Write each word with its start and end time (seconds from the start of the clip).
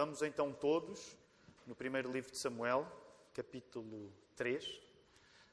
Vamos 0.00 0.22
então 0.22 0.50
todos 0.50 1.14
no 1.66 1.74
primeiro 1.74 2.10
livro 2.10 2.30
de 2.30 2.38
Samuel, 2.38 2.90
capítulo 3.34 4.10
3, 4.34 4.80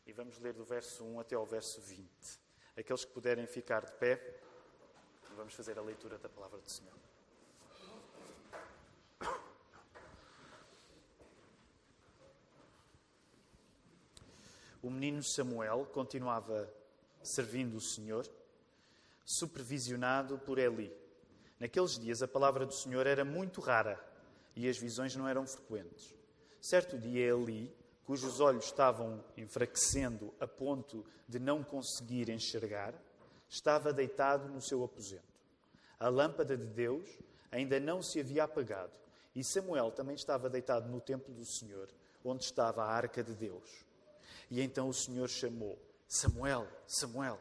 e 0.06 0.14
vamos 0.14 0.40
ler 0.40 0.54
do 0.54 0.64
verso 0.64 1.04
1 1.04 1.20
até 1.20 1.36
ao 1.36 1.46
verso 1.46 1.82
20. 1.82 2.10
Aqueles 2.78 3.04
que 3.04 3.12
puderem 3.12 3.46
ficar 3.46 3.84
de 3.84 3.92
pé, 3.92 4.40
vamos 5.36 5.54
fazer 5.54 5.78
a 5.78 5.82
leitura 5.82 6.18
da 6.18 6.30
palavra 6.30 6.62
do 6.62 6.72
Senhor. 6.72 6.94
O 14.82 14.90
menino 14.90 15.22
Samuel 15.22 15.90
continuava 15.92 16.74
servindo 17.22 17.76
o 17.76 17.82
Senhor, 17.82 18.26
supervisionado 19.26 20.40
por 20.40 20.58
Eli. 20.58 20.90
Naqueles 21.60 22.00
dias 22.00 22.24
a 22.24 22.30
palavra 22.30 22.66
do 22.66 22.74
Senhor 22.74 23.06
era 23.06 23.26
muito 23.26 23.60
rara 23.60 24.07
e 24.58 24.68
as 24.68 24.78
visões 24.78 25.16
não 25.16 25.28
eram 25.28 25.46
frequentes. 25.46 26.16
Certo 26.60 26.98
dia 26.98 27.28
Eli, 27.28 27.72
cujos 28.06 28.40
olhos 28.40 28.66
estavam 28.66 29.24
enfraquecendo 29.38 30.34
a 30.40 30.48
ponto 30.48 31.06
de 31.28 31.38
não 31.38 31.64
conseguir 31.64 32.28
enxergar, 32.30 32.96
estava 33.48 33.94
deitado 33.94 34.50
no 34.50 34.60
seu 34.60 34.84
aposento. 34.84 35.38
A 36.00 36.10
lâmpada 36.10 36.58
de 36.58 36.66
Deus 36.66 37.08
ainda 37.52 37.80
não 37.80 38.02
se 38.02 38.20
havia 38.20 38.46
apagado 38.46 38.98
e 39.36 39.44
Samuel 39.44 39.92
também 39.92 40.16
estava 40.16 40.50
deitado 40.50 40.90
no 40.90 41.00
templo 41.00 41.32
do 41.32 41.46
Senhor, 41.46 41.88
onde 42.26 42.44
estava 42.44 42.84
a 42.84 42.92
arca 42.92 43.24
de 43.24 43.36
Deus. 43.36 43.86
E 44.50 44.60
então 44.60 44.90
o 44.90 44.94
Senhor 44.94 45.30
chamou: 45.30 45.78
Samuel, 46.08 46.68
Samuel. 46.88 47.40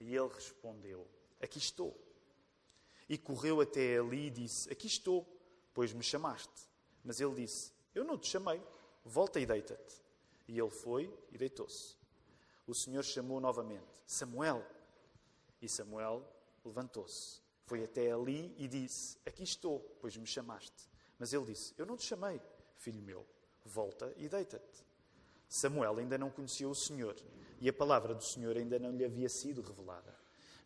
E 0.00 0.16
ele 0.16 0.28
respondeu: 0.34 1.06
Aqui 1.40 1.58
estou. 1.58 1.96
E 3.08 3.16
correu 3.16 3.60
até 3.60 3.98
ali 3.98 4.26
e 4.26 4.30
disse: 4.30 4.72
Aqui 4.72 4.88
estou, 4.88 5.24
pois 5.78 5.92
me 5.92 6.02
chamaste. 6.02 6.68
Mas 7.04 7.20
ele 7.20 7.36
disse: 7.36 7.72
Eu 7.94 8.02
não 8.02 8.18
te 8.18 8.26
chamei, 8.26 8.60
volta 9.04 9.38
e 9.38 9.46
deita-te. 9.46 10.02
E 10.48 10.58
ele 10.58 10.70
foi 10.70 11.16
e 11.30 11.38
deitou-se. 11.38 11.94
O 12.66 12.74
Senhor 12.74 13.04
chamou 13.04 13.38
novamente: 13.38 13.86
Samuel. 14.04 14.66
E 15.62 15.68
Samuel 15.68 16.28
levantou-se, 16.64 17.40
foi 17.64 17.84
até 17.84 18.10
ali 18.10 18.52
e 18.58 18.66
disse: 18.66 19.18
Aqui 19.24 19.44
estou, 19.44 19.78
pois 20.00 20.16
me 20.16 20.26
chamaste. 20.26 20.90
Mas 21.16 21.32
ele 21.32 21.44
disse: 21.44 21.74
Eu 21.78 21.86
não 21.86 21.96
te 21.96 22.02
chamei, 22.02 22.42
filho 22.74 23.00
meu, 23.00 23.24
volta 23.64 24.12
e 24.16 24.28
deita-te. 24.28 24.84
Samuel 25.48 25.96
ainda 25.98 26.18
não 26.18 26.28
conhecia 26.28 26.68
o 26.68 26.74
Senhor 26.74 27.14
e 27.60 27.68
a 27.68 27.72
palavra 27.72 28.16
do 28.16 28.24
Senhor 28.24 28.56
ainda 28.56 28.80
não 28.80 28.90
lhe 28.96 29.04
havia 29.04 29.28
sido 29.28 29.62
revelada. 29.62 30.12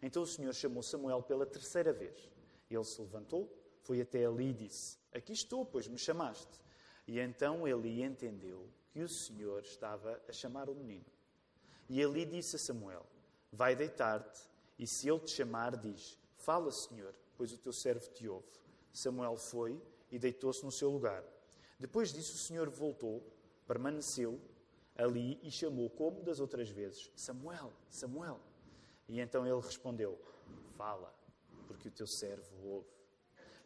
Então 0.01 0.23
o 0.23 0.27
Senhor 0.27 0.55
chamou 0.55 0.83
Samuel 0.83 1.23
pela 1.23 1.45
terceira 1.45 1.93
vez. 1.93 2.31
Ele 2.71 2.83
se 2.83 2.99
levantou, 2.99 3.55
foi 3.83 4.01
até 4.01 4.25
ali 4.25 4.49
e 4.49 4.55
disse: 4.55 5.02
Aqui 5.15 5.33
estou, 5.33 5.65
pois 5.65 5.89
me 5.89 5.99
chamaste. 5.99 6.61
E 7.07 7.19
então 7.19 7.67
Eli 7.67 8.03
entendeu 8.03 8.69
que 8.91 9.01
o 9.01 9.09
Senhor 9.09 9.63
estava 9.63 10.21
a 10.29 10.33
chamar 10.33 10.69
o 10.69 10.75
menino. 10.75 11.05
E 11.89 12.01
Eli 12.01 12.25
disse 12.25 12.57
a 12.57 12.59
Samuel: 12.59 13.05
Vai 13.53 13.77
deitar-te, 13.77 14.41
e 14.79 14.87
se 14.87 15.09
ele 15.09 15.21
te 15.21 15.33
chamar, 15.33 15.77
diz: 15.77 16.19
Fala, 16.37 16.71
Senhor, 16.73 17.15
pois 17.37 17.53
o 17.53 17.59
teu 17.59 17.73
servo 17.73 18.09
te 18.13 18.29
ouve. 18.29 18.47
Samuel 18.93 19.37
foi 19.37 19.81
e 20.11 20.19
deitou-se 20.19 20.65
no 20.65 20.73
seu 20.73 20.91
lugar. 20.91 21.25
Depois 21.79 22.13
disso, 22.13 22.35
o 22.35 22.39
Senhor 22.39 22.69
voltou, 22.69 23.23
permaneceu 23.67 24.41
ali 24.97 25.39
e 25.43 25.51
chamou, 25.51 25.89
como 25.91 26.23
das 26.23 26.41
outras 26.41 26.69
vezes, 26.69 27.11
Samuel, 27.17 27.73
Samuel. 27.91 28.41
E 29.09 29.21
então 29.21 29.47
ele 29.47 29.61
respondeu: 29.61 30.19
Fala, 30.77 31.15
porque 31.67 31.89
o 31.89 31.93
teu 31.93 32.07
servo 32.07 32.57
ouve. 32.65 33.02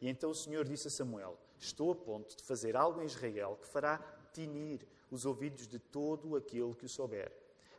E 0.06 0.08
então 0.08 0.30
o 0.30 0.34
Senhor 0.36 0.64
disse 0.64 0.86
a 0.86 0.90
Samuel: 0.90 1.36
Estou 1.58 1.90
a 1.90 1.94
ponto 1.96 2.36
de 2.36 2.44
fazer 2.44 2.76
algo 2.76 3.02
em 3.02 3.06
Israel 3.06 3.58
que 3.60 3.66
fará 3.66 3.98
tinir 4.32 4.86
os 5.10 5.26
ouvidos 5.26 5.66
de 5.66 5.80
todo 5.80 6.36
aquele 6.36 6.72
que 6.76 6.86
o 6.86 6.88
souber. 6.88 7.32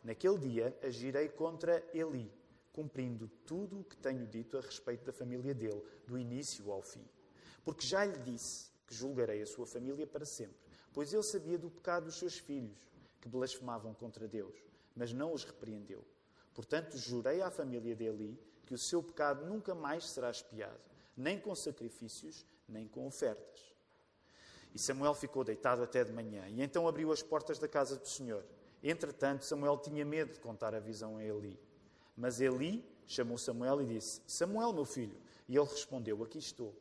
Naquele 0.03 0.37
dia 0.37 0.77
agirei 0.83 1.29
contra 1.29 1.81
Eli, 1.93 2.29
cumprindo 2.73 3.29
tudo 3.45 3.79
o 3.79 3.83
que 3.85 3.95
tenho 3.95 4.27
dito 4.27 4.57
a 4.57 4.61
respeito 4.61 5.05
da 5.05 5.13
família 5.13 5.53
dele, 5.53 5.81
do 6.05 6.17
início 6.17 6.69
ao 6.69 6.81
fim. 6.81 7.05
Porque 7.63 7.87
já 7.87 8.03
lhe 8.03 8.17
disse 8.17 8.71
que 8.85 8.93
julgarei 8.93 9.41
a 9.41 9.47
sua 9.47 9.65
família 9.65 10.05
para 10.05 10.25
sempre, 10.25 10.57
pois 10.91 11.13
ele 11.13 11.23
sabia 11.23 11.57
do 11.57 11.69
pecado 11.69 12.07
dos 12.07 12.19
seus 12.19 12.37
filhos 12.37 12.91
que 13.21 13.29
blasfemavam 13.29 13.93
contra 13.93 14.27
Deus, 14.27 14.53
mas 14.93 15.13
não 15.13 15.31
os 15.31 15.45
repreendeu. 15.45 16.03
Portanto, 16.53 16.97
jurei 16.97 17.41
à 17.41 17.49
família 17.49 17.95
de 17.95 18.03
Eli 18.03 18.37
que 18.65 18.73
o 18.73 18.77
seu 18.77 19.01
pecado 19.01 19.45
nunca 19.45 19.73
mais 19.73 20.09
será 20.09 20.29
espiado, 20.29 20.96
nem 21.17 21.39
com 21.39 21.53
sacrifícios, 21.55 22.45
nem 22.69 22.87
com 22.87 23.07
ofertas. 23.07 23.73
E 24.73 24.79
Samuel 24.79 25.15
ficou 25.15 25.43
deitado 25.43 25.81
até 25.81 26.03
de 26.03 26.13
manhã, 26.13 26.47
e 26.47 26.61
então 26.61 26.87
abriu 26.87 27.11
as 27.11 27.23
portas 27.23 27.57
da 27.57 27.67
casa 27.67 27.97
do 27.97 28.07
Senhor. 28.07 28.45
Entretanto, 28.83 29.43
Samuel 29.43 29.77
tinha 29.79 30.05
medo 30.05 30.33
de 30.33 30.39
contar 30.39 30.75
a 30.75 30.79
visão 30.79 31.17
a 31.17 31.23
Eli. 31.23 31.59
Mas 32.15 32.39
Eli 32.39 32.85
chamou 33.07 33.37
Samuel 33.37 33.81
e 33.81 33.85
disse: 33.85 34.21
Samuel, 34.27 34.71
meu 34.71 34.85
filho. 34.85 35.17
E 35.47 35.55
ele 35.55 35.65
respondeu: 35.65 36.21
Aqui 36.23 36.37
estou. 36.37 36.75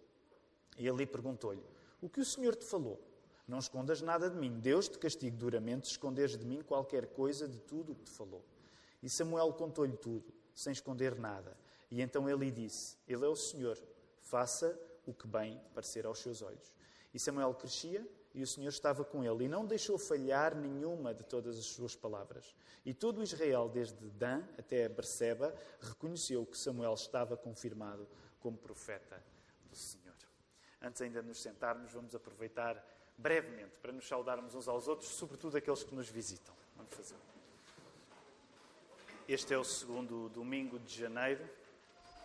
E 0.76 0.86
Eli 0.86 1.06
perguntou-lhe: 1.06 1.64
O 2.00 2.08
que 2.08 2.20
o 2.20 2.24
Senhor 2.24 2.54
te 2.54 2.64
falou? 2.64 3.00
Não 3.47 3.58
escondas 3.58 4.03
nada 4.03 4.28
de 4.28 4.36
mim. 4.36 4.58
Deus 4.58 4.88
te 4.88 4.98
castigue 4.98 5.36
duramente 5.36 5.86
se 5.86 5.92
esconderes 5.92 6.36
de 6.36 6.44
mim 6.44 6.62
qualquer 6.62 7.06
coisa 7.06 7.47
de 7.48 7.60
tudo 7.60 7.92
o 7.92 7.94
que 7.94 8.04
te 8.04 8.10
falou. 8.10 8.44
E 9.03 9.08
Samuel 9.08 9.53
contou-lhe 9.53 9.97
tudo, 9.97 10.34
sem 10.53 10.72
esconder 10.72 11.14
nada. 11.16 11.56
E 11.91 12.03
então 12.03 12.28
ele 12.28 12.50
disse: 12.50 12.97
Ele 13.06 13.24
é 13.24 13.28
o 13.28 13.36
Senhor, 13.36 13.78
faça 14.26 14.78
o 15.06 15.14
que 15.14 15.26
bem 15.26 15.60
parecer 15.72 16.04
aos 16.04 16.19
seus 16.19 16.42
olhos. 16.42 16.72
E 17.14 17.19
Samuel 17.19 17.54
crescia 17.54 18.06
e 18.34 18.42
o 18.42 18.47
Senhor 18.47 18.69
estava 18.69 19.04
com 19.04 19.25
ele 19.25 19.44
e 19.44 19.48
não 19.48 19.64
deixou 19.64 19.97
falhar 19.97 20.54
nenhuma 20.54 21.14
de 21.14 21.25
todas 21.25 21.56
as 21.56 21.64
suas 21.64 21.94
palavras. 21.94 22.54
E 22.84 22.92
todo 22.92 23.22
Israel, 23.22 23.69
desde 23.69 24.10
Dan 24.10 24.42
até 24.59 24.88
Berseba, 24.88 25.54
reconheceu 25.81 26.44
que 26.44 26.59
Samuel 26.59 26.94
estava 26.94 27.36
confirmado 27.36 28.06
como 28.41 28.59
profeta 28.59 29.22
do 29.70 29.76
Senhor. 29.76 30.15
Antes 30.82 31.00
ainda 31.00 31.22
de 31.22 31.28
nos 31.28 31.41
sentarmos, 31.41 31.92
vamos 31.92 32.15
aproveitar 32.15 32.84
brevemente, 33.16 33.78
para 33.78 33.92
nos 33.92 34.06
saudarmos 34.06 34.54
uns 34.54 34.69
aos 34.69 34.88
outros, 34.88 35.10
sobretudo 35.10 35.56
aqueles 35.56 35.82
que 35.82 35.94
nos 35.94 36.09
visitam. 36.09 36.54
Vamos 36.76 36.94
fazer. 36.94 37.16
Este 39.26 39.54
é 39.54 39.59
o 39.59 39.65
segundo 39.65 40.28
domingo 40.28 40.78
de 40.78 40.94
janeiro 40.94 41.48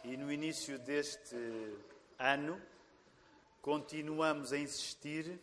e 0.03 0.17
no 0.17 0.31
início 0.31 0.77
deste 0.79 1.35
ano 2.17 2.61
continuamos 3.61 4.51
a 4.53 4.57
insistir 4.57 5.39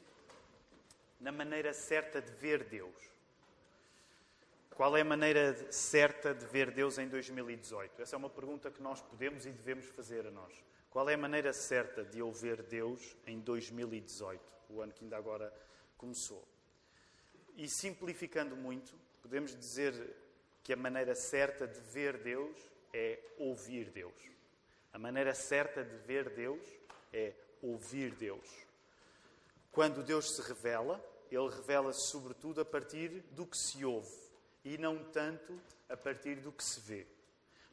na 1.21 1.33
maneira 1.33 1.73
certa 1.73 2.21
de 2.21 2.33
ver 2.33 2.65
Deus. 2.65 2.95
Qual 4.71 4.97
é 4.97 5.01
a 5.01 5.05
maneira 5.05 5.73
certa 5.73 6.35
de 6.35 6.47
ver 6.47 6.71
Deus 6.71 6.99
em 6.99 7.09
2018? 7.09 8.03
Essa 8.03 8.15
é 8.15 8.19
uma 8.19 8.31
pergunta 8.31 8.71
que 8.71 8.83
nós 8.83 9.01
podemos 9.01 9.47
e 9.47 9.51
devemos 9.51 9.87
fazer 9.87 10.27
a 10.27 10.31
nós. 10.31 10.53
Qual 10.91 11.09
é 11.09 11.15
a 11.15 11.19
maneira 11.19 11.53
certa 11.53 12.05
de 12.05 12.21
eu 12.21 12.31
ver 12.31 12.63
Deus 12.63 13.17
em 13.27 13.41
2018? 13.41 14.59
o 14.69 14.81
ano 14.81 14.93
que 14.93 15.05
ainda 15.05 15.17
agora 15.17 15.53
começou. 15.97 16.47
E 17.57 17.69
simplificando 17.69 18.57
muito, 18.57 18.95
podemos 19.23 19.57
dizer 19.57 19.95
que 20.63 20.73
a 20.73 20.77
maneira 20.77 21.15
certa 21.15 21.67
de 21.67 21.81
ver 21.81 22.19
Deus 22.19 22.57
é 22.93 23.19
ouvir 23.39 23.91
Deus. 23.91 24.15
A 24.93 24.99
maneira 24.99 25.35
certa 25.35 25.85
de 25.85 25.97
ver 25.99 26.31
Deus 26.31 26.61
é 27.13 27.33
ouvir 27.63 28.15
Deus. 28.15 28.47
Quando 29.71 30.03
Deus 30.03 30.35
se 30.35 30.43
revela, 30.43 31.03
ele 31.31 31.49
revela-se 31.49 32.07
sobretudo 32.07 32.61
a 32.61 32.65
partir 32.65 33.23
do 33.33 33.47
que 33.47 33.57
se 33.57 33.85
ouve 33.85 34.13
e 34.65 34.79
não 34.79 35.05
tanto 35.05 35.59
a 35.89 35.97
partir 35.97 36.37
do 36.37 36.51
que 36.53 36.65
se 36.65 36.81
vê. 36.81 37.07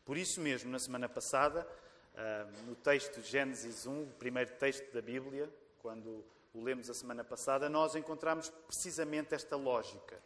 Por 0.04 0.18
isso 0.18 0.40
mesmo, 0.40 0.70
na 0.70 0.80
semana 0.80 1.10
passada, 1.10 1.68
ah, 2.16 2.48
no 2.66 2.76
texto 2.76 3.22
de 3.22 3.30
Gênesis 3.30 3.86
1, 3.86 4.04
o 4.04 4.08
primeiro 4.20 4.52
texto 4.52 4.94
da 4.94 5.02
Bíblia, 5.02 5.50
quando 5.82 6.24
o 6.54 6.64
lemos 6.64 6.90
a 6.90 6.94
semana 6.94 7.24
passada, 7.24 7.68
nós 7.68 7.96
encontramos 7.96 8.50
precisamente 8.68 9.34
esta 9.34 9.56
lógica. 9.56 10.18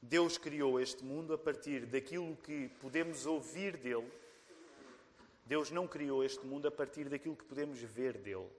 Deus 0.00 0.38
criou 0.38 0.80
este 0.80 1.04
mundo 1.04 1.32
a 1.34 1.38
partir 1.38 1.86
daquilo 1.86 2.36
que 2.36 2.68
podemos 2.80 3.26
ouvir 3.26 3.76
dele. 3.76 4.10
Deus 5.48 5.70
não 5.70 5.88
criou 5.88 6.22
este 6.22 6.44
mundo 6.46 6.68
a 6.68 6.70
partir 6.70 7.08
daquilo 7.08 7.34
que 7.34 7.44
podemos 7.44 7.78
ver 7.80 8.18
dele. 8.18 8.50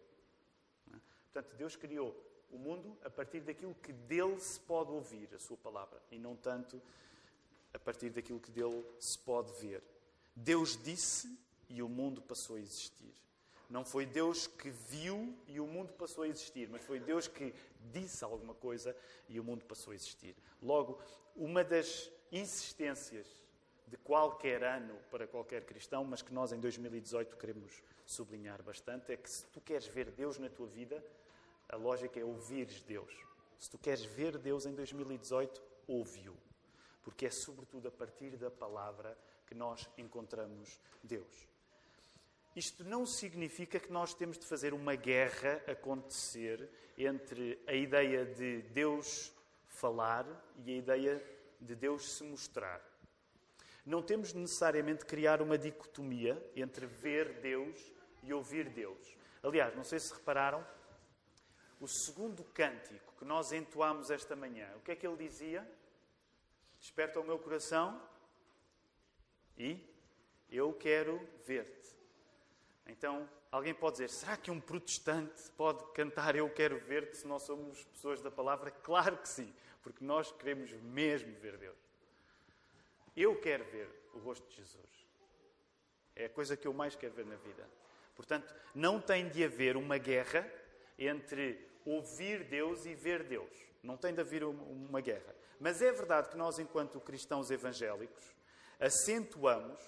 Portanto, 1.31 1.55
Deus 1.55 1.75
criou 1.75 2.19
o 2.51 2.57
mundo 2.57 2.97
a 3.05 3.09
partir 3.11 3.41
daquilo 3.41 3.75
que 3.75 3.93
dele 3.93 4.39
se 4.39 4.59
pode 4.59 4.91
ouvir, 4.91 5.29
a 5.35 5.37
sua 5.37 5.55
palavra, 5.55 6.01
e 6.11 6.17
não 6.17 6.35
tanto 6.35 6.81
a 7.71 7.77
partir 7.77 8.09
daquilo 8.09 8.39
que 8.39 8.49
dele 8.49 8.83
se 8.99 9.19
pode 9.19 9.53
ver. 9.61 9.83
Deus 10.35 10.75
disse 10.75 11.37
e 11.69 11.83
o 11.83 11.87
mundo 11.87 12.23
passou 12.23 12.55
a 12.55 12.59
existir. 12.59 13.13
Não 13.69 13.85
foi 13.85 14.07
Deus 14.07 14.47
que 14.47 14.71
viu 14.71 15.37
e 15.45 15.59
o 15.59 15.67
mundo 15.67 15.93
passou 15.93 16.23
a 16.23 16.27
existir, 16.27 16.67
mas 16.69 16.83
foi 16.83 16.99
Deus 16.99 17.27
que 17.27 17.53
disse 17.91 18.23
alguma 18.23 18.55
coisa 18.55 18.97
e 19.27 19.39
o 19.39 19.43
mundo 19.43 19.63
passou 19.65 19.91
a 19.91 19.95
existir. 19.95 20.35
Logo, 20.59 20.99
uma 21.35 21.63
das 21.63 22.09
insistências 22.31 23.27
de 23.89 23.97
qualquer 23.97 24.63
ano 24.63 24.95
para 25.09 25.27
qualquer 25.27 25.65
cristão, 25.65 26.03
mas 26.03 26.21
que 26.21 26.33
nós 26.33 26.51
em 26.51 26.59
2018 26.59 27.35
queremos 27.37 27.81
sublinhar 28.05 28.61
bastante, 28.61 29.11
é 29.11 29.17
que 29.17 29.29
se 29.29 29.45
tu 29.47 29.59
queres 29.59 29.87
ver 29.87 30.11
Deus 30.11 30.37
na 30.37 30.49
tua 30.49 30.67
vida, 30.67 31.03
A 31.71 31.75
lógica 31.75 32.19
é 32.19 32.23
ouvires 32.23 32.81
Deus. 32.81 33.13
Se 33.59 33.69
tu 33.69 33.77
queres 33.77 34.03
ver 34.03 34.39
Deus 34.39 34.65
em 34.65 34.73
2018, 34.73 35.61
ouve-o. 35.87 36.35
Porque 37.03 37.27
é 37.27 37.29
sobretudo 37.29 37.87
a 37.87 37.91
partir 37.91 38.35
da 38.37 38.49
palavra 38.49 39.15
que 39.45 39.53
nós 39.53 39.87
encontramos 39.95 40.79
Deus. 41.03 41.47
Isto 42.55 42.83
não 42.83 43.05
significa 43.05 43.79
que 43.79 43.91
nós 43.91 44.15
temos 44.15 44.39
de 44.39 44.47
fazer 44.47 44.73
uma 44.73 44.95
guerra 44.95 45.61
acontecer 45.67 46.67
entre 46.97 47.61
a 47.67 47.73
ideia 47.73 48.25
de 48.25 48.63
Deus 48.63 49.31
falar 49.67 50.25
e 50.65 50.71
a 50.71 50.75
ideia 50.75 51.23
de 51.61 51.75
Deus 51.75 52.11
se 52.13 52.23
mostrar. 52.23 52.88
Não 53.89 54.03
temos 54.03 54.33
necessariamente 54.33 55.03
criar 55.03 55.41
uma 55.41 55.57
dicotomia 55.57 56.39
entre 56.55 56.85
ver 56.85 57.39
Deus 57.41 57.91
e 58.21 58.31
ouvir 58.31 58.69
Deus. 58.69 59.17
Aliás, 59.41 59.75
não 59.75 59.83
sei 59.83 59.99
se 59.99 60.13
repararam, 60.13 60.63
o 61.79 61.87
segundo 61.87 62.43
cântico 62.43 63.15
que 63.17 63.25
nós 63.25 63.51
entoámos 63.51 64.11
esta 64.11 64.35
manhã, 64.35 64.71
o 64.75 64.81
que 64.81 64.91
é 64.91 64.95
que 64.95 65.07
ele 65.07 65.17
dizia? 65.17 65.67
Desperta 66.79 67.19
o 67.19 67.23
meu 67.23 67.39
coração 67.39 67.99
e 69.57 69.83
eu 70.51 70.71
quero 70.71 71.19
ver-te. 71.47 71.89
Então, 72.85 73.27
alguém 73.51 73.73
pode 73.73 73.93
dizer: 73.93 74.09
será 74.11 74.37
que 74.37 74.51
um 74.51 74.61
protestante 74.61 75.49
pode 75.57 75.83
cantar 75.93 76.35
Eu 76.35 76.47
quero 76.51 76.77
ver-te 76.77 77.17
se 77.17 77.25
nós 77.25 77.41
somos 77.41 77.83
pessoas 77.85 78.21
da 78.21 78.29
palavra? 78.29 78.69
Claro 78.69 79.17
que 79.17 79.27
sim, 79.27 79.51
porque 79.81 80.05
nós 80.05 80.31
queremos 80.31 80.71
mesmo 80.73 81.33
ver 81.39 81.57
Deus. 81.57 81.88
Eu 83.15 83.39
quero 83.39 83.63
ver 83.65 83.89
o 84.13 84.19
rosto 84.19 84.47
de 84.49 84.55
Jesus. 84.55 85.07
É 86.15 86.25
a 86.25 86.29
coisa 86.29 86.57
que 86.57 86.67
eu 86.67 86.73
mais 86.73 86.95
quero 86.95 87.13
ver 87.13 87.25
na 87.25 87.35
vida. 87.35 87.67
Portanto, 88.15 88.53
não 88.75 88.99
tem 88.99 89.29
de 89.29 89.43
haver 89.43 89.77
uma 89.77 89.97
guerra 89.97 90.49
entre 90.97 91.65
ouvir 91.85 92.43
Deus 92.43 92.85
e 92.85 92.93
ver 92.93 93.23
Deus. 93.23 93.51
Não 93.81 93.95
tem 93.95 94.13
de 94.13 94.19
haver 94.19 94.43
uma 94.43 94.99
guerra. 94.99 95.33
Mas 95.59 95.81
é 95.81 95.91
verdade 95.91 96.29
que 96.29 96.37
nós, 96.37 96.59
enquanto 96.59 96.99
cristãos 96.99 97.49
evangélicos, 97.49 98.35
acentuamos 98.79 99.81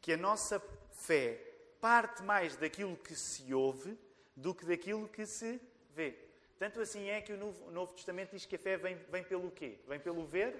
que 0.00 0.12
a 0.12 0.16
nossa 0.16 0.60
fé 1.06 1.42
parte 1.80 2.22
mais 2.22 2.56
daquilo 2.56 2.96
que 2.96 3.14
se 3.14 3.52
ouve 3.54 3.98
do 4.36 4.54
que 4.54 4.64
daquilo 4.64 5.08
que 5.08 5.26
se 5.26 5.60
vê. 5.94 6.14
Tanto 6.58 6.80
assim 6.80 7.08
é 7.08 7.20
que 7.20 7.32
o 7.32 7.36
Novo, 7.36 7.94
Testamento 7.94 8.32
diz 8.32 8.44
que 8.44 8.56
a 8.56 8.58
fé 8.58 8.76
vem, 8.76 8.96
vem 9.10 9.22
pelo 9.22 9.50
quê? 9.50 9.78
Vem 9.86 10.00
pelo 10.00 10.26
ver? 10.26 10.54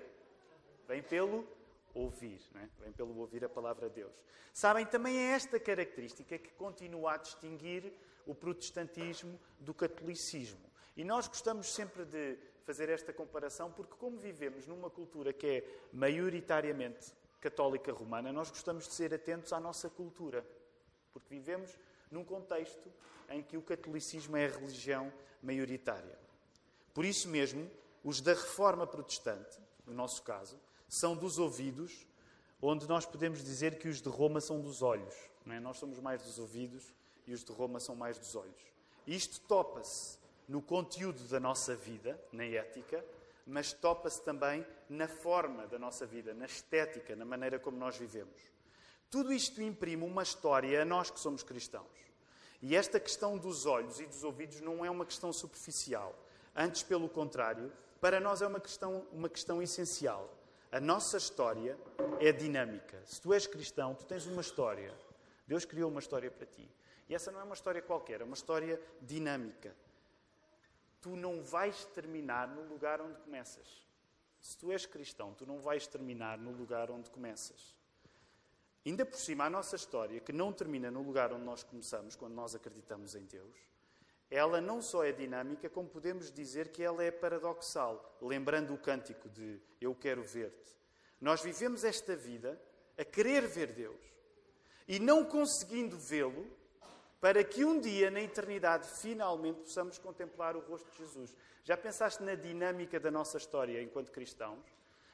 Vem 0.86 1.02
pelo 1.02 1.46
ouvir, 1.94 2.40
é? 2.54 2.68
vem 2.82 2.92
pelo 2.92 3.16
ouvir 3.18 3.44
a 3.44 3.48
palavra 3.48 3.88
de 3.88 3.96
Deus. 3.96 4.12
Sabem, 4.52 4.86
também 4.86 5.16
é 5.16 5.32
esta 5.32 5.58
característica 5.58 6.38
que 6.38 6.50
continua 6.50 7.14
a 7.14 7.16
distinguir 7.16 7.92
o 8.26 8.34
protestantismo 8.34 9.38
do 9.58 9.72
catolicismo. 9.72 10.68
E 10.96 11.04
nós 11.04 11.28
gostamos 11.28 11.72
sempre 11.72 12.04
de 12.04 12.36
fazer 12.64 12.88
esta 12.88 13.12
comparação 13.12 13.70
porque, 13.72 13.94
como 13.96 14.18
vivemos 14.18 14.66
numa 14.66 14.90
cultura 14.90 15.32
que 15.32 15.46
é 15.46 15.64
maioritariamente 15.92 17.12
católica 17.40 17.92
romana, 17.92 18.32
nós 18.32 18.50
gostamos 18.50 18.86
de 18.86 18.94
ser 18.94 19.14
atentos 19.14 19.52
à 19.52 19.60
nossa 19.60 19.88
cultura. 19.88 20.44
Porque 21.12 21.28
vivemos 21.30 21.78
num 22.10 22.24
contexto 22.24 22.92
em 23.30 23.42
que 23.42 23.56
o 23.56 23.62
catolicismo 23.62 24.36
é 24.36 24.46
a 24.46 24.50
religião 24.50 25.12
maioritária. 25.42 26.18
Por 26.92 27.04
isso 27.04 27.28
mesmo, 27.28 27.70
os 28.02 28.20
da 28.20 28.32
reforma 28.32 28.86
protestante, 28.86 29.58
no 29.86 29.94
nosso 29.94 30.22
caso, 30.22 30.58
são 30.88 31.14
dos 31.14 31.38
ouvidos, 31.38 32.06
onde 32.60 32.88
nós 32.88 33.04
podemos 33.04 33.44
dizer 33.44 33.78
que 33.78 33.88
os 33.88 34.00
de 34.00 34.08
Roma 34.08 34.40
são 34.40 34.60
dos 34.60 34.82
olhos. 34.82 35.14
É? 35.46 35.60
Nós 35.60 35.78
somos 35.78 35.98
mais 35.98 36.22
dos 36.22 36.38
ouvidos 36.38 36.92
e 37.26 37.32
os 37.32 37.44
de 37.44 37.52
Roma 37.52 37.78
são 37.78 37.94
mais 37.94 38.18
dos 38.18 38.34
olhos. 38.34 38.60
Isto 39.06 39.40
topa-se 39.42 40.18
no 40.48 40.60
conteúdo 40.62 41.22
da 41.28 41.38
nossa 41.38 41.76
vida, 41.76 42.20
na 42.32 42.44
ética, 42.44 43.04
mas 43.46 43.72
topa-se 43.72 44.22
também 44.22 44.66
na 44.88 45.08
forma 45.08 45.66
da 45.66 45.78
nossa 45.78 46.04
vida, 46.06 46.34
na 46.34 46.46
estética, 46.46 47.16
na 47.16 47.24
maneira 47.24 47.58
como 47.58 47.78
nós 47.78 47.96
vivemos. 47.96 48.40
Tudo 49.10 49.32
isto 49.32 49.62
imprime 49.62 50.04
uma 50.04 50.22
história 50.22 50.82
a 50.82 50.84
nós 50.84 51.10
que 51.10 51.18
somos 51.18 51.42
cristãos. 51.42 51.86
E 52.60 52.74
esta 52.76 52.98
questão 52.98 53.38
dos 53.38 53.64
olhos 53.64 54.00
e 54.00 54.06
dos 54.06 54.24
ouvidos 54.24 54.60
não 54.60 54.84
é 54.84 54.90
uma 54.90 55.06
questão 55.06 55.32
superficial. 55.32 56.14
Antes, 56.54 56.82
pelo 56.82 57.08
contrário, 57.08 57.72
para 58.00 58.20
nós 58.20 58.42
é 58.42 58.46
uma 58.46 58.60
questão, 58.60 59.06
uma 59.12 59.28
questão 59.28 59.62
essencial. 59.62 60.28
A 60.70 60.80
nossa 60.80 61.16
história 61.16 61.78
é 62.20 62.30
dinâmica. 62.30 63.00
Se 63.06 63.20
tu 63.20 63.32
és 63.32 63.46
cristão, 63.46 63.94
tu 63.94 64.04
tens 64.04 64.26
uma 64.26 64.42
história. 64.42 64.94
Deus 65.46 65.64
criou 65.64 65.90
uma 65.90 66.00
história 66.00 66.30
para 66.30 66.46
ti. 66.46 66.70
E 67.08 67.14
essa 67.14 67.32
não 67.32 67.40
é 67.40 67.42
uma 67.42 67.54
história 67.54 67.80
qualquer, 67.80 68.20
é 68.20 68.24
uma 68.24 68.34
história 68.34 68.80
dinâmica. 69.00 69.74
Tu 71.00 71.16
não 71.16 71.42
vais 71.42 71.86
terminar 71.86 72.48
no 72.48 72.62
lugar 72.68 73.00
onde 73.00 73.18
começas. 73.20 73.86
Se 74.40 74.58
tu 74.58 74.70
és 74.70 74.84
cristão, 74.84 75.32
tu 75.32 75.46
não 75.46 75.58
vais 75.58 75.86
terminar 75.86 76.36
no 76.36 76.50
lugar 76.50 76.90
onde 76.90 77.10
começas. 77.10 77.74
Ainda 78.84 79.06
por 79.06 79.18
cima, 79.18 79.44
a 79.44 79.50
nossa 79.50 79.74
história, 79.74 80.20
que 80.20 80.32
não 80.32 80.52
termina 80.52 80.90
no 80.90 81.02
lugar 81.02 81.32
onde 81.32 81.44
nós 81.44 81.62
começamos, 81.62 82.14
quando 82.14 82.34
nós 82.34 82.54
acreditamos 82.54 83.14
em 83.14 83.24
Deus, 83.24 83.56
ela 84.30 84.60
não 84.60 84.82
só 84.82 85.04
é 85.04 85.12
dinâmica, 85.12 85.70
como 85.70 85.88
podemos 85.88 86.30
dizer 86.30 86.68
que 86.68 86.82
ela 86.82 87.02
é 87.02 87.10
paradoxal. 87.10 88.18
Lembrando 88.20 88.74
o 88.74 88.78
cântico 88.78 89.28
de 89.28 89.60
Eu 89.80 89.94
quero 89.94 90.22
ver-te. 90.22 90.76
Nós 91.20 91.42
vivemos 91.42 91.82
esta 91.82 92.14
vida 92.14 92.60
a 92.96 93.04
querer 93.04 93.46
ver 93.46 93.72
Deus 93.72 94.00
e 94.86 94.98
não 94.98 95.24
conseguindo 95.24 95.96
vê-lo, 95.96 96.46
para 97.20 97.42
que 97.42 97.64
um 97.64 97.80
dia, 97.80 98.10
na 98.10 98.20
eternidade, 98.20 98.86
finalmente 98.86 99.60
possamos 99.60 99.98
contemplar 99.98 100.56
o 100.56 100.60
rosto 100.60 100.88
de 100.92 100.98
Jesus. 100.98 101.34
Já 101.64 101.76
pensaste 101.76 102.22
na 102.22 102.34
dinâmica 102.34 103.00
da 103.00 103.10
nossa 103.10 103.36
história 103.36 103.82
enquanto 103.82 104.12
cristãos? 104.12 104.64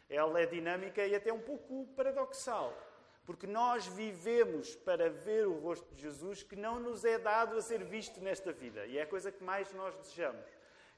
Ela 0.09 0.41
é 0.41 0.47
dinâmica 0.47 1.05
e 1.07 1.15
até 1.15 1.33
um 1.33 1.41
pouco 1.41 1.87
paradoxal. 1.97 2.77
Porque 3.25 3.47
nós 3.47 3.87
vivemos 3.87 4.77
para 4.77 5.09
ver 5.11 5.47
o 5.47 5.59
rosto 5.59 5.95
de 5.95 6.03
Jesus 6.03 6.43
que 6.43 6.57
não 6.57 6.79
nos 6.79 7.05
é 7.05 7.19
dado 7.19 7.57
a 7.57 7.63
ser 7.63 7.83
visto 7.85 8.21
nesta 8.21 8.53
vida. 8.53 8.87
E 8.87 8.99
é 8.99 9.03
a 9.03 9.07
coisa 9.07 9.33
que 9.33 9.43
mais 9.43 9.73
nós 9.73 9.95
desejamos. 9.97 10.47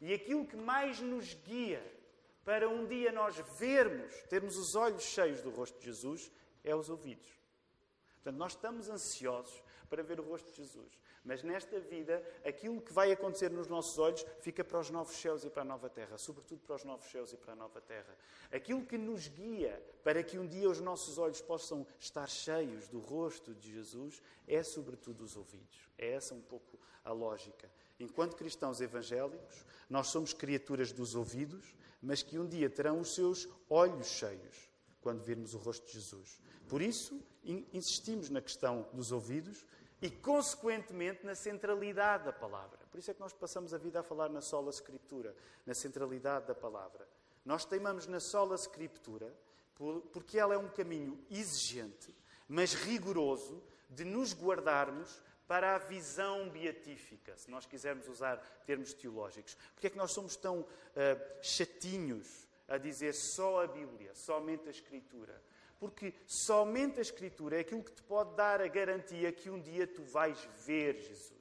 E 0.01 0.13
aquilo 0.13 0.47
que 0.47 0.57
mais 0.57 1.01
nos 1.01 1.35
guia 1.35 1.83
para 2.45 2.69
um 2.69 2.87
dia 2.87 3.13
nós 3.13 3.37
vermos, 3.59 4.13
termos 4.29 4.57
os 4.57 4.75
olhos 4.75 5.03
cheios 5.03 5.41
do 5.43 5.51
rosto 5.51 5.79
de 5.79 5.87
Jesus, 5.87 6.31
é 6.63 6.75
os 6.75 6.91
ouvidos. 6.91 7.29
Portanto, 8.15 8.39
nós 8.39 8.53
estamos 8.53 8.89
ansiosos 8.89 9.63
para 9.89 10.03
ver 10.03 10.21
o 10.21 10.23
rosto 10.23 10.51
de 10.51 10.57
Jesus. 10.57 10.99
Mas 11.25 11.43
nesta 11.43 11.79
vida, 11.81 12.23
aquilo 12.45 12.81
que 12.81 12.93
vai 12.93 13.13
acontecer 13.13 13.51
nos 13.51 13.67
nossos 13.67 13.99
olhos 13.99 14.25
fica 14.41 14.65
para 14.65 14.79
os 14.79 14.91
novos 14.91 15.17
céus 15.17 15.45
e 15.45 15.51
para 15.51 15.63
a 15.63 15.65
nova 15.65 15.89
terra, 15.89 16.19
sobretudo 16.19 16.61
para 16.61 16.77
os 16.77 16.85
novos 16.85 17.07
céus 17.07 17.33
e 17.33 17.37
para 17.37 17.53
a 17.53 17.57
nova 17.57 17.81
terra. 17.81 18.17
Aquilo 18.53 18.85
que 18.85 18.99
nos 18.99 19.29
guia 19.29 19.83
para 20.05 20.23
que 20.23 20.39
um 20.39 20.47
dia 20.47 20.69
os 20.69 20.81
nossos 20.81 21.19
olhos 21.19 21.41
possam 21.41 21.87
estar 21.99 22.29
cheios 22.29 22.89
do 22.89 22.99
rosto 22.99 23.55
de 23.55 23.73
Jesus 23.73 24.23
é, 24.47 24.63
sobretudo, 24.63 25.25
os 25.25 25.37
ouvidos. 25.37 25.89
É 25.99 26.13
essa 26.13 26.35
um 26.35 26.43
pouco 26.43 26.79
a 27.05 27.13
lógica. 27.13 27.71
Enquanto 27.99 28.37
cristãos 28.37 28.81
evangélicos, 28.81 29.65
nós 29.89 30.09
somos 30.09 30.33
criaturas 30.33 30.93
dos 30.93 31.15
ouvidos, 31.15 31.75
mas 32.03 32.23
que 32.23 32.39
um 32.39 32.47
dia 32.47 32.69
terão 32.69 33.01
os 33.01 33.15
seus 33.15 33.49
olhos 33.69 34.07
cheios 34.07 34.71
quando 35.01 35.23
virmos 35.23 35.55
o 35.55 35.59
rosto 35.59 35.87
de 35.87 35.93
Jesus. 35.93 36.41
Por 36.69 36.83
isso, 36.83 37.21
insistimos 37.73 38.29
na 38.29 38.41
questão 38.41 38.89
dos 38.93 39.13
ouvidos, 39.13 39.65
e, 40.01 40.11
consequentemente, 40.11 41.25
na 41.25 41.35
centralidade 41.35 42.25
da 42.25 42.33
palavra. 42.33 42.79
Por 42.91 42.99
isso 42.99 43.11
é 43.11 43.15
que 43.15 43.21
nós 43.21 43.33
passamos 43.33 43.73
a 43.73 43.79
vida 43.79 44.01
a 44.01 44.03
falar 44.03 44.29
na 44.29 44.41
sola 44.41 44.71
Escritura, 44.71 45.35
na 45.65 45.75
centralidade 45.75 46.47
da 46.47 46.55
palavra. 46.55 47.09
Nós 47.45 47.65
teimamos 47.65 48.07
na 48.07 48.21
sola 48.21 48.55
Escritura 48.55 49.35
porque 50.13 50.39
ela 50.39 50.55
é 50.55 50.59
um 50.59 50.69
caminho 50.69 51.19
exigente, 51.31 52.15
mas 52.49 52.73
rigoroso, 52.73 53.63
de 53.91 54.05
nos 54.05 54.35
guardarmos 54.35 55.23
para 55.47 55.77
a 55.77 55.79
visão 55.79 56.49
beatífica, 56.49 57.37
se 57.37 57.51
nós 57.51 57.67
quisermos 57.67 58.09
usar 58.09 58.39
termos 58.67 58.93
teológicos. 58.93 59.57
Porque 59.75 59.87
é 59.87 59.91
que 59.91 59.99
nós 59.99 60.13
somos 60.13 60.35
tão 60.35 60.61
uh, 60.61 60.67
chatinhos 61.41 62.49
a 62.67 62.79
dizer 62.79 63.15
só 63.15 63.63
a 63.63 63.67
Bíblia, 63.67 64.15
somente 64.15 64.67
a 64.67 64.71
Escritura? 64.71 65.41
Porque 65.79 66.15
somente 66.27 66.99
a 66.99 67.03
Escritura 67.03 67.57
é 67.57 67.61
aquilo 67.61 67.83
que 67.83 67.93
te 67.93 68.03
pode 68.03 68.35
dar 68.35 68.61
a 68.61 68.69
garantia 68.69 69.31
que 69.31 69.51
um 69.51 69.61
dia 69.61 69.87
tu 69.87 70.03
vais 70.03 70.49
ver 70.65 70.99
Jesus. 70.99 71.33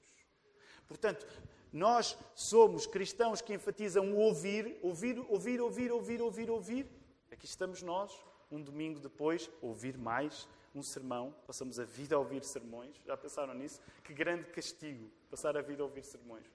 Portanto, 0.87 1.25
nós 1.71 2.17
somos 2.35 2.85
cristãos 2.85 3.41
que 3.41 3.53
enfatizam 3.53 4.13
o 4.13 4.17
ouvir, 4.17 4.77
ouvir, 4.81 5.19
ouvir, 5.29 5.61
ouvir, 5.61 5.91
ouvir, 5.91 6.21
ouvir, 6.21 6.49
ouvir. 6.49 6.87
Aqui 7.31 7.45
estamos 7.45 7.81
nós, 7.81 8.13
um 8.51 8.61
domingo 8.61 8.99
depois, 8.99 9.49
ouvir 9.61 9.97
mais 9.97 10.47
um 10.73 10.83
sermão. 10.83 11.33
Passamos 11.47 11.79
a 11.79 11.85
vida 11.85 12.15
a 12.15 12.19
ouvir 12.19 12.43
sermões. 12.43 12.95
Já 13.05 13.15
pensaram 13.15 13.53
nisso? 13.53 13.81
Que 14.03 14.13
grande 14.13 14.47
castigo 14.47 15.09
passar 15.29 15.57
a 15.57 15.61
vida 15.61 15.81
a 15.81 15.85
ouvir 15.85 16.03
sermões. 16.03 16.45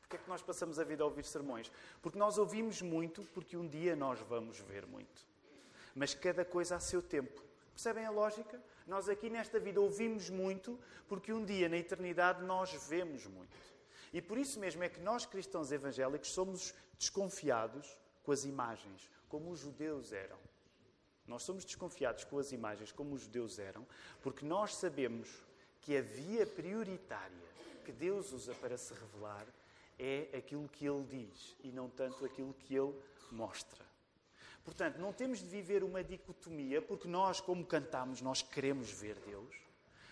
Porquê 0.00 0.16
é 0.16 0.18
que 0.18 0.28
nós 0.28 0.42
passamos 0.42 0.78
a 0.78 0.84
vida 0.84 1.02
a 1.02 1.06
ouvir 1.06 1.24
sermões? 1.24 1.70
Porque 2.02 2.18
nós 2.18 2.38
ouvimos 2.38 2.82
muito, 2.82 3.22
porque 3.34 3.56
um 3.56 3.68
dia 3.68 3.94
nós 3.94 4.18
vamos 4.20 4.58
ver 4.60 4.86
muito 4.86 5.28
mas 5.98 6.14
cada 6.14 6.44
coisa 6.44 6.76
a 6.76 6.80
seu 6.80 7.02
tempo. 7.02 7.42
Percebem 7.72 8.06
a 8.06 8.10
lógica? 8.10 8.62
Nós 8.86 9.08
aqui 9.08 9.28
nesta 9.28 9.58
vida 9.58 9.80
ouvimos 9.80 10.30
muito, 10.30 10.78
porque 11.08 11.32
um 11.32 11.44
dia 11.44 11.68
na 11.68 11.76
eternidade 11.76 12.42
nós 12.44 12.72
vemos 12.88 13.26
muito. 13.26 13.56
E 14.12 14.22
por 14.22 14.38
isso 14.38 14.60
mesmo 14.60 14.82
é 14.84 14.88
que 14.88 15.00
nós, 15.00 15.26
cristãos 15.26 15.72
evangélicos, 15.72 16.30
somos 16.30 16.72
desconfiados 16.96 17.98
com 18.22 18.30
as 18.30 18.44
imagens, 18.44 19.10
como 19.28 19.50
os 19.50 19.58
judeus 19.58 20.12
eram. 20.12 20.38
Nós 21.26 21.42
somos 21.42 21.64
desconfiados 21.64 22.24
com 22.24 22.38
as 22.38 22.52
imagens, 22.52 22.92
como 22.92 23.14
os 23.14 23.22
judeus 23.22 23.58
eram, 23.58 23.84
porque 24.22 24.46
nós 24.46 24.76
sabemos 24.76 25.28
que 25.82 25.96
a 25.96 26.00
via 26.00 26.46
prioritária 26.46 27.48
que 27.84 27.92
Deus 27.92 28.32
usa 28.32 28.54
para 28.54 28.78
se 28.78 28.94
revelar 28.94 29.46
é 29.98 30.28
aquilo 30.36 30.68
que 30.68 30.86
Ele 30.86 31.04
diz 31.04 31.56
e 31.64 31.72
não 31.72 31.90
tanto 31.90 32.24
aquilo 32.24 32.54
que 32.54 32.74
Ele 32.74 32.94
mostra. 33.32 33.87
Portanto, 34.64 34.98
não 34.98 35.12
temos 35.12 35.38
de 35.40 35.46
viver 35.46 35.82
uma 35.82 36.04
dicotomia, 36.04 36.82
porque 36.82 37.08
nós, 37.08 37.40
como 37.40 37.64
cantamos, 37.64 38.20
nós 38.20 38.42
queremos 38.42 38.90
ver 38.90 39.18
Deus. 39.20 39.68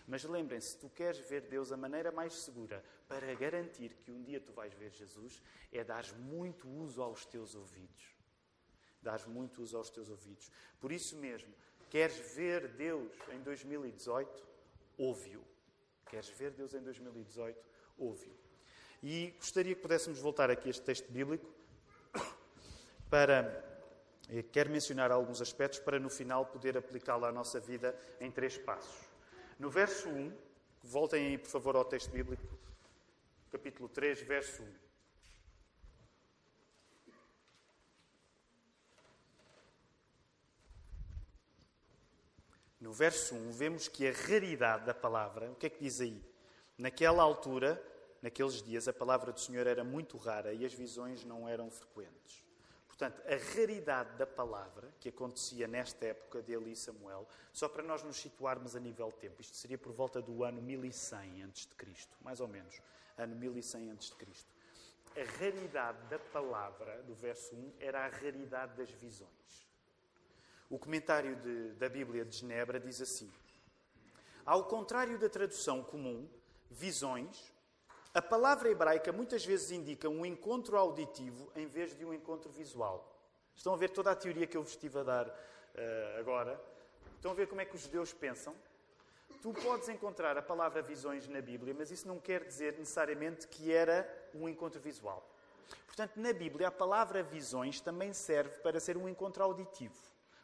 Mas 0.07 0.23
lembrem-se, 0.23 0.71
se 0.71 0.79
tu 0.79 0.89
queres 0.89 1.19
ver 1.29 1.43
Deus, 1.43 1.73
a 1.73 1.77
maneira 1.77 2.13
mais 2.13 2.33
segura 2.35 2.83
para 3.09 3.35
garantir 3.35 3.91
que 4.05 4.11
um 4.11 4.23
dia 4.23 4.41
tu 4.41 4.53
vais 4.53 4.73
ver 4.75 4.93
Jesus 4.93 5.43
é 5.73 5.83
dar 5.83 6.05
muito 6.15 6.69
uso 6.69 7.03
aos 7.03 7.27
teus 7.27 7.55
ouvidos. 7.55 8.15
Dar 9.03 9.27
muito 9.27 9.63
uso 9.63 9.77
aos 9.77 9.91
teus 9.91 10.09
ouvidos. 10.09 10.51
Por 10.81 10.93
isso 10.93 11.17
mesmo, 11.17 11.53
queres 11.91 12.17
ver 12.35 12.69
Deus 12.69 13.13
em 13.33 13.41
2018? 13.43 14.47
Ouve-o. 14.97 15.45
Queres 16.09 16.29
ver 16.29 16.53
Deus 16.53 16.73
em 16.73 16.83
2018? 16.83 17.59
Ouve-o. 17.99 18.35
E 19.03 19.35
gostaria 19.39 19.75
que 19.75 19.83
pudéssemos 19.83 20.19
voltar 20.19 20.51
aqui 20.51 20.69
a 20.69 20.71
este 20.71 20.83
texto 20.83 21.11
bíblico 21.11 21.53
para. 23.11 23.76
Quero 24.51 24.71
mencionar 24.71 25.13
alguns 25.13 25.41
aspectos 25.41 25.79
para 25.79 26.01
no 26.01 26.11
final 26.11 26.47
poder 26.47 26.77
aplicá-lo 26.77 27.25
à 27.25 27.33
nossa 27.33 27.61
vida 27.61 27.97
em 28.21 28.31
três 28.31 28.59
passos. 28.59 29.09
No 29.59 29.71
verso 29.71 30.09
1, 30.09 30.33
voltem 30.83 31.27
aí 31.27 31.39
por 31.39 31.49
favor 31.49 31.77
ao 31.77 31.85
texto 31.85 32.11
bíblico, 32.11 32.59
capítulo 33.51 33.89
3, 33.89 34.21
verso 34.23 34.63
1. 34.63 34.87
No 42.81 42.93
verso 42.93 43.35
1, 43.35 43.53
vemos 43.53 43.89
que 43.89 44.07
a 44.07 44.13
raridade 44.13 44.85
da 44.85 44.95
palavra, 44.95 45.51
o 45.51 45.55
que 45.55 45.67
é 45.67 45.71
que 45.71 45.83
diz 45.83 46.01
aí? 46.01 46.23
Naquela 46.77 47.23
altura, 47.23 47.83
naqueles 48.21 48.63
dias, 48.63 48.87
a 48.87 48.93
palavra 48.93 49.33
do 49.33 49.41
Senhor 49.41 49.67
era 49.67 49.83
muito 49.83 50.17
rara 50.17 50.53
e 50.53 50.65
as 50.65 50.75
visões 50.75 51.25
não 51.25 51.49
eram 51.49 51.71
frequentes. 51.71 52.46
Portanto, 52.97 53.23
a 53.27 53.55
raridade 53.55 54.17
da 54.17 54.27
palavra 54.27 54.91
que 54.99 55.11
acontecia 55.11 55.69
nesta 55.69 56.07
época 56.07 56.41
de 56.41 56.55
Eli 56.55 56.73
e 56.73 56.77
Samuel, 56.77 57.29
só 57.53 57.69
para 57.69 57.83
nós 57.83 58.03
nos 58.03 58.17
situarmos 58.17 58.75
a 58.75 58.81
nível 58.81 59.11
de 59.11 59.17
tempo, 59.17 59.43
isto 59.43 59.55
seria 59.55 59.77
por 59.77 59.93
volta 59.93 60.23
do 60.23 60.43
ano 60.43 60.63
1100 60.63 61.43
a.C., 61.43 61.69
mais 62.23 62.41
ou 62.41 62.49
menos, 62.49 62.81
ano 63.19 63.37
1100 63.37 63.91
a.C. 63.91 64.15
A 65.15 65.39
raridade 65.39 65.99
da 66.09 66.19
palavra, 66.19 67.03
do 67.03 67.15
verso 67.15 67.55
1, 67.55 67.75
era 67.81 68.07
a 68.07 68.09
raridade 68.09 68.75
das 68.79 68.91
visões. 68.93 69.67
O 70.71 70.79
comentário 70.79 71.37
de, 71.37 71.73
da 71.75 71.91
Bíblia 71.91 72.25
de 72.25 72.35
Genebra 72.35 72.81
diz 72.81 73.03
assim: 73.03 73.31
Ao 74.45 74.65
contrário 74.65 75.19
da 75.19 75.29
tradução 75.29 75.85
comum, 75.85 76.27
visões, 76.71 77.53
a 78.17 78.23
palavra 78.23 78.71
hebraica 78.71 79.13
muitas 79.13 79.45
vezes 79.45 79.71
indica 79.71 80.09
um 80.09 80.25
encontro 80.25 80.79
auditivo 80.79 81.53
em 81.55 81.67
vez 81.67 81.95
de 81.95 82.03
um 82.03 82.15
encontro 82.15 82.51
visual. 82.51 83.15
Estão 83.55 83.75
a 83.75 83.77
ver 83.77 83.91
toda 83.91 84.11
a 84.11 84.17
teoria 84.17 84.47
que 84.47 84.57
eu 84.57 84.63
vos 84.63 84.71
estive 84.71 85.01
a 85.01 85.03
dar 85.03 85.29
uh, 85.29 86.19
agora? 86.19 86.59
Estão 87.15 87.31
a 87.31 87.35
ver 87.35 87.47
como 87.47 87.61
é 87.61 87.67
que 87.67 87.77
os 87.77 87.83
judeus 87.83 88.15
pensam? 88.15 88.57
Tu 89.43 89.53
podes 89.53 89.91
encontrar 89.91 90.35
a 90.39 90.41
palavra 90.41 90.81
visões 90.81 91.29
na 91.29 91.43
Bíblia, 91.43 91.75
mas 91.77 91.91
isso 91.91 92.09
não 92.09 92.19
quer 92.19 92.43
dizer 92.45 92.79
necessariamente 92.79 93.47
que 93.49 93.71
era 93.71 94.09
um 94.35 94.49
encontro 94.49 94.81
visual. 94.81 95.23
Portanto, 95.87 96.17
na 96.17 96.33
Bíblia, 96.33 96.69
a 96.69 96.73
palavra 96.73 97.23
visões 97.23 97.83
também 97.83 98.15
serve 98.15 98.61
para 98.61 98.81
ser 98.81 98.97
um 98.97 99.07
encontro 99.07 99.45
auditivo. 99.45 99.95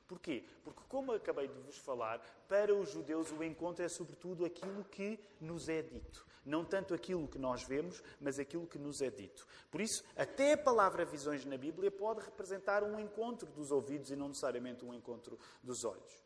Porquê? 0.06 0.44
Porque, 0.62 0.82
como 0.90 1.12
acabei 1.12 1.48
de 1.48 1.58
vos 1.60 1.78
falar, 1.78 2.20
para 2.46 2.74
os 2.74 2.90
judeus 2.90 3.32
o 3.32 3.42
encontro 3.42 3.82
é 3.82 3.88
sobretudo 3.88 4.44
aquilo 4.44 4.84
que 4.84 5.18
nos 5.40 5.70
é 5.70 5.80
dito. 5.80 6.31
Não 6.44 6.64
tanto 6.64 6.92
aquilo 6.92 7.28
que 7.28 7.38
nós 7.38 7.62
vemos, 7.62 8.02
mas 8.20 8.38
aquilo 8.38 8.66
que 8.66 8.78
nos 8.78 9.00
é 9.00 9.10
dito. 9.10 9.46
Por 9.70 9.80
isso, 9.80 10.02
até 10.16 10.54
a 10.54 10.58
palavra 10.58 11.04
visões 11.04 11.44
na 11.44 11.56
Bíblia 11.56 11.90
pode 11.90 12.20
representar 12.20 12.82
um 12.82 12.98
encontro 12.98 13.48
dos 13.50 13.70
ouvidos 13.70 14.10
e 14.10 14.16
não 14.16 14.28
necessariamente 14.28 14.84
um 14.84 14.92
encontro 14.92 15.38
dos 15.62 15.84
olhos. 15.84 16.22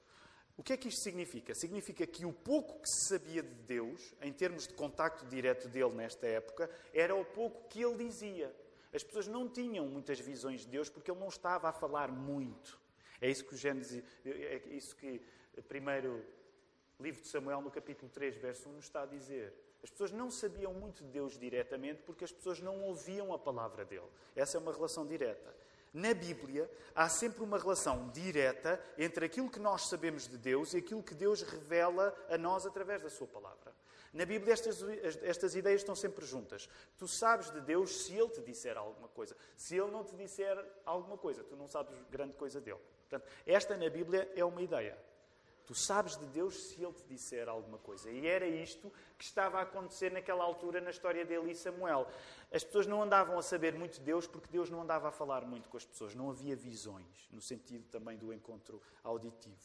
O 0.57 0.63
que 0.63 0.73
é 0.73 0.77
que 0.77 0.89
isto 0.89 1.03
significa? 1.03 1.55
Significa 1.55 2.07
que 2.07 2.25
o 2.25 2.33
pouco 2.33 2.81
que 2.81 2.89
se 2.89 3.09
sabia 3.09 3.43
de 3.43 3.55
Deus, 3.67 4.15
em 4.23 4.33
termos 4.33 4.67
de 4.67 4.73
contacto 4.73 5.27
direto 5.27 5.69
dele 5.69 5.95
nesta 5.95 6.27
época, 6.27 6.71
era 6.95 7.15
o 7.15 7.25
pouco 7.25 7.69
que 7.69 7.83
ele 7.83 8.05
dizia. 8.05 8.55
As 8.93 9.03
pessoas 9.03 9.27
não 9.27 9.47
tinham 9.47 9.87
muitas 9.87 10.19
visões 10.19 10.63
de 10.63 10.69
Deus 10.69 10.89
porque 10.89 11.11
ele 11.11 11.21
não 11.21 11.29
estava 11.29 11.69
a 11.69 11.73
falar 11.73 12.11
muito. 12.11 12.81
É 13.21 13.29
isso 13.29 13.45
que 13.45 13.55
o 13.55 13.57
Gênesis, 13.57 14.03
é 14.25 14.63
isso 14.69 14.97
que 14.97 15.21
primeiro 15.69 16.25
livro 16.99 17.21
de 17.21 17.29
Samuel, 17.29 17.61
no 17.61 17.71
capítulo 17.71 18.11
3, 18.11 18.37
verso 18.37 18.69
1, 18.69 18.73
nos 18.73 18.85
está 18.85 19.03
a 19.03 19.07
dizer. 19.07 19.53
As 19.87 19.91
pessoas 19.91 20.11
não 20.11 20.33
sabiam 20.33 20.75
muito 20.75 21.05
de 21.05 21.11
Deus 21.11 21.39
diretamente 21.39 22.03
porque 22.03 22.25
as 22.25 22.33
pessoas 22.33 22.59
não 22.59 22.83
ouviam 22.83 23.33
a 23.33 23.39
palavra 23.39 23.85
dele. 23.85 24.09
Essa 24.35 24.57
é 24.57 24.61
uma 24.61 24.73
relação 24.73 25.07
direta. 25.07 25.55
Na 25.95 26.13
Bíblia, 26.13 26.69
há 26.93 27.09
sempre 27.09 27.45
uma 27.45 27.57
relação 27.57 28.11
direta 28.11 28.83
entre 28.99 29.27
aquilo 29.27 29.49
que 29.49 29.61
nós 29.61 29.83
sabemos 29.83 30.27
de 30.27 30.37
Deus 30.39 30.75
e 30.75 30.79
aquilo 30.79 31.05
que 31.05 31.15
Deus 31.15 31.43
revela 31.43 32.13
a 32.29 32.37
nós 32.37 32.67
através 32.67 33.01
da 33.01 33.09
Sua 33.09 33.29
palavra. 33.29 33.73
Na 34.13 34.27
Bíblia, 34.27 34.55
estas, 34.55 34.83
estas 35.23 35.55
ideias 35.55 35.83
estão 35.83 35.95
sempre 35.95 36.27
juntas. 36.27 36.69
Tu 36.99 37.07
sabes 37.07 37.49
de 37.53 37.61
Deus 37.61 38.07
se 38.07 38.13
Ele 38.13 38.31
te 38.31 38.43
disser 38.43 38.77
alguma 38.77 39.07
coisa. 39.07 39.37
Se 39.57 39.77
Ele 39.77 39.93
não 39.93 40.03
te 40.03 40.17
disser 40.17 40.59
alguma 40.85 41.17
coisa, 41.17 41.45
tu 41.45 41.55
não 41.55 41.69
sabes 41.69 41.95
grande 42.11 42.35
coisa 42.35 42.61
dele. 42.61 42.81
Portanto, 43.09 43.33
esta 43.47 43.77
na 43.77 43.89
Bíblia 43.89 44.29
é 44.35 44.45
uma 44.45 44.61
ideia. 44.61 44.99
Tu 45.67 45.75
sabes 45.75 46.17
de 46.17 46.27
Deus 46.27 46.55
se 46.55 46.83
Ele 46.83 46.93
te 46.93 47.05
disser 47.05 47.49
alguma 47.49 47.79
coisa. 47.79 48.09
E 48.11 48.27
era 48.27 48.47
isto 48.47 48.93
que 49.19 49.25
estava 49.25 49.59
a 49.59 49.63
acontecer 49.63 50.13
naquela 50.13 50.45
altura 50.45 50.81
na 50.81 50.91
história 50.91 51.25
de 51.25 51.35
Eli 51.35 51.51
e 51.51 51.57
Samuel. 51.57 52.07
As 52.53 52.63
pessoas 52.63 52.87
não 52.87 53.03
andavam 53.03 53.37
a 53.37 53.43
saber 53.43 53.75
muito 53.75 53.95
de 53.95 54.01
Deus 54.01 54.29
porque 54.29 54.49
Deus 54.51 54.71
não 54.71 54.83
andava 54.83 55.09
a 55.09 55.11
falar 55.11 55.45
muito 55.45 55.69
com 55.69 55.77
as 55.77 55.85
pessoas. 55.85 56.15
Não 56.15 56.31
havia 56.31 56.55
visões, 56.55 57.29
no 57.33 57.41
sentido 57.41 57.85
também 57.91 58.17
do 58.17 58.33
encontro 58.33 58.81
auditivo. 59.03 59.57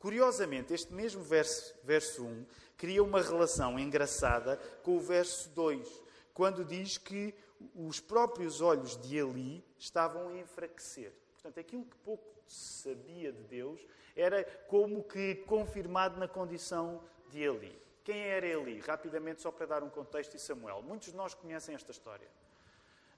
Curiosamente, 0.00 0.74
este 0.74 0.92
mesmo 0.92 1.22
verso, 1.22 1.74
verso 1.82 2.24
1 2.24 2.46
cria 2.76 3.02
uma 3.02 3.22
relação 3.22 3.78
engraçada 3.78 4.56
com 4.82 4.96
o 4.96 5.00
verso 5.00 5.48
2, 5.50 6.02
quando 6.34 6.64
diz 6.64 6.98
que 6.98 7.34
os 7.74 8.00
próprios 8.00 8.60
olhos 8.60 8.96
de 8.96 9.16
Eli 9.16 9.64
estavam 9.78 10.28
a 10.28 10.36
enfraquecer. 10.36 11.12
Portanto, 11.32 11.58
aquilo 11.58 11.84
que 11.84 11.96
pouco 11.98 12.35
sabia 12.46 13.32
de 13.32 13.42
Deus 13.42 13.80
era 14.14 14.44
como 14.66 15.02
que 15.04 15.36
confirmado 15.46 16.18
na 16.18 16.26
condição 16.26 17.02
de 17.28 17.42
Eli. 17.42 17.78
Quem 18.02 18.18
era 18.18 18.46
Eli? 18.46 18.80
Rapidamente, 18.80 19.42
só 19.42 19.50
para 19.50 19.66
dar 19.66 19.82
um 19.82 19.90
contexto, 19.90 20.34
e 20.34 20.38
Samuel. 20.38 20.80
Muitos 20.82 21.10
de 21.10 21.16
nós 21.16 21.34
conhecem 21.34 21.74
esta 21.74 21.90
história. 21.90 22.28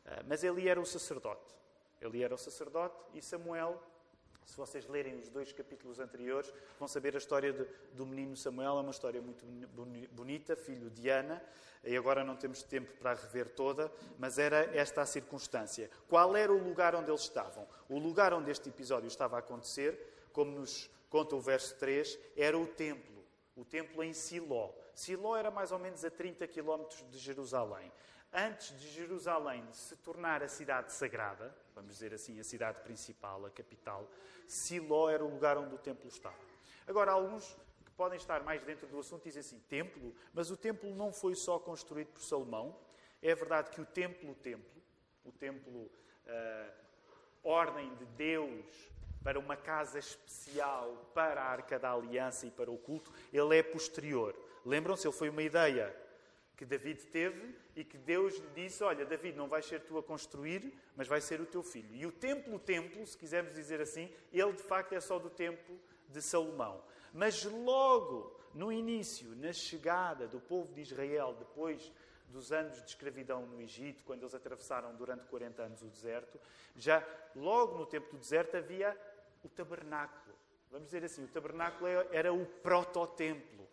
Ah, 0.06 0.22
mas 0.26 0.42
Eli 0.42 0.68
era 0.68 0.80
o 0.80 0.86
sacerdote. 0.86 1.54
Eli 2.00 2.22
era 2.22 2.34
o 2.34 2.38
sacerdote 2.38 2.96
e 3.14 3.20
Samuel, 3.20 3.80
se 4.48 4.56
vocês 4.56 4.86
lerem 4.88 5.18
os 5.18 5.28
dois 5.28 5.52
capítulos 5.52 6.00
anteriores, 6.00 6.50
vão 6.78 6.88
saber 6.88 7.14
a 7.14 7.18
história 7.18 7.52
de, 7.52 7.66
do 7.92 8.06
menino 8.06 8.34
Samuel. 8.34 8.78
É 8.78 8.80
uma 8.80 8.90
história 8.90 9.20
muito 9.20 9.44
bonita, 10.10 10.56
filho 10.56 10.88
de 10.88 11.10
Ana. 11.10 11.42
E 11.84 11.94
agora 11.94 12.24
não 12.24 12.34
temos 12.34 12.62
tempo 12.62 12.90
para 12.94 13.10
a 13.10 13.14
rever 13.14 13.50
toda, 13.50 13.92
mas 14.18 14.38
era 14.38 14.74
esta 14.74 15.02
a 15.02 15.06
circunstância. 15.06 15.90
Qual 16.08 16.34
era 16.34 16.50
o 16.50 16.56
lugar 16.56 16.94
onde 16.94 17.10
eles 17.10 17.20
estavam? 17.20 17.68
O 17.90 17.98
lugar 17.98 18.32
onde 18.32 18.50
este 18.50 18.70
episódio 18.70 19.06
estava 19.06 19.36
a 19.36 19.40
acontecer 19.40 20.28
como 20.32 20.50
nos 20.50 20.90
conta 21.10 21.36
o 21.36 21.40
verso 21.40 21.76
3, 21.76 22.18
era 22.34 22.58
o 22.58 22.66
templo. 22.66 23.22
O 23.54 23.66
templo 23.66 24.02
em 24.02 24.14
Siló. 24.14 24.70
Siló 24.94 25.36
era 25.36 25.50
mais 25.50 25.72
ou 25.72 25.78
menos 25.78 26.04
a 26.06 26.10
30 26.10 26.46
quilómetros 26.48 27.04
de 27.10 27.18
Jerusalém. 27.18 27.92
Antes 28.32 28.78
de 28.78 28.88
Jerusalém 28.88 29.64
se 29.72 29.96
tornar 29.96 30.42
a 30.42 30.48
cidade 30.48 30.92
sagrada, 30.92 31.54
vamos 31.74 31.92
dizer 31.92 32.12
assim, 32.12 32.38
a 32.38 32.44
cidade 32.44 32.80
principal, 32.80 33.46
a 33.46 33.50
capital, 33.50 34.06
Siló 34.46 35.08
era 35.08 35.24
o 35.24 35.30
lugar 35.30 35.56
onde 35.56 35.74
o 35.74 35.78
templo 35.78 36.08
estava. 36.08 36.36
Agora, 36.86 37.12
alguns 37.12 37.56
que 37.84 37.90
podem 37.92 38.18
estar 38.18 38.42
mais 38.42 38.62
dentro 38.62 38.86
do 38.86 38.98
assunto 38.98 39.24
dizem 39.24 39.40
assim: 39.40 39.58
templo? 39.68 40.14
Mas 40.32 40.50
o 40.50 40.56
templo 40.56 40.94
não 40.94 41.12
foi 41.12 41.34
só 41.34 41.58
construído 41.58 42.08
por 42.08 42.22
Salomão. 42.22 42.78
É 43.22 43.34
verdade 43.34 43.70
que 43.70 43.80
o 43.80 43.86
templo, 43.86 44.30
o 44.30 44.34
templo, 44.34 44.82
o 45.24 45.32
templo, 45.32 45.90
uh, 46.26 46.72
ordem 47.42 47.94
de 47.96 48.04
Deus, 48.06 48.90
para 49.22 49.38
uma 49.38 49.56
casa 49.56 49.98
especial 49.98 51.10
para 51.14 51.42
a 51.42 51.44
Arca 51.44 51.78
da 51.78 51.92
Aliança 51.92 52.46
e 52.46 52.50
para 52.50 52.70
o 52.70 52.78
culto, 52.78 53.12
ele 53.32 53.56
é 53.56 53.62
posterior. 53.62 54.34
Lembram-se? 54.64 55.06
Ele 55.06 55.16
foi 55.16 55.28
uma 55.28 55.42
ideia 55.42 55.94
que 56.58 56.66
David 56.66 57.06
teve 57.06 57.54
e 57.76 57.84
que 57.84 57.96
Deus 57.96 58.36
lhe 58.36 58.48
disse: 58.64 58.82
Olha, 58.82 59.06
David, 59.06 59.38
não 59.38 59.46
vais 59.46 59.64
ser 59.64 59.80
tu 59.82 59.96
a 59.96 60.02
construir, 60.02 60.74
mas 60.96 61.06
vai 61.06 61.20
ser 61.20 61.40
o 61.40 61.46
teu 61.46 61.62
filho. 61.62 61.94
E 61.94 62.04
o 62.04 62.10
templo, 62.10 62.56
o 62.56 62.58
templo, 62.58 63.06
se 63.06 63.16
quisermos 63.16 63.54
dizer 63.54 63.80
assim, 63.80 64.12
ele 64.32 64.52
de 64.52 64.62
facto 64.64 64.92
é 64.92 65.00
só 65.00 65.20
do 65.20 65.30
tempo 65.30 65.78
de 66.08 66.20
Salomão. 66.20 66.82
Mas 67.14 67.44
logo 67.44 68.36
no 68.52 68.72
início, 68.72 69.36
na 69.36 69.52
chegada 69.52 70.26
do 70.26 70.40
povo 70.40 70.74
de 70.74 70.80
Israel, 70.80 71.36
depois 71.38 71.92
dos 72.26 72.50
anos 72.50 72.82
de 72.82 72.88
escravidão 72.88 73.46
no 73.46 73.62
Egito, 73.62 74.02
quando 74.02 74.22
eles 74.22 74.34
atravessaram 74.34 74.96
durante 74.96 75.26
40 75.26 75.62
anos 75.62 75.82
o 75.82 75.86
deserto, 75.86 76.40
já 76.74 77.06
logo 77.36 77.78
no 77.78 77.86
tempo 77.86 78.10
do 78.10 78.18
deserto 78.18 78.56
havia 78.56 78.98
o 79.44 79.48
tabernáculo. 79.48 80.36
Vamos 80.72 80.86
dizer 80.86 81.04
assim, 81.04 81.22
o 81.22 81.28
tabernáculo 81.28 81.88
era 82.10 82.32
o 82.32 82.44
prototemplo. 82.44 83.67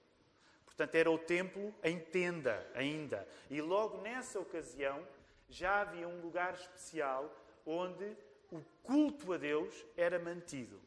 Portanto, 0.75 0.95
era 0.95 1.09
o 1.09 1.17
templo 1.17 1.73
em 1.81 1.97
tenda 1.97 2.69
ainda. 2.73 3.25
E 3.49 3.61
logo 3.61 4.01
nessa 4.01 4.39
ocasião 4.39 5.07
já 5.47 5.81
havia 5.81 6.05
um 6.05 6.19
lugar 6.19 6.53
especial 6.53 7.33
onde 7.65 8.15
o 8.51 8.61
culto 8.83 9.31
a 9.31 9.37
Deus 9.37 9.85
era 9.95 10.19
mantido. 10.19 10.81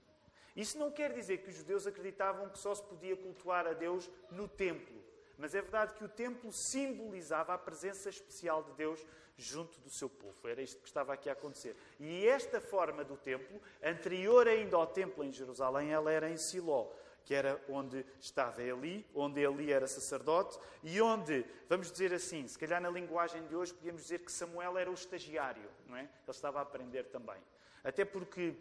Isso 0.54 0.78
não 0.78 0.90
quer 0.90 1.12
dizer 1.14 1.38
que 1.38 1.48
os 1.48 1.56
judeus 1.56 1.86
acreditavam 1.86 2.50
que 2.50 2.58
só 2.58 2.74
se 2.74 2.82
podia 2.82 3.16
cultuar 3.16 3.66
a 3.66 3.72
Deus 3.72 4.10
no 4.30 4.46
templo. 4.46 4.98
Mas 5.38 5.54
é 5.54 5.62
verdade 5.62 5.94
que 5.94 6.04
o 6.04 6.08
templo 6.08 6.52
simbolizava 6.52 7.54
a 7.54 7.58
presença 7.58 8.10
especial 8.10 8.62
de 8.64 8.72
Deus 8.72 9.06
junto 9.38 9.80
do 9.80 9.88
seu 9.88 10.10
povo. 10.10 10.48
Era 10.48 10.60
isto 10.60 10.82
que 10.82 10.88
estava 10.88 11.14
aqui 11.14 11.30
a 11.30 11.32
acontecer. 11.32 11.76
E 11.98 12.26
esta 12.26 12.60
forma 12.60 13.04
do 13.04 13.16
templo, 13.16 13.62
anterior 13.82 14.48
ainda 14.48 14.76
ao 14.76 14.86
templo 14.86 15.24
em 15.24 15.32
Jerusalém, 15.32 15.92
ela 15.92 16.10
era 16.10 16.28
em 16.28 16.36
Siló, 16.36 16.90
que 17.28 17.34
era 17.34 17.62
onde 17.68 18.06
estava 18.18 18.62
Eli, 18.62 19.06
onde 19.14 19.42
Eli 19.42 19.70
era 19.70 19.86
sacerdote 19.86 20.58
e 20.82 20.98
onde, 20.98 21.44
vamos 21.68 21.92
dizer 21.92 22.10
assim, 22.14 22.48
se 22.48 22.58
calhar 22.58 22.80
na 22.80 22.88
linguagem 22.88 23.46
de 23.48 23.54
hoje 23.54 23.74
podíamos 23.74 24.00
dizer 24.00 24.20
que 24.20 24.32
Samuel 24.32 24.78
era 24.78 24.90
o 24.90 24.94
estagiário, 24.94 25.70
não 25.86 25.94
é? 25.94 26.04
Ele 26.04 26.10
estava 26.30 26.58
a 26.58 26.62
aprender 26.62 27.02
também. 27.10 27.36
Até 27.84 28.02
porque, 28.02 28.56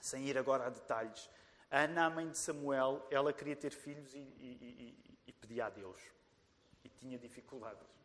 sem 0.00 0.28
ir 0.28 0.38
agora 0.38 0.66
a 0.66 0.70
detalhes, 0.70 1.28
Ana, 1.68 2.06
a 2.06 2.10
mãe 2.10 2.28
de 2.30 2.38
Samuel, 2.38 3.04
ela 3.10 3.32
queria 3.32 3.56
ter 3.56 3.72
filhos 3.72 4.14
e, 4.14 4.18
e, 4.18 4.94
e, 5.04 5.18
e 5.26 5.32
pedia 5.32 5.66
a 5.66 5.68
Deus. 5.68 5.98
E 6.84 6.88
tinha 6.88 7.18
dificuldades. 7.18 7.97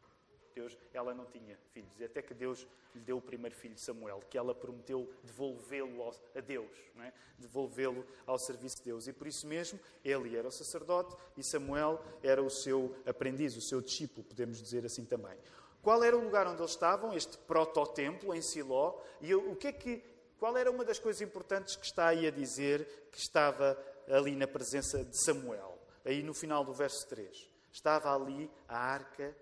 Deus, 0.53 0.77
ela 0.93 1.13
não 1.13 1.25
tinha 1.25 1.57
filhos. 1.73 1.91
E 1.99 2.03
até 2.03 2.21
que 2.21 2.33
Deus 2.33 2.67
lhe 2.93 3.01
deu 3.01 3.17
o 3.17 3.21
primeiro 3.21 3.55
filho, 3.55 3.77
Samuel, 3.77 4.21
que 4.29 4.37
ela 4.37 4.53
prometeu 4.53 5.09
devolvê-lo 5.23 6.11
a 6.35 6.39
Deus, 6.39 6.71
é? 6.99 7.11
devolvê-lo 7.37 8.05
ao 8.25 8.37
serviço 8.37 8.77
de 8.77 8.83
Deus. 8.83 9.07
E 9.07 9.13
por 9.13 9.27
isso 9.27 9.47
mesmo, 9.47 9.79
ele 10.03 10.35
era 10.35 10.47
o 10.47 10.51
sacerdote 10.51 11.15
e 11.35 11.43
Samuel 11.43 12.01
era 12.21 12.41
o 12.41 12.49
seu 12.49 12.95
aprendiz, 13.05 13.55
o 13.55 13.61
seu 13.61 13.81
discípulo, 13.81 14.23
podemos 14.23 14.61
dizer 14.61 14.85
assim 14.85 15.05
também. 15.05 15.37
Qual 15.81 16.01
era 16.01 16.17
o 16.17 16.23
lugar 16.23 16.47
onde 16.47 16.61
eles 16.61 16.71
estavam? 16.71 17.13
Este 17.13 17.37
prototemplo 17.39 18.33
em 18.33 18.41
Siló. 18.41 19.01
E 19.19 19.35
o 19.35 19.53
que 19.55 19.67
é 19.67 19.71
que, 19.73 20.01
qual 20.39 20.55
era 20.55 20.71
uma 20.71 20.85
das 20.85 20.97
coisas 20.97 21.21
importantes 21.21 21.75
que 21.75 21.85
está 21.85 22.07
aí 22.07 22.25
a 22.25 22.31
dizer 22.31 23.09
que 23.11 23.19
estava 23.19 23.77
ali 24.07 24.33
na 24.33 24.47
presença 24.47 25.03
de 25.03 25.21
Samuel? 25.25 25.77
Aí 26.05 26.23
no 26.23 26.33
final 26.33 26.63
do 26.63 26.73
verso 26.73 27.05
3. 27.09 27.51
Estava 27.69 28.15
ali 28.15 28.49
a 28.67 28.77
arca 28.77 29.35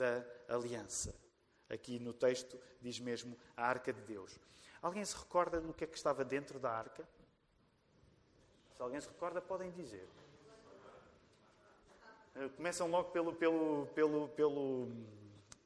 da 0.00 0.24
aliança. 0.48 1.14
Aqui 1.68 1.98
no 1.98 2.12
texto 2.14 2.58
diz 2.80 2.98
mesmo 2.98 3.36
a 3.54 3.64
arca 3.64 3.92
de 3.92 4.00
Deus. 4.02 4.38
Alguém 4.80 5.04
se 5.04 5.14
recorda 5.16 5.60
no 5.60 5.74
que 5.74 5.84
é 5.84 5.86
que 5.86 5.96
estava 5.96 6.24
dentro 6.24 6.58
da 6.58 6.70
arca? 6.70 7.06
Se 8.72 8.82
alguém 8.82 8.98
se 8.98 9.08
recorda, 9.08 9.42
podem 9.42 9.70
dizer. 9.70 10.08
Eh, 12.34 12.48
começam 12.56 12.90
logo 12.90 13.10
pelo, 13.10 13.34
pelo, 13.34 13.86
pelo, 13.94 14.28
pelo, 14.28 14.88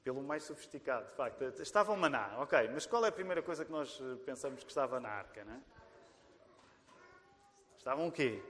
pelo 0.02 0.22
mais 0.22 0.42
sofisticado, 0.42 1.06
de 1.06 1.14
facto. 1.14 1.44
Estava 1.62 1.92
o 1.92 1.96
maná, 1.96 2.40
ok. 2.40 2.68
Mas 2.72 2.86
qual 2.86 3.04
é 3.04 3.08
a 3.08 3.12
primeira 3.12 3.40
coisa 3.40 3.64
que 3.64 3.70
nós 3.70 4.00
eh, 4.00 4.16
pensamos 4.26 4.64
que 4.64 4.70
estava 4.70 4.98
na 4.98 5.10
arca? 5.10 5.44
Não 5.44 5.54
é? 5.54 5.60
Estavam 7.78 8.08
o 8.08 8.12
quê? 8.12 8.42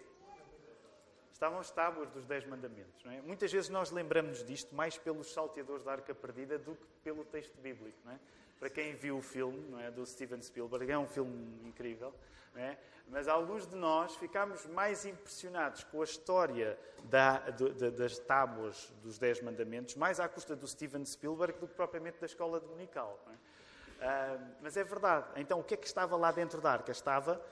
Estavam 1.34 1.58
as 1.58 1.68
tábuas 1.68 2.08
dos 2.10 2.24
Dez 2.24 2.46
Mandamentos. 2.46 3.04
É? 3.06 3.20
Muitas 3.20 3.50
vezes 3.50 3.68
nós 3.68 3.90
lembramos 3.90 4.44
disto 4.44 4.72
mais 4.72 4.96
pelos 4.96 5.32
salteadores 5.32 5.82
da 5.82 5.90
Arca 5.90 6.14
Perdida 6.14 6.56
do 6.56 6.76
que 6.76 6.86
pelo 7.02 7.24
texto 7.24 7.60
bíblico. 7.60 7.98
É? 8.08 8.18
Para 8.60 8.70
quem 8.70 8.94
viu 8.94 9.18
o 9.18 9.22
filme 9.22 9.82
é? 9.82 9.90
do 9.90 10.06
Steven 10.06 10.40
Spielberg, 10.40 10.90
é 10.90 10.96
um 10.96 11.08
filme 11.08 11.60
incrível, 11.66 12.14
é? 12.54 12.76
mas 13.08 13.26
alguns 13.26 13.66
de 13.66 13.74
nós 13.74 14.14
ficámos 14.14 14.64
mais 14.66 15.04
impressionados 15.04 15.82
com 15.82 16.00
a 16.00 16.04
história 16.04 16.78
da, 17.02 17.50
de, 17.50 17.90
das 17.90 18.16
tábuas 18.16 18.94
dos 19.02 19.18
Dez 19.18 19.42
Mandamentos, 19.42 19.96
mais 19.96 20.20
à 20.20 20.28
custa 20.28 20.54
do 20.54 20.68
Steven 20.68 21.04
Spielberg 21.04 21.58
do 21.58 21.66
que 21.66 21.74
propriamente 21.74 22.18
da 22.20 22.26
escola 22.26 22.60
dominical. 22.60 23.20
Uh, 23.26 24.54
mas 24.62 24.76
é 24.76 24.84
verdade. 24.84 25.26
Então, 25.36 25.58
o 25.58 25.64
que 25.64 25.74
é 25.74 25.76
que 25.76 25.86
estava 25.86 26.16
lá 26.16 26.30
dentro 26.30 26.60
da 26.60 26.70
arca? 26.70 26.92
Estava 26.92 27.44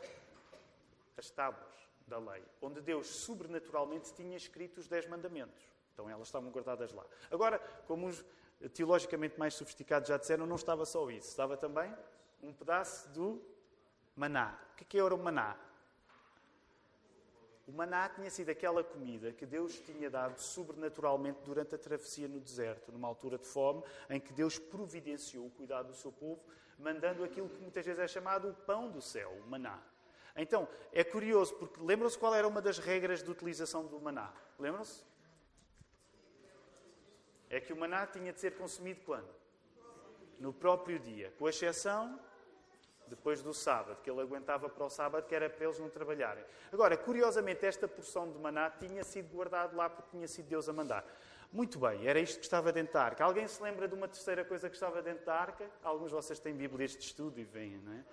as 1.18 1.30
tábuas 1.30 1.71
da 2.12 2.18
lei, 2.18 2.44
onde 2.60 2.80
Deus 2.82 3.06
sobrenaturalmente 3.06 4.12
tinha 4.12 4.36
escrito 4.36 4.78
os 4.78 4.86
Dez 4.86 5.06
Mandamentos. 5.06 5.62
Então 5.94 6.08
elas 6.10 6.28
estavam 6.28 6.50
guardadas 6.50 6.92
lá. 6.92 7.04
Agora, 7.30 7.58
como 7.86 8.06
os 8.06 8.22
teologicamente 8.74 9.38
mais 9.38 9.54
sofisticados 9.54 10.08
já 10.08 10.18
disseram, 10.18 10.46
não 10.46 10.56
estava 10.56 10.84
só 10.84 11.10
isso. 11.10 11.28
Estava 11.28 11.56
também 11.56 11.92
um 12.42 12.52
pedaço 12.52 13.08
do 13.10 13.42
maná. 14.14 14.58
O 14.72 14.84
que 14.84 14.98
é 14.98 15.00
era 15.00 15.14
o 15.14 15.18
maná? 15.18 15.56
O 17.66 17.72
maná 17.72 18.08
tinha 18.08 18.28
sido 18.28 18.50
aquela 18.50 18.84
comida 18.84 19.32
que 19.32 19.46
Deus 19.46 19.78
tinha 19.80 20.10
dado 20.10 20.38
sobrenaturalmente 20.38 21.40
durante 21.44 21.74
a 21.74 21.78
travessia 21.78 22.28
no 22.28 22.40
deserto, 22.40 22.92
numa 22.92 23.08
altura 23.08 23.38
de 23.38 23.46
fome, 23.46 23.82
em 24.10 24.20
que 24.20 24.32
Deus 24.32 24.58
providenciou 24.58 25.46
o 25.46 25.50
cuidado 25.50 25.88
do 25.88 25.94
seu 25.94 26.12
povo, 26.12 26.42
mandando 26.78 27.24
aquilo 27.24 27.48
que 27.48 27.62
muitas 27.62 27.86
vezes 27.86 28.00
é 28.00 28.08
chamado 28.08 28.50
o 28.50 28.54
pão 28.54 28.90
do 28.90 29.00
céu, 29.00 29.32
o 29.44 29.48
maná. 29.48 29.80
Então, 30.36 30.68
é 30.92 31.04
curioso, 31.04 31.54
porque 31.54 31.80
lembram-se 31.80 32.18
qual 32.18 32.34
era 32.34 32.48
uma 32.48 32.62
das 32.62 32.78
regras 32.78 33.22
de 33.22 33.30
utilização 33.30 33.86
do 33.86 34.00
maná? 34.00 34.32
Lembram-se? 34.58 35.04
É 37.50 37.60
que 37.60 37.72
o 37.72 37.76
maná 37.76 38.06
tinha 38.06 38.32
de 38.32 38.40
ser 38.40 38.56
consumido 38.56 39.02
quando? 39.04 39.28
No 40.38 40.52
próprio 40.52 40.98
dia, 40.98 41.32
com 41.38 41.48
exceção 41.48 42.18
depois 43.06 43.42
do 43.42 43.52
sábado, 43.52 44.00
que 44.02 44.10
ele 44.10 44.22
aguentava 44.22 44.70
para 44.70 44.84
o 44.84 44.88
sábado, 44.88 45.26
que 45.26 45.34
era 45.34 45.50
para 45.50 45.66
eles 45.66 45.78
não 45.78 45.90
trabalharem. 45.90 46.42
Agora, 46.72 46.96
curiosamente, 46.96 47.66
esta 47.66 47.86
porção 47.86 48.30
de 48.30 48.38
maná 48.38 48.70
tinha 48.70 49.04
sido 49.04 49.30
guardada 49.34 49.76
lá 49.76 49.90
porque 49.90 50.10
tinha 50.12 50.26
sido 50.26 50.48
Deus 50.48 50.66
a 50.66 50.72
mandar. 50.72 51.04
Muito 51.52 51.78
bem, 51.78 52.06
era 52.06 52.18
isto 52.18 52.38
que 52.38 52.44
estava 52.44 52.72
dentro 52.72 52.94
da 52.94 53.04
arca. 53.04 53.22
Alguém 53.22 53.46
se 53.46 53.62
lembra 53.62 53.86
de 53.86 53.94
uma 53.94 54.08
terceira 54.08 54.42
coisa 54.42 54.70
que 54.70 54.74
estava 54.74 55.02
dentro 55.02 55.26
da 55.26 55.34
arca? 55.34 55.68
Alguns 55.82 56.08
de 56.08 56.14
vocês 56.14 56.40
têm 56.40 56.54
Bíblias 56.54 56.92
de 56.92 57.04
estudo 57.04 57.38
e 57.38 57.44
veem, 57.44 57.76
não 57.76 57.92
é? 57.92 58.04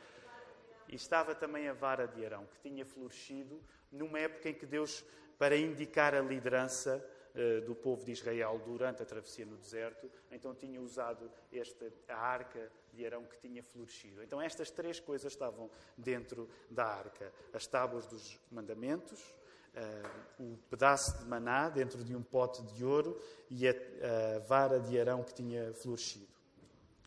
E 0.89 0.95
estava 0.95 1.35
também 1.35 1.67
a 1.69 1.73
vara 1.73 2.07
de 2.07 2.25
Arão, 2.25 2.47
que 2.47 2.67
tinha 2.67 2.83
florescido 2.83 3.61
numa 3.91 4.19
época 4.19 4.49
em 4.49 4.53
que 4.55 4.65
Deus, 4.65 5.05
para 5.37 5.55
indicar 5.55 6.15
a 6.15 6.19
liderança 6.19 7.05
uh, 7.35 7.61
do 7.63 7.75
povo 7.75 8.03
de 8.03 8.11
Israel 8.11 8.59
durante 8.65 9.03
a 9.03 9.05
travessia 9.05 9.45
no 9.45 9.55
deserto, 9.55 10.09
então 10.31 10.55
tinha 10.55 10.81
usado 10.81 11.31
esta, 11.53 11.93
a 12.07 12.17
arca 12.17 12.71
de 12.91 13.05
Arão 13.05 13.23
que 13.23 13.37
tinha 13.37 13.61
florescido. 13.61 14.23
Então 14.23 14.41
estas 14.41 14.71
três 14.71 14.99
coisas 14.99 15.31
estavam 15.31 15.69
dentro 15.95 16.49
da 16.71 16.85
arca: 16.85 17.31
as 17.53 17.67
tábuas 17.67 18.07
dos 18.07 18.39
mandamentos, 18.51 19.21
uh, 20.39 20.43
o 20.43 20.57
pedaço 20.71 21.19
de 21.19 21.25
maná 21.25 21.69
dentro 21.69 22.03
de 22.03 22.15
um 22.15 22.23
pote 22.23 22.63
de 22.63 22.83
ouro 22.83 23.21
e 23.47 23.67
a, 23.67 23.71
a 24.35 24.39
vara 24.39 24.79
de 24.79 24.99
Arão 24.99 25.23
que 25.23 25.35
tinha 25.35 25.71
florescido. 25.71 26.27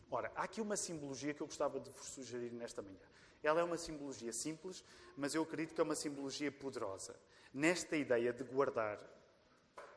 Ora, 0.09 0.31
há 0.35 0.43
aqui 0.43 0.61
uma 0.61 0.77
simbologia 0.77 1.33
que 1.33 1.41
eu 1.41 1.47
gostava 1.47 1.79
de 1.79 1.89
vos 1.89 2.05
sugerir 2.05 2.53
nesta 2.53 2.81
manhã. 2.81 2.99
Ela 3.43 3.61
é 3.61 3.63
uma 3.63 3.77
simbologia 3.77 4.31
simples, 4.31 4.83
mas 5.17 5.35
eu 5.35 5.43
acredito 5.43 5.75
que 5.75 5.81
é 5.81 5.83
uma 5.83 5.95
simbologia 5.95 6.51
poderosa. 6.51 7.15
Nesta 7.53 7.95
ideia 7.95 8.31
de 8.31 8.43
guardar 8.43 8.99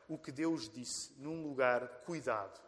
o 0.07 0.17
que 0.17 0.31
Deus 0.31 0.69
disse 0.69 1.11
num 1.17 1.41
lugar 1.43 1.87
cuidado. 2.05 2.59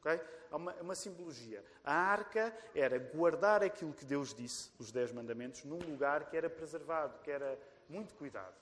Okay? 0.00 0.20
É 0.50 0.56
uma, 0.56 0.72
uma 0.74 0.94
simbologia. 0.94 1.64
A 1.82 1.94
arca 1.94 2.54
era 2.74 2.98
guardar 2.98 3.62
aquilo 3.62 3.92
que 3.92 4.04
Deus 4.04 4.34
disse, 4.34 4.70
os 4.78 4.92
Dez 4.92 5.10
Mandamentos, 5.12 5.64
num 5.64 5.78
lugar 5.78 6.28
que 6.28 6.36
era 6.36 6.50
preservado, 6.50 7.18
que 7.20 7.30
era 7.30 7.58
muito 7.88 8.14
cuidado. 8.14 8.54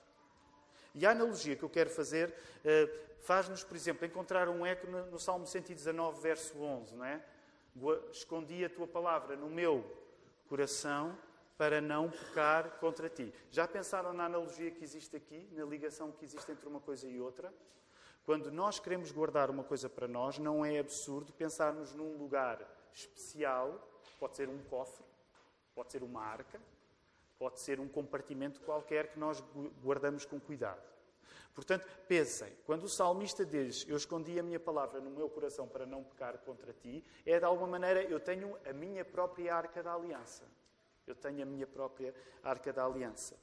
E 0.95 1.05
a 1.05 1.11
analogia 1.11 1.55
que 1.55 1.63
eu 1.63 1.69
quero 1.69 1.89
fazer 1.89 2.29
uh, 2.29 3.21
faz-nos, 3.21 3.63
por 3.63 3.75
exemplo, 3.75 4.05
encontrar 4.05 4.47
um 4.47 4.65
eco 4.65 4.87
no 4.87 5.19
Salmo 5.19 5.45
119, 5.47 6.21
verso 6.21 6.61
11, 6.61 6.95
não 6.95 7.05
é? 7.05 7.23
Escondi 8.11 8.63
a 8.63 8.69
tua 8.69 8.87
palavra 8.87 9.35
no 9.35 9.49
meu 9.49 9.83
coração 10.47 11.17
para 11.57 11.79
não 11.79 12.09
pecar 12.09 12.79
contra 12.79 13.09
ti. 13.09 13.33
Já 13.51 13.67
pensaram 13.67 14.13
na 14.13 14.25
analogia 14.25 14.71
que 14.71 14.83
existe 14.83 15.15
aqui, 15.15 15.47
na 15.51 15.65
ligação 15.65 16.11
que 16.11 16.25
existe 16.25 16.51
entre 16.51 16.67
uma 16.67 16.79
coisa 16.79 17.07
e 17.07 17.19
outra? 17.19 17.53
Quando 18.25 18.51
nós 18.51 18.79
queremos 18.79 19.11
guardar 19.11 19.49
uma 19.49 19.63
coisa 19.63 19.89
para 19.89 20.07
nós, 20.07 20.39
não 20.39 20.65
é 20.65 20.79
absurdo 20.79 21.33
pensarmos 21.33 21.93
num 21.93 22.17
lugar 22.17 22.59
especial, 22.93 23.85
pode 24.19 24.37
ser 24.37 24.47
um 24.47 24.63
cofre, 24.63 25.03
pode 25.75 25.91
ser 25.91 26.03
uma 26.03 26.21
arca, 26.21 26.59
pode 27.37 27.59
ser 27.59 27.79
um 27.79 27.87
compartimento 27.87 28.61
qualquer 28.61 29.07
que 29.07 29.19
nós 29.19 29.43
guardamos 29.83 30.25
com 30.25 30.39
cuidado. 30.39 30.81
Portanto, 31.53 31.85
pensem, 32.07 32.51
quando 32.65 32.85
o 32.85 32.89
salmista 32.89 33.45
diz: 33.45 33.85
Eu 33.87 33.97
escondi 33.97 34.39
a 34.39 34.43
minha 34.43 34.59
palavra 34.59 34.99
no 34.99 35.11
meu 35.11 35.29
coração 35.29 35.67
para 35.67 35.85
não 35.85 36.03
pecar 36.03 36.37
contra 36.39 36.73
ti, 36.73 37.03
é 37.25 37.37
de 37.37 37.45
alguma 37.45 37.67
maneira 37.67 38.01
eu 38.03 38.19
tenho 38.19 38.57
a 38.65 38.73
minha 38.73 39.05
própria 39.05 39.53
arca 39.53 39.83
da 39.83 39.93
aliança. 39.93 40.43
Eu 41.05 41.15
tenho 41.15 41.43
a 41.43 41.45
minha 41.45 41.67
própria 41.67 42.13
arca 42.43 42.71
da 42.71 42.85
aliança. 42.85 43.37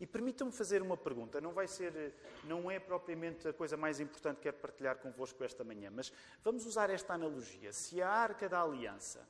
E 0.00 0.06
permitam-me 0.06 0.52
fazer 0.52 0.82
uma 0.82 0.96
pergunta. 0.96 1.40
Não 1.40 1.52
vai 1.52 1.68
ser, 1.68 2.14
não 2.44 2.70
é 2.70 2.80
propriamente 2.80 3.46
a 3.46 3.52
coisa 3.52 3.76
mais 3.76 4.00
importante 4.00 4.36
que 4.36 4.42
quero 4.42 4.56
partilhar 4.56 4.96
convosco 4.96 5.44
esta 5.44 5.62
manhã, 5.62 5.90
mas 5.90 6.12
vamos 6.42 6.66
usar 6.66 6.90
esta 6.90 7.14
analogia. 7.14 7.72
Se 7.72 8.02
a 8.02 8.08
Arca 8.08 8.48
da 8.48 8.60
Aliança 8.60 9.24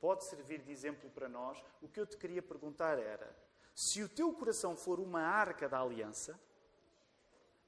pode 0.00 0.24
servir 0.24 0.62
de 0.62 0.72
exemplo 0.72 1.10
para 1.10 1.28
nós, 1.28 1.62
o 1.82 1.88
que 1.88 2.00
eu 2.00 2.06
te 2.06 2.16
queria 2.16 2.40
perguntar 2.40 2.98
era: 2.98 3.30
se 3.74 4.02
o 4.02 4.08
teu 4.08 4.32
coração 4.32 4.74
for 4.74 4.98
uma 4.98 5.20
Arca 5.20 5.68
da 5.68 5.80
Aliança, 5.80 6.40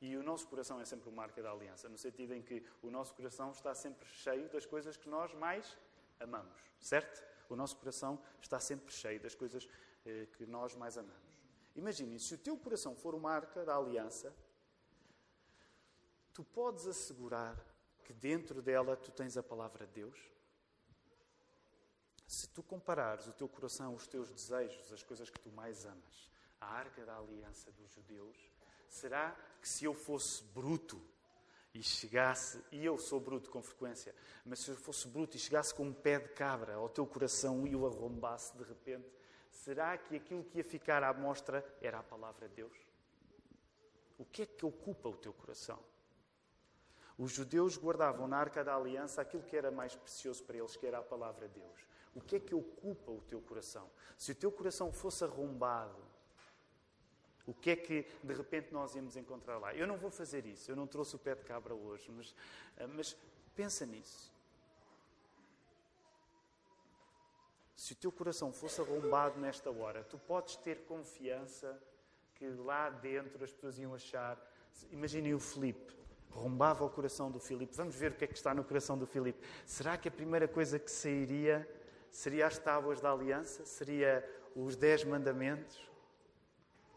e 0.01 0.17
o 0.17 0.23
nosso 0.23 0.47
coração 0.47 0.81
é 0.81 0.85
sempre 0.85 1.11
uma 1.11 1.25
Arca 1.25 1.43
da 1.43 1.51
Aliança, 1.51 1.89
no 1.89 1.99
sentido 1.99 2.33
em 2.33 2.41
que 2.41 2.65
o 2.83 2.91
nosso 2.91 3.13
coração 3.15 3.51
está 3.51 3.75
sempre 3.75 4.09
cheio 4.09 4.49
das 4.49 4.65
coisas 4.65 4.97
que 4.97 5.09
nós 5.09 5.35
mais 5.35 5.77
amamos, 6.19 6.59
certo? 6.81 7.28
O 7.49 7.57
nosso 7.57 7.77
coração 7.77 8.21
está 8.41 8.61
sempre 8.61 8.93
cheio 8.93 9.21
das 9.21 9.35
coisas 9.35 9.69
eh, 10.05 10.27
que 10.37 10.47
nós 10.47 10.75
mais 10.75 10.99
amamos. 10.99 11.29
Imaginem, 11.75 12.19
se 12.19 12.35
o 12.35 12.39
teu 12.39 12.57
coração 12.57 12.95
for 12.95 13.15
uma 13.15 13.33
arca 13.33 13.65
da 13.65 13.77
aliança, 13.77 14.35
tu 16.35 16.45
podes 16.45 16.87
assegurar 16.87 17.57
que 18.05 18.13
dentro 18.13 18.61
dela 18.61 18.97
tu 18.97 19.11
tens 19.11 19.37
a 19.37 19.43
palavra 19.43 19.87
de 19.87 19.93
Deus? 19.93 20.19
Se 22.27 22.49
tu 22.49 22.63
comparares 22.63 23.27
o 23.27 23.33
teu 23.33 23.49
coração, 23.49 23.95
os 23.95 24.07
teus 24.07 24.31
desejos, 24.31 24.93
as 24.93 25.03
coisas 25.03 25.31
que 25.31 25.41
tu 25.41 25.51
mais 25.51 25.87
amas, 25.87 26.31
à 26.61 26.67
arca 26.67 27.05
da 27.05 27.17
aliança 27.17 27.71
dos 27.73 27.91
judeus, 27.91 28.37
será 28.89 29.37
que 29.61 29.69
se 29.69 29.85
eu 29.85 29.95
fosse 29.95 30.43
bruto 30.45 31.03
e 31.79 31.83
chegasse, 31.83 32.61
e 32.73 32.85
eu 32.85 32.99
sou 32.99 33.21
bruto 33.21 33.49
com 33.51 33.63
frequência, 33.63 34.13
mas 34.45 34.59
se 34.59 34.71
eu 34.71 34.77
fosse 34.77 35.07
bruto 35.07 35.37
e 35.37 35.41
chegasse 35.41 35.73
com 35.73 35.85
um 35.85 35.93
pé 35.93 36.19
de 36.19 36.29
cabra 36.31 36.75
ao 36.75 36.89
teu 36.89 37.07
coração 37.07 37.69
e 37.69 37.77
o 37.77 37.87
arrombasse 37.87 38.57
de 38.57 38.65
repente, 38.65 39.09
será 39.53 39.97
que 39.97 40.17
aquilo 40.17 40.43
que 40.43 40.59
ia 40.59 40.65
ficar 40.65 41.05
à 41.05 41.15
mostra 41.15 41.65
era 41.81 42.01
a 42.01 42.03
palavra 42.03 42.49
de 42.49 42.57
Deus? 42.57 42.77
O 44.19 44.25
que 44.25 44.43
é 44.43 44.47
que 44.47 44.67
ocupa 44.67 45.09
o 45.09 45.17
teu 45.17 45.33
coração? 45.33 45.79
Os 47.17 47.31
judeus 47.31 47.79
guardavam 47.79 48.27
na 48.27 48.39
arca 48.39 48.65
da 48.65 48.75
aliança 48.75 49.21
aquilo 49.21 49.45
que 49.45 49.57
era 49.57 49.71
mais 49.71 49.95
precioso 49.95 50.43
para 50.43 50.57
eles, 50.57 50.77
que 50.77 50.85
era 50.85 50.99
a 50.99 51.03
palavra 51.03 51.47
de 51.47 51.61
Deus. 51.61 51.87
O 52.13 52.21
que 52.21 52.37
é 52.37 52.41
que 52.41 52.57
ocupa 52.57 53.13
o 53.13 53.21
teu 53.21 53.41
coração? 53.41 53.89
Se 54.17 54.33
o 54.33 54.35
teu 54.35 54.51
coração 54.51 54.93
fosse 54.93 55.23
arrombado, 55.23 56.03
o 57.49 57.55
que 57.55 57.71
é 57.71 57.77
que 57.77 58.07
de 58.23 58.35
repente 58.35 58.73
nós 58.75 58.95
íamos 58.95 59.17
encontrar 59.17 59.57
lá? 59.57 59.75
Eu 59.75 59.87
não 59.87 59.97
vou 59.97 60.11
fazer 60.11 60.45
isso, 60.45 60.71
eu 60.71 60.77
não 60.77 60.87
trouxe 60.87 61.17
o 61.17 61.19
pé 61.19 61.35
de 61.35 61.43
cabra 61.45 61.75
hoje, 61.75 62.11
mas, 62.11 62.35
mas 62.95 63.17
pensa 63.57 63.87
nisso. 63.87 64.31
Se 67.75 67.95
o 67.95 67.97
teu 67.97 68.13
coração 68.13 68.53
fosse 68.53 68.83
arrombado 68.83 69.41
nesta 69.41 69.71
hora, 69.71 70.05
tu 70.05 70.19
podes 70.19 70.57
ter 70.57 70.81
confiança 70.85 71.81
que 72.35 72.47
lá 72.51 72.91
dentro 72.91 73.43
as 73.43 73.51
pessoas 73.51 73.79
iam 73.79 73.95
achar. 73.95 74.39
Imaginem 74.91 75.33
o 75.33 75.41
Filipe, 75.41 75.97
arrombava 76.31 76.85
o 76.85 76.91
coração 76.91 77.31
do 77.31 77.41
Filipe. 77.41 77.75
Vamos 77.75 77.95
ver 77.95 78.13
o 78.13 78.15
que 78.15 78.25
é 78.25 78.29
que 78.29 78.35
está 78.35 78.53
no 78.53 78.63
coração 78.63 78.99
do 78.99 79.07
Filipe. 79.07 79.43
Será 79.65 79.97
que 79.97 80.09
a 80.09 80.11
primeira 80.11 80.47
coisa 80.47 80.79
que 80.79 80.91
sairia 80.91 81.67
seria 82.11 82.47
as 82.47 82.59
tábuas 82.59 83.01
da 83.01 83.11
aliança? 83.11 83.65
Seria 83.65 84.23
os 84.55 84.77
dez 84.77 85.03
mandamentos? 85.03 85.89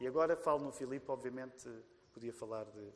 E 0.02 0.08
agora 0.08 0.36
falo 0.36 0.64
no 0.64 0.72
Filipe, 0.72 1.12
obviamente 1.12 1.70
podia 2.12 2.34
falar 2.34 2.66
de 2.66 2.92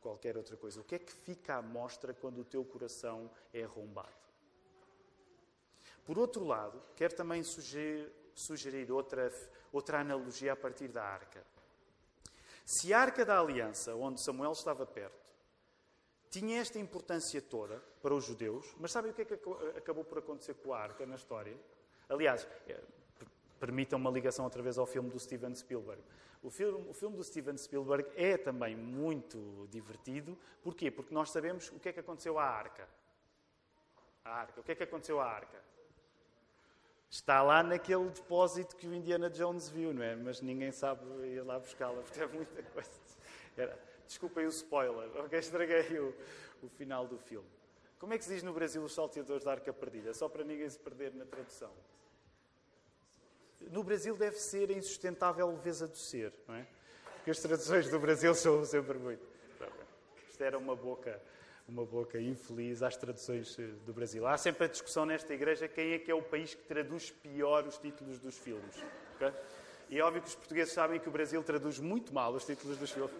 qualquer 0.00 0.36
outra 0.36 0.56
coisa. 0.56 0.80
O 0.80 0.84
que 0.84 0.94
é 0.94 0.98
que 1.00 1.12
fica 1.12 1.56
à 1.56 1.60
mostra 1.60 2.14
quando 2.14 2.38
o 2.38 2.44
teu 2.44 2.64
coração 2.64 3.28
é 3.52 3.64
arrombado? 3.64 4.14
Por 6.04 6.16
outro 6.20 6.44
lado, 6.44 6.80
quero 6.94 7.16
também 7.16 7.42
sugerir, 7.42 8.12
sugerir 8.32 8.92
outra, 8.92 9.28
outra 9.72 9.98
analogia 9.98 10.52
a 10.52 10.56
partir 10.56 10.86
da 10.86 11.02
arca. 11.02 11.44
Se 12.64 12.94
a 12.94 13.00
arca 13.00 13.24
da 13.24 13.40
aliança, 13.40 13.96
onde 13.96 14.22
Samuel 14.22 14.52
estava 14.52 14.86
perto, 14.86 15.26
tinha 16.30 16.60
esta 16.60 16.78
importância 16.78 17.42
toda 17.42 17.82
para 18.00 18.14
os 18.14 18.24
judeus, 18.24 18.72
mas 18.78 18.92
sabem 18.92 19.10
o 19.10 19.14
que 19.14 19.22
é 19.22 19.24
que 19.24 19.34
acabou 19.76 20.04
por 20.04 20.18
acontecer 20.18 20.54
com 20.54 20.72
a 20.72 20.78
arca 20.78 21.04
na 21.04 21.16
história? 21.16 21.58
Aliás, 22.08 22.46
é, 22.68 22.80
permitam 23.58 23.98
uma 23.98 24.10
ligação 24.10 24.44
outra 24.44 24.62
vez 24.62 24.78
ao 24.78 24.86
filme 24.86 25.10
do 25.10 25.18
Steven 25.18 25.54
Spielberg. 25.54 26.02
O 26.42 26.50
filme, 26.50 26.88
o 26.88 26.92
filme 26.92 27.16
do 27.16 27.24
Steven 27.24 27.56
Spielberg 27.56 28.08
é 28.14 28.36
também 28.36 28.76
muito 28.76 29.66
divertido. 29.70 30.38
Porquê? 30.62 30.90
Porque 30.90 31.12
nós 31.12 31.30
sabemos 31.30 31.70
o 31.70 31.80
que 31.80 31.88
é 31.88 31.92
que 31.92 32.00
aconteceu 32.00 32.38
à 32.38 32.44
arca. 32.44 32.88
A 34.24 34.30
arca. 34.30 34.60
O 34.60 34.62
que 34.62 34.72
é 34.72 34.74
que 34.74 34.82
aconteceu 34.82 35.20
à 35.20 35.26
arca? 35.26 35.60
Está 37.08 37.42
lá 37.42 37.62
naquele 37.62 38.10
depósito 38.10 38.76
que 38.76 38.86
o 38.86 38.94
Indiana 38.94 39.30
Jones 39.30 39.68
viu, 39.68 39.94
não 39.94 40.02
é? 40.02 40.14
Mas 40.16 40.40
ninguém 40.40 40.72
sabe 40.72 41.04
ir 41.26 41.40
lá 41.42 41.58
buscá-la, 41.58 42.02
porque 42.02 42.20
é 42.20 42.26
muita 42.26 42.62
coisa. 42.62 42.90
Era, 43.56 43.78
desculpem 44.06 44.44
o 44.44 44.50
spoiler, 44.50 45.08
ok? 45.20 45.38
Estraguei 45.38 45.98
o, 45.98 46.14
o 46.62 46.68
final 46.68 47.06
do 47.06 47.18
filme. 47.18 47.48
Como 47.98 48.12
é 48.12 48.18
que 48.18 48.24
se 48.24 48.34
diz 48.34 48.42
no 48.42 48.52
Brasil 48.52 48.82
os 48.82 48.92
salteadores 48.92 49.44
da 49.44 49.52
arca 49.52 49.72
perdida? 49.72 50.12
Só 50.12 50.28
para 50.28 50.44
ninguém 50.44 50.68
se 50.68 50.78
perder 50.78 51.14
na 51.14 51.24
tradução. 51.24 51.72
No 53.60 53.82
Brasil 53.82 54.16
deve 54.16 54.36
ser 54.36 54.70
a 54.70 54.72
insustentável 54.72 55.48
leveza 55.48 55.86
do 55.86 55.96
ser, 55.96 56.32
não 56.46 56.54
é? 56.54 56.66
Porque 57.16 57.30
as 57.30 57.40
traduções 57.40 57.88
do 57.88 57.98
Brasil 57.98 58.34
são 58.34 58.64
sempre 58.64 58.98
muito. 58.98 59.26
Isto 60.28 60.44
era 60.44 60.58
uma 60.58 60.76
boca 60.76 61.20
uma 61.68 61.84
boca 61.84 62.20
infeliz 62.20 62.82
às 62.82 62.96
traduções 62.96 63.58
eh, 63.58 63.66
do 63.84 63.92
Brasil. 63.92 64.26
Há 64.26 64.36
sempre 64.38 64.64
a 64.64 64.68
discussão 64.68 65.04
nesta 65.04 65.34
igreja 65.34 65.66
quem 65.66 65.92
é 65.92 65.98
que 65.98 66.10
é 66.10 66.14
o 66.14 66.22
país 66.22 66.54
que 66.54 66.62
traduz 66.62 67.10
pior 67.10 67.66
os 67.66 67.76
títulos 67.76 68.18
dos 68.18 68.38
filmes. 68.38 68.76
Okay? 69.16 69.32
E 69.90 69.98
é 69.98 70.02
óbvio 70.02 70.22
que 70.22 70.28
os 70.28 70.34
portugueses 70.34 70.72
sabem 70.72 71.00
que 71.00 71.08
o 71.08 71.12
Brasil 71.12 71.42
traduz 71.42 71.78
muito 71.78 72.14
mal 72.14 72.32
os 72.32 72.44
títulos 72.44 72.76
dos 72.76 72.90
filmes. 72.90 73.14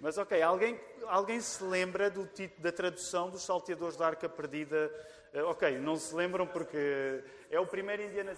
Mas, 0.00 0.16
ok, 0.18 0.40
alguém, 0.42 0.80
alguém 1.06 1.40
se 1.40 1.62
lembra 1.64 2.10
do 2.10 2.26
título, 2.26 2.62
da 2.62 2.72
tradução 2.72 3.30
dos 3.30 3.42
Salteadores 3.42 3.96
da 3.96 4.06
Arca 4.06 4.28
Perdida? 4.28 4.92
Uh, 5.34 5.46
ok, 5.46 5.78
não 5.78 5.96
se 5.96 6.14
lembram 6.14 6.46
porque 6.46 7.22
é 7.50 7.58
o 7.58 7.66
primeiro 7.66 8.02
Indiana... 8.02 8.36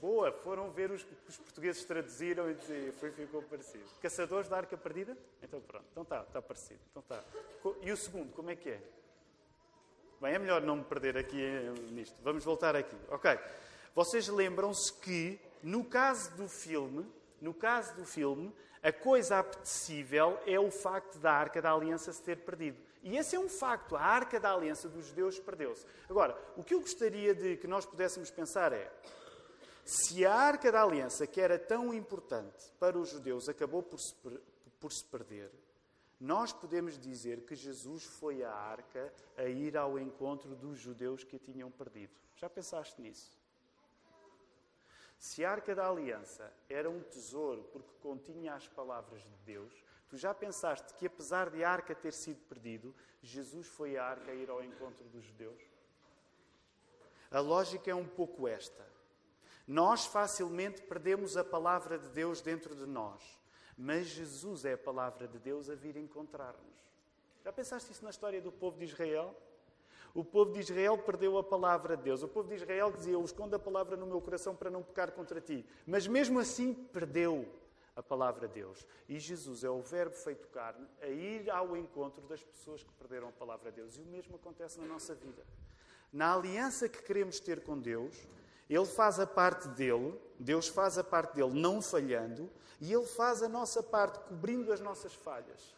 Boa, 0.00 0.32
foram 0.32 0.68
ver 0.72 0.90
os 0.90 1.06
os 1.32 1.38
portugueses 1.38 1.84
traduziram 1.84 2.50
e 2.50 2.92
foi, 2.92 3.10
ficou 3.10 3.42
parecido. 3.42 3.84
Caçadores 4.02 4.48
da 4.48 4.58
Arca 4.58 4.76
Perdida? 4.76 5.16
Então 5.42 5.60
pronto, 5.60 5.84
então 5.90 6.02
está, 6.02 6.22
está 6.22 6.42
parecido. 6.42 6.80
Então 6.90 7.02
está. 7.02 7.24
E 7.80 7.90
o 7.90 7.96
segundo, 7.96 8.32
como 8.32 8.50
é 8.50 8.56
que 8.56 8.70
é? 8.70 8.80
Bem, 10.20 10.34
é 10.34 10.38
melhor 10.38 10.60
não 10.60 10.76
me 10.76 10.84
perder 10.84 11.16
aqui 11.16 11.42
eh, 11.42 11.72
nisto. 11.90 12.14
Vamos 12.22 12.44
voltar 12.44 12.76
aqui. 12.76 12.96
Ok. 13.08 13.38
Vocês 13.94 14.28
lembram-se 14.28 14.92
que, 14.92 15.40
no 15.62 15.84
caso 15.84 16.36
do 16.36 16.48
filme, 16.48 17.06
no 17.40 17.54
caso 17.54 17.94
do 17.94 18.04
filme, 18.04 18.52
a 18.82 18.92
coisa 18.92 19.38
apetecível 19.38 20.38
é 20.46 20.58
o 20.58 20.70
facto 20.70 21.18
da 21.18 21.32
Arca 21.32 21.62
da 21.62 21.72
Aliança 21.72 22.12
se 22.12 22.22
ter 22.22 22.38
perdido. 22.38 22.78
E 23.02 23.16
esse 23.16 23.36
é 23.36 23.38
um 23.38 23.48
facto. 23.48 23.96
A 23.96 24.02
Arca 24.02 24.40
da 24.40 24.52
Aliança 24.52 24.88
dos 24.88 25.06
judeus 25.06 25.38
perdeu-se. 25.38 25.86
Agora, 26.08 26.36
o 26.56 26.64
que 26.64 26.74
eu 26.74 26.80
gostaria 26.80 27.34
de 27.34 27.56
que 27.56 27.66
nós 27.66 27.86
pudéssemos 27.86 28.30
pensar 28.30 28.72
é 28.72 28.90
se 29.84 30.24
a 30.24 30.34
arca 30.34 30.70
da 30.70 30.82
aliança, 30.82 31.26
que 31.26 31.40
era 31.40 31.58
tão 31.58 31.92
importante 31.92 32.72
para 32.78 32.96
os 32.98 33.10
judeus, 33.10 33.48
acabou 33.48 33.82
por 33.82 33.98
se, 33.98 34.14
por 34.78 34.92
se 34.92 35.04
perder, 35.04 35.50
nós 36.20 36.52
podemos 36.52 36.96
dizer 36.96 37.40
que 37.40 37.56
Jesus 37.56 38.04
foi 38.04 38.44
a 38.44 38.52
arca 38.52 39.12
a 39.36 39.44
ir 39.44 39.76
ao 39.76 39.98
encontro 39.98 40.54
dos 40.54 40.78
judeus 40.78 41.24
que 41.24 41.36
a 41.36 41.38
tinham 41.38 41.70
perdido. 41.70 42.12
Já 42.36 42.48
pensaste 42.48 43.00
nisso? 43.02 43.36
Se 45.22 45.44
a 45.44 45.52
arca 45.52 45.72
da 45.72 45.88
aliança 45.88 46.52
era 46.68 46.90
um 46.90 47.00
tesouro 47.00 47.62
porque 47.72 47.94
continha 48.02 48.54
as 48.54 48.66
palavras 48.66 49.22
de 49.22 49.36
Deus, 49.44 49.72
tu 50.08 50.16
já 50.16 50.34
pensaste 50.34 50.92
que 50.94 51.06
apesar 51.06 51.48
de 51.48 51.62
a 51.62 51.70
arca 51.70 51.94
ter 51.94 52.12
sido 52.12 52.40
perdido, 52.48 52.92
Jesus 53.22 53.68
foi 53.68 53.96
a 53.96 54.04
arca 54.04 54.32
a 54.32 54.34
ir 54.34 54.50
ao 54.50 54.64
encontro 54.64 55.04
dos 55.10 55.22
judeus? 55.22 55.62
A 57.30 57.38
lógica 57.38 57.88
é 57.88 57.94
um 57.94 58.04
pouco 58.04 58.48
esta. 58.48 58.84
Nós 59.64 60.06
facilmente 60.06 60.82
perdemos 60.82 61.36
a 61.36 61.44
palavra 61.44 62.00
de 62.00 62.08
Deus 62.08 62.40
dentro 62.40 62.74
de 62.74 62.84
nós, 62.84 63.22
mas 63.78 64.08
Jesus 64.08 64.64
é 64.64 64.72
a 64.72 64.78
palavra 64.78 65.28
de 65.28 65.38
Deus 65.38 65.70
a 65.70 65.76
vir 65.76 65.96
encontrar-nos. 65.96 66.82
Já 67.44 67.52
pensaste 67.52 67.92
isso 67.92 68.02
na 68.02 68.10
história 68.10 68.42
do 68.42 68.50
povo 68.50 68.76
de 68.76 68.86
Israel? 68.86 69.40
O 70.14 70.24
povo 70.24 70.52
de 70.52 70.60
Israel 70.60 70.98
perdeu 70.98 71.38
a 71.38 71.42
palavra 71.42 71.96
de 71.96 72.02
Deus. 72.04 72.22
O 72.22 72.28
povo 72.28 72.48
de 72.48 72.54
Israel 72.54 72.92
dizia: 72.92 73.14
Eu 73.14 73.24
escondo 73.24 73.56
a 73.56 73.58
palavra 73.58 73.96
no 73.96 74.06
meu 74.06 74.20
coração 74.20 74.54
para 74.54 74.70
não 74.70 74.82
pecar 74.82 75.12
contra 75.12 75.40
ti. 75.40 75.64
Mas 75.86 76.06
mesmo 76.06 76.38
assim 76.38 76.74
perdeu 76.74 77.48
a 77.96 78.02
palavra 78.02 78.46
de 78.46 78.54
Deus. 78.54 78.86
E 79.08 79.18
Jesus 79.18 79.64
é 79.64 79.70
o 79.70 79.82
Verbo 79.82 80.14
feito 80.14 80.48
carne 80.48 80.86
a 81.00 81.08
ir 81.08 81.50
ao 81.50 81.76
encontro 81.76 82.22
das 82.26 82.42
pessoas 82.42 82.82
que 82.82 82.92
perderam 82.92 83.28
a 83.28 83.32
palavra 83.32 83.70
de 83.70 83.76
Deus. 83.76 83.96
E 83.96 84.00
o 84.00 84.06
mesmo 84.06 84.36
acontece 84.36 84.78
na 84.80 84.86
nossa 84.86 85.14
vida. 85.14 85.44
Na 86.12 86.34
aliança 86.34 86.88
que 86.88 87.02
queremos 87.02 87.40
ter 87.40 87.62
com 87.62 87.78
Deus, 87.78 88.28
ele 88.68 88.86
faz 88.86 89.18
a 89.18 89.26
parte 89.26 89.68
dele, 89.68 90.18
Deus 90.38 90.68
faz 90.68 90.98
a 90.98 91.04
parte 91.04 91.34
dele 91.34 91.58
não 91.58 91.80
falhando, 91.80 92.50
e 92.82 92.92
Ele 92.92 93.06
faz 93.06 93.42
a 93.44 93.48
nossa 93.48 93.80
parte 93.80 94.18
cobrindo 94.20 94.72
as 94.72 94.80
nossas 94.80 95.14
falhas. 95.14 95.72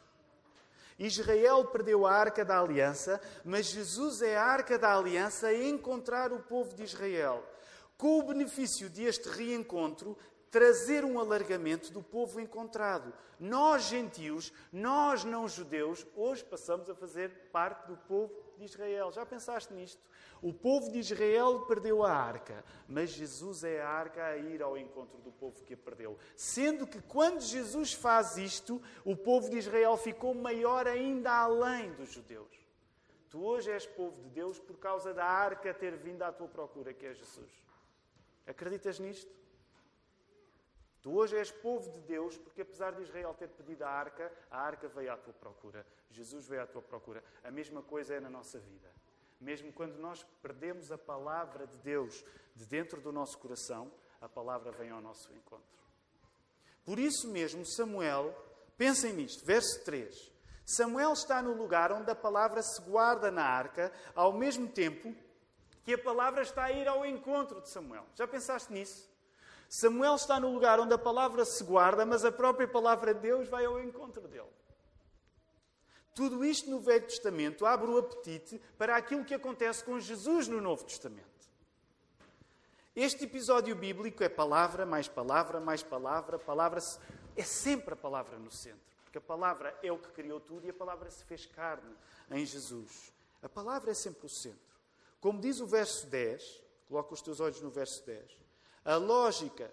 Israel 0.98 1.64
perdeu 1.66 2.06
a 2.06 2.12
arca 2.12 2.44
da 2.44 2.60
aliança, 2.60 3.20
mas 3.44 3.66
Jesus 3.66 4.22
é 4.22 4.36
a 4.36 4.44
arca 4.44 4.78
da 4.78 4.96
aliança 4.96 5.48
a 5.48 5.54
encontrar 5.54 6.32
o 6.32 6.40
povo 6.40 6.74
de 6.74 6.84
Israel. 6.84 7.42
com 7.96 8.18
o 8.18 8.22
benefício 8.24 8.90
deste 8.90 9.28
reencontro, 9.28 10.18
trazer 10.50 11.04
um 11.04 11.18
alargamento 11.18 11.92
do 11.92 12.02
povo 12.02 12.40
encontrado. 12.40 13.12
Nós, 13.40 13.84
gentios, 13.84 14.52
nós, 14.72 15.24
não 15.24 15.48
judeus, 15.48 16.06
hoje 16.14 16.44
passamos 16.44 16.88
a 16.90 16.94
fazer 16.94 17.30
parte 17.52 17.86
do 17.88 17.96
povo 17.96 18.32
de 18.56 18.64
Israel. 18.64 19.12
Já 19.12 19.24
pensaste 19.24 19.72
nisto? 19.72 20.00
O 20.42 20.52
povo 20.52 20.90
de 20.90 20.98
Israel 20.98 21.60
perdeu 21.60 22.02
a 22.02 22.12
arca, 22.12 22.64
mas 22.86 23.10
Jesus 23.10 23.64
é 23.64 23.80
a 23.80 23.88
arca 23.88 24.24
a 24.24 24.36
ir 24.36 24.62
ao 24.62 24.76
encontro 24.76 25.18
do 25.18 25.32
povo 25.32 25.62
que 25.64 25.74
a 25.74 25.76
perdeu. 25.76 26.18
Sendo 26.36 26.86
que 26.86 27.00
quando 27.00 27.40
Jesus 27.40 27.92
faz 27.92 28.36
isto, 28.36 28.80
o 29.04 29.16
povo 29.16 29.48
de 29.48 29.58
Israel 29.58 29.96
ficou 29.96 30.34
maior 30.34 30.86
ainda 30.86 31.30
além 31.30 31.92
dos 31.92 32.12
judeus. 32.12 32.52
Tu 33.30 33.42
hoje 33.42 33.70
és 33.70 33.86
povo 33.86 34.20
de 34.22 34.30
Deus 34.30 34.60
por 34.60 34.78
causa 34.78 35.12
da 35.12 35.24
arca 35.24 35.74
ter 35.74 35.96
vindo 35.96 36.22
à 36.22 36.30
tua 36.30 36.46
procura, 36.46 36.94
que 36.94 37.04
é 37.04 37.14
Jesus. 37.14 37.50
Acreditas 38.46 38.98
nisto? 38.98 39.43
Tu 41.04 41.14
hoje 41.14 41.36
és 41.36 41.50
povo 41.50 41.90
de 41.90 42.00
Deus, 42.00 42.38
porque 42.38 42.62
apesar 42.62 42.92
de 42.92 43.02
Israel 43.02 43.34
ter 43.34 43.50
pedido 43.50 43.84
a 43.84 43.90
arca, 43.90 44.32
a 44.50 44.58
arca 44.58 44.88
veio 44.88 45.12
à 45.12 45.16
tua 45.18 45.34
procura. 45.34 45.86
Jesus 46.10 46.46
veio 46.46 46.62
à 46.62 46.66
tua 46.66 46.80
procura. 46.80 47.22
A 47.44 47.50
mesma 47.50 47.82
coisa 47.82 48.14
é 48.14 48.20
na 48.20 48.30
nossa 48.30 48.58
vida. 48.58 48.90
Mesmo 49.38 49.70
quando 49.70 49.98
nós 49.98 50.24
perdemos 50.40 50.90
a 50.90 50.96
palavra 50.96 51.66
de 51.66 51.76
Deus 51.80 52.24
de 52.56 52.64
dentro 52.64 53.02
do 53.02 53.12
nosso 53.12 53.36
coração, 53.36 53.92
a 54.18 54.26
palavra 54.26 54.72
vem 54.72 54.88
ao 54.88 55.02
nosso 55.02 55.30
encontro. 55.34 55.78
Por 56.86 56.98
isso 56.98 57.28
mesmo, 57.28 57.66
Samuel, 57.66 58.34
pensem 58.78 59.12
nisto, 59.12 59.44
verso 59.44 59.84
3. 59.84 60.32
Samuel 60.64 61.12
está 61.12 61.42
no 61.42 61.52
lugar 61.52 61.92
onde 61.92 62.10
a 62.10 62.14
palavra 62.14 62.62
se 62.62 62.80
guarda 62.80 63.30
na 63.30 63.44
arca, 63.44 63.92
ao 64.14 64.32
mesmo 64.32 64.66
tempo 64.68 65.14
que 65.84 65.92
a 65.92 65.98
palavra 65.98 66.40
está 66.40 66.64
a 66.64 66.72
ir 66.72 66.88
ao 66.88 67.04
encontro 67.04 67.60
de 67.60 67.68
Samuel. 67.68 68.06
Já 68.14 68.26
pensaste 68.26 68.72
nisso? 68.72 69.12
Samuel 69.74 70.14
está 70.14 70.38
no 70.38 70.52
lugar 70.52 70.78
onde 70.78 70.94
a 70.94 70.98
palavra 70.98 71.44
se 71.44 71.64
guarda, 71.64 72.06
mas 72.06 72.24
a 72.24 72.30
própria 72.30 72.68
palavra 72.68 73.12
de 73.12 73.18
Deus 73.18 73.48
vai 73.48 73.64
ao 73.64 73.82
encontro 73.82 74.28
dele. 74.28 74.46
Tudo 76.14 76.44
isto 76.44 76.70
no 76.70 76.78
Velho 76.78 77.04
Testamento 77.04 77.66
abre 77.66 77.90
o 77.90 77.98
apetite 77.98 78.62
para 78.78 78.94
aquilo 78.94 79.24
que 79.24 79.34
acontece 79.34 79.82
com 79.82 79.98
Jesus 79.98 80.46
no 80.46 80.60
Novo 80.60 80.84
Testamento. 80.84 81.26
Este 82.94 83.24
episódio 83.24 83.74
bíblico 83.74 84.22
é 84.22 84.28
palavra, 84.28 84.86
mais 84.86 85.08
palavra, 85.08 85.58
mais 85.58 85.82
palavra, 85.82 86.38
palavra. 86.38 86.80
É 87.34 87.42
sempre 87.42 87.94
a 87.94 87.96
palavra 87.96 88.38
no 88.38 88.52
centro. 88.52 88.78
Porque 89.02 89.18
a 89.18 89.20
palavra 89.20 89.76
é 89.82 89.90
o 89.90 89.98
que 89.98 90.12
criou 90.12 90.38
tudo 90.38 90.68
e 90.68 90.70
a 90.70 90.74
palavra 90.74 91.10
se 91.10 91.24
fez 91.24 91.46
carne 91.46 91.96
em 92.30 92.46
Jesus. 92.46 93.12
A 93.42 93.48
palavra 93.48 93.90
é 93.90 93.94
sempre 93.94 94.24
o 94.24 94.28
centro. 94.28 94.78
Como 95.20 95.40
diz 95.40 95.58
o 95.58 95.66
verso 95.66 96.06
10, 96.06 96.62
coloca 96.86 97.12
os 97.12 97.20
teus 97.20 97.40
olhos 97.40 97.60
no 97.60 97.70
verso 97.70 98.06
10 98.06 98.43
a 98.84 98.96
lógica 98.96 99.70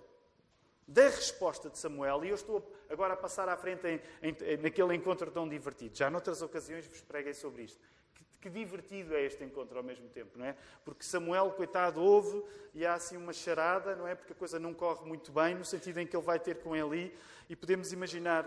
da 0.88 1.04
resposta 1.04 1.70
de 1.70 1.78
Samuel, 1.78 2.26
e 2.26 2.30
eu 2.30 2.36
estou 2.36 2.70
agora 2.90 3.14
a 3.14 3.18
passar 3.18 3.48
à 3.48 3.56
frente 3.56 3.88
em, 3.88 4.02
em, 4.22 4.58
naquele 4.58 4.94
encontro 4.94 5.32
tão 5.32 5.48
divertido. 5.48 5.96
Já 5.96 6.10
noutras 6.10 6.42
ocasiões 6.42 6.86
vos 6.86 7.02
preguei 7.02 7.34
sobre 7.34 7.64
isto. 7.64 7.80
Que, 8.14 8.26
que, 8.42 8.50
divertido 8.50 9.16
é 9.16 9.24
este 9.24 9.42
encontro 9.44 9.78
ao 9.78 9.84
mesmo 9.84 10.10
tempo, 10.10 10.38
não 10.38 10.46
é? 10.46 10.56
Porque 10.84 11.04
Samuel, 11.04 11.52
coitado, 11.52 12.02
ouve 12.02 12.44
e 12.74 12.86
há 12.86 12.96
assim 12.96 13.16
uma 13.16 13.32
charada, 13.32 13.96
não 13.96 14.06
é? 14.06 14.16
Porque 14.16 14.34
a 14.34 14.36
coisa 14.36 14.60
não 14.60 14.74
corre 14.74 15.06
muito 15.06 15.32
bem, 15.32 15.56
no 15.56 15.64
sentido 15.64 16.00
em 16.00 16.08
que 16.08 16.16
ele 16.16 16.26
vai 16.26 16.40
ter 16.40 16.58
com 16.58 16.76
Eli, 16.76 17.16
e 17.50 17.56
podemos 17.56 17.94
imaginar. 17.94 18.46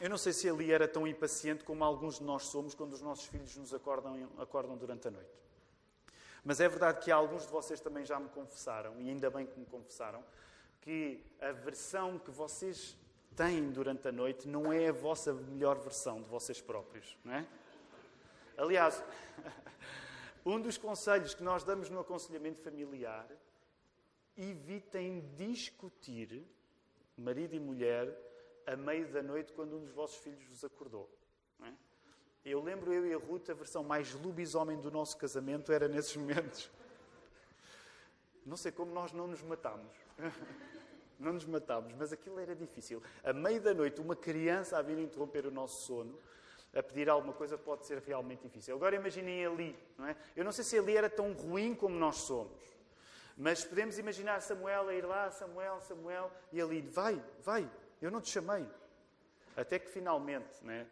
Eu 0.00 0.10
não 0.10 0.18
sei 0.18 0.32
se 0.32 0.48
Eli 0.48 0.72
era 0.72 0.88
tão 0.88 1.06
impaciente 1.06 1.62
como 1.62 1.84
alguns 1.84 2.18
de 2.18 2.24
nós 2.24 2.44
somos 2.46 2.74
quando 2.74 2.92
os 2.92 3.00
nossos 3.00 3.26
filhos 3.26 3.56
nos 3.56 3.72
acordam, 3.72 4.28
acordam 4.36 4.76
durante 4.76 5.06
a 5.06 5.12
noite. 5.12 5.30
Mas 6.44 6.60
é 6.60 6.68
verdade 6.68 7.00
que 7.00 7.10
alguns 7.10 7.46
de 7.46 7.52
vocês 7.52 7.80
também 7.80 8.04
já 8.04 8.18
me 8.18 8.28
confessaram, 8.28 9.00
e 9.00 9.08
ainda 9.08 9.30
bem 9.30 9.46
que 9.46 9.58
me 9.58 9.66
confessaram, 9.66 10.24
que 10.80 11.24
a 11.40 11.52
versão 11.52 12.18
que 12.18 12.30
vocês 12.30 12.96
têm 13.36 13.70
durante 13.70 14.08
a 14.08 14.12
noite 14.12 14.48
não 14.48 14.72
é 14.72 14.88
a 14.88 14.92
vossa 14.92 15.32
melhor 15.32 15.78
versão 15.78 16.20
de 16.20 16.28
vocês 16.28 16.60
próprios, 16.60 17.16
não 17.24 17.34
é? 17.34 17.46
Aliás, 18.56 19.02
um 20.44 20.60
dos 20.60 20.76
conselhos 20.76 21.34
que 21.34 21.42
nós 21.42 21.62
damos 21.62 21.88
no 21.88 22.00
aconselhamento 22.00 22.60
familiar, 22.60 23.26
evitem 24.36 25.20
discutir 25.36 26.44
marido 27.16 27.54
e 27.54 27.60
mulher 27.60 28.08
a 28.66 28.76
meio 28.76 29.10
da 29.12 29.22
noite 29.22 29.52
quando 29.52 29.76
um 29.76 29.80
dos 29.80 29.92
vossos 29.92 30.16
filhos 30.16 30.44
vos 30.46 30.64
acordou. 30.64 31.08
Não 31.58 31.68
é? 31.68 31.74
Eu 32.44 32.60
lembro 32.60 32.92
eu 32.92 33.06
e 33.06 33.14
a 33.14 33.18
Ruth, 33.18 33.50
a 33.50 33.54
versão 33.54 33.84
mais 33.84 34.12
lobisomem 34.14 34.76
do 34.80 34.90
nosso 34.90 35.16
casamento 35.16 35.72
era 35.72 35.86
nesses 35.86 36.16
momentos. 36.16 36.70
Não 38.44 38.56
sei 38.56 38.72
como 38.72 38.92
nós 38.92 39.12
não 39.12 39.28
nos 39.28 39.42
matámos. 39.42 39.92
Não 41.20 41.34
nos 41.34 41.44
matámos, 41.44 41.94
mas 41.96 42.12
aquilo 42.12 42.40
era 42.40 42.52
difícil. 42.52 43.00
A 43.22 43.32
meio 43.32 43.60
da 43.60 43.72
noite, 43.72 44.00
uma 44.00 44.16
criança 44.16 44.76
a 44.76 44.82
vir 44.82 44.98
interromper 44.98 45.46
o 45.46 45.52
nosso 45.52 45.86
sono, 45.86 46.18
a 46.74 46.82
pedir 46.82 47.08
alguma 47.08 47.32
coisa, 47.32 47.56
pode 47.56 47.86
ser 47.86 47.98
realmente 47.98 48.42
difícil. 48.42 48.74
Agora 48.74 48.96
imaginem 48.96 49.46
ali, 49.46 49.78
não 49.96 50.08
é? 50.08 50.16
Eu 50.34 50.44
não 50.44 50.50
sei 50.50 50.64
se 50.64 50.76
ali 50.76 50.96
era 50.96 51.08
tão 51.08 51.32
ruim 51.32 51.76
como 51.76 51.94
nós 51.94 52.16
somos. 52.16 52.60
Mas 53.36 53.64
podemos 53.64 54.00
imaginar 54.00 54.42
Samuel 54.42 54.88
a 54.88 54.94
ir 54.94 55.04
lá, 55.04 55.30
Samuel, 55.30 55.80
Samuel, 55.82 56.28
e 56.50 56.60
ali, 56.60 56.80
vai, 56.80 57.22
vai, 57.44 57.70
eu 58.00 58.10
não 58.10 58.20
te 58.20 58.30
chamei. 58.30 58.66
Até 59.56 59.78
que 59.78 59.88
finalmente, 59.88 60.48
é? 60.68 60.86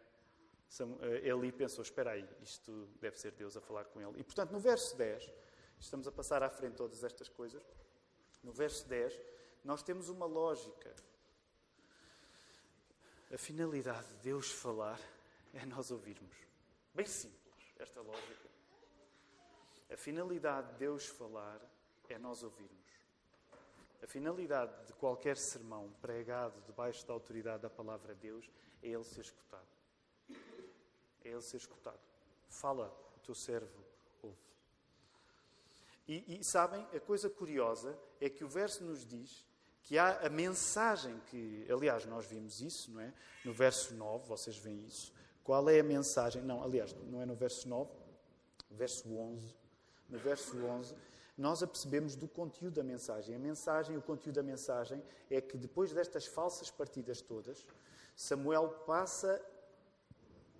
Eh, 0.79 1.27
Eli 1.27 1.51
pensou: 1.51 1.81
espera 1.81 2.11
aí, 2.11 2.27
isto 2.41 2.87
deve 2.99 3.19
ser 3.19 3.31
Deus 3.31 3.57
a 3.57 3.61
falar 3.61 3.85
com 3.85 3.99
ele. 4.01 4.19
E 4.19 4.23
portanto, 4.23 4.51
no 4.51 4.59
verso 4.59 4.95
10, 4.95 5.29
estamos 5.79 6.07
a 6.07 6.11
passar 6.11 6.41
à 6.43 6.49
frente 6.49 6.75
todas 6.75 7.03
estas 7.03 7.27
coisas. 7.27 7.61
No 8.41 8.53
verso 8.53 8.87
10, 8.87 9.19
nós 9.63 9.83
temos 9.83 10.07
uma 10.07 10.25
lógica. 10.25 10.95
A 13.33 13.37
finalidade 13.37 14.07
de 14.07 14.15
Deus 14.23 14.51
falar 14.51 14.99
é 15.53 15.65
nós 15.65 15.91
ouvirmos. 15.91 16.35
Bem 16.93 17.05
simples, 17.05 17.73
esta 17.77 18.01
lógica. 18.01 18.49
A 19.91 19.97
finalidade 19.97 20.71
de 20.71 20.79
Deus 20.79 21.05
falar 21.05 21.61
é 22.07 22.17
nós 22.17 22.43
ouvirmos. 22.43 22.79
A 24.01 24.07
finalidade 24.07 24.87
de 24.87 24.93
qualquer 24.93 25.37
sermão 25.37 25.91
pregado 26.01 26.59
debaixo 26.61 27.05
da 27.05 27.13
autoridade 27.13 27.61
da 27.61 27.69
palavra 27.69 28.15
de 28.15 28.21
Deus 28.21 28.49
é 28.81 28.87
ele 28.87 29.03
ser 29.03 29.21
escutado 29.21 29.80
é 31.23 31.29
ele 31.29 31.41
ser 31.41 31.57
escutado. 31.57 31.99
Fala, 32.49 32.93
o 33.15 33.19
teu 33.19 33.35
servo 33.35 33.83
ouve. 34.21 34.37
E, 36.07 36.39
e, 36.39 36.43
sabem, 36.43 36.85
a 36.93 36.99
coisa 36.99 37.29
curiosa 37.29 37.97
é 38.19 38.29
que 38.29 38.43
o 38.43 38.47
verso 38.47 38.83
nos 38.83 39.05
diz 39.05 39.45
que 39.83 39.97
há 39.97 40.25
a 40.25 40.29
mensagem 40.29 41.19
que, 41.27 41.65
aliás, 41.69 42.05
nós 42.05 42.25
vimos 42.25 42.61
isso, 42.61 42.91
não 42.91 43.01
é? 43.01 43.13
No 43.43 43.53
verso 43.53 43.93
9, 43.95 44.27
vocês 44.27 44.57
veem 44.57 44.85
isso. 44.85 45.11
Qual 45.43 45.67
é 45.69 45.79
a 45.79 45.83
mensagem? 45.83 46.41
Não, 46.41 46.63
aliás, 46.63 46.93
não 47.09 47.21
é 47.21 47.25
no 47.25 47.35
verso 47.35 47.67
9, 47.67 47.89
verso 48.69 49.11
11. 49.11 49.55
No 50.09 50.19
verso 50.19 50.57
11, 50.57 50.95
nós 51.37 51.63
apercebemos 51.63 52.15
do 52.15 52.27
conteúdo 52.27 52.75
da 52.75 52.83
mensagem. 52.83 53.35
A 53.35 53.39
mensagem, 53.39 53.97
o 53.97 54.01
conteúdo 54.01 54.35
da 54.35 54.43
mensagem 54.43 55.01
é 55.29 55.41
que 55.41 55.57
depois 55.57 55.91
destas 55.91 56.27
falsas 56.27 56.69
partidas 56.69 57.21
todas, 57.21 57.65
Samuel 58.15 58.69
passa 58.85 59.41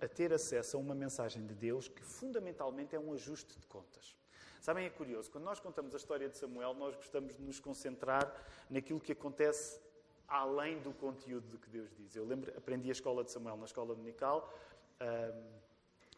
a 0.02 0.08
ter 0.08 0.32
acesso 0.32 0.76
a 0.76 0.80
uma 0.80 0.94
mensagem 0.94 1.46
de 1.46 1.54
Deus 1.54 1.86
que 1.86 2.02
fundamentalmente 2.02 2.94
é 2.96 2.98
um 2.98 3.12
ajuste 3.14 3.56
de 3.56 3.66
contas. 3.68 4.16
Sabem, 4.60 4.84
é 4.84 4.90
curioso, 4.90 5.30
quando 5.30 5.44
nós 5.44 5.60
contamos 5.60 5.94
a 5.94 5.96
história 5.96 6.28
de 6.28 6.36
Samuel, 6.36 6.74
nós 6.74 6.94
gostamos 6.96 7.36
de 7.36 7.42
nos 7.42 7.60
concentrar 7.60 8.32
naquilo 8.68 9.00
que 9.00 9.12
acontece 9.12 9.80
além 10.26 10.80
do 10.80 10.92
conteúdo 10.92 11.46
do 11.46 11.58
que 11.58 11.70
Deus 11.70 11.90
diz. 11.94 12.16
Eu 12.16 12.24
lembro, 12.24 12.52
aprendi 12.56 12.88
a 12.88 12.92
escola 12.92 13.22
de 13.22 13.30
Samuel 13.30 13.56
na 13.56 13.64
escola 13.64 13.94
dominical, 13.94 14.52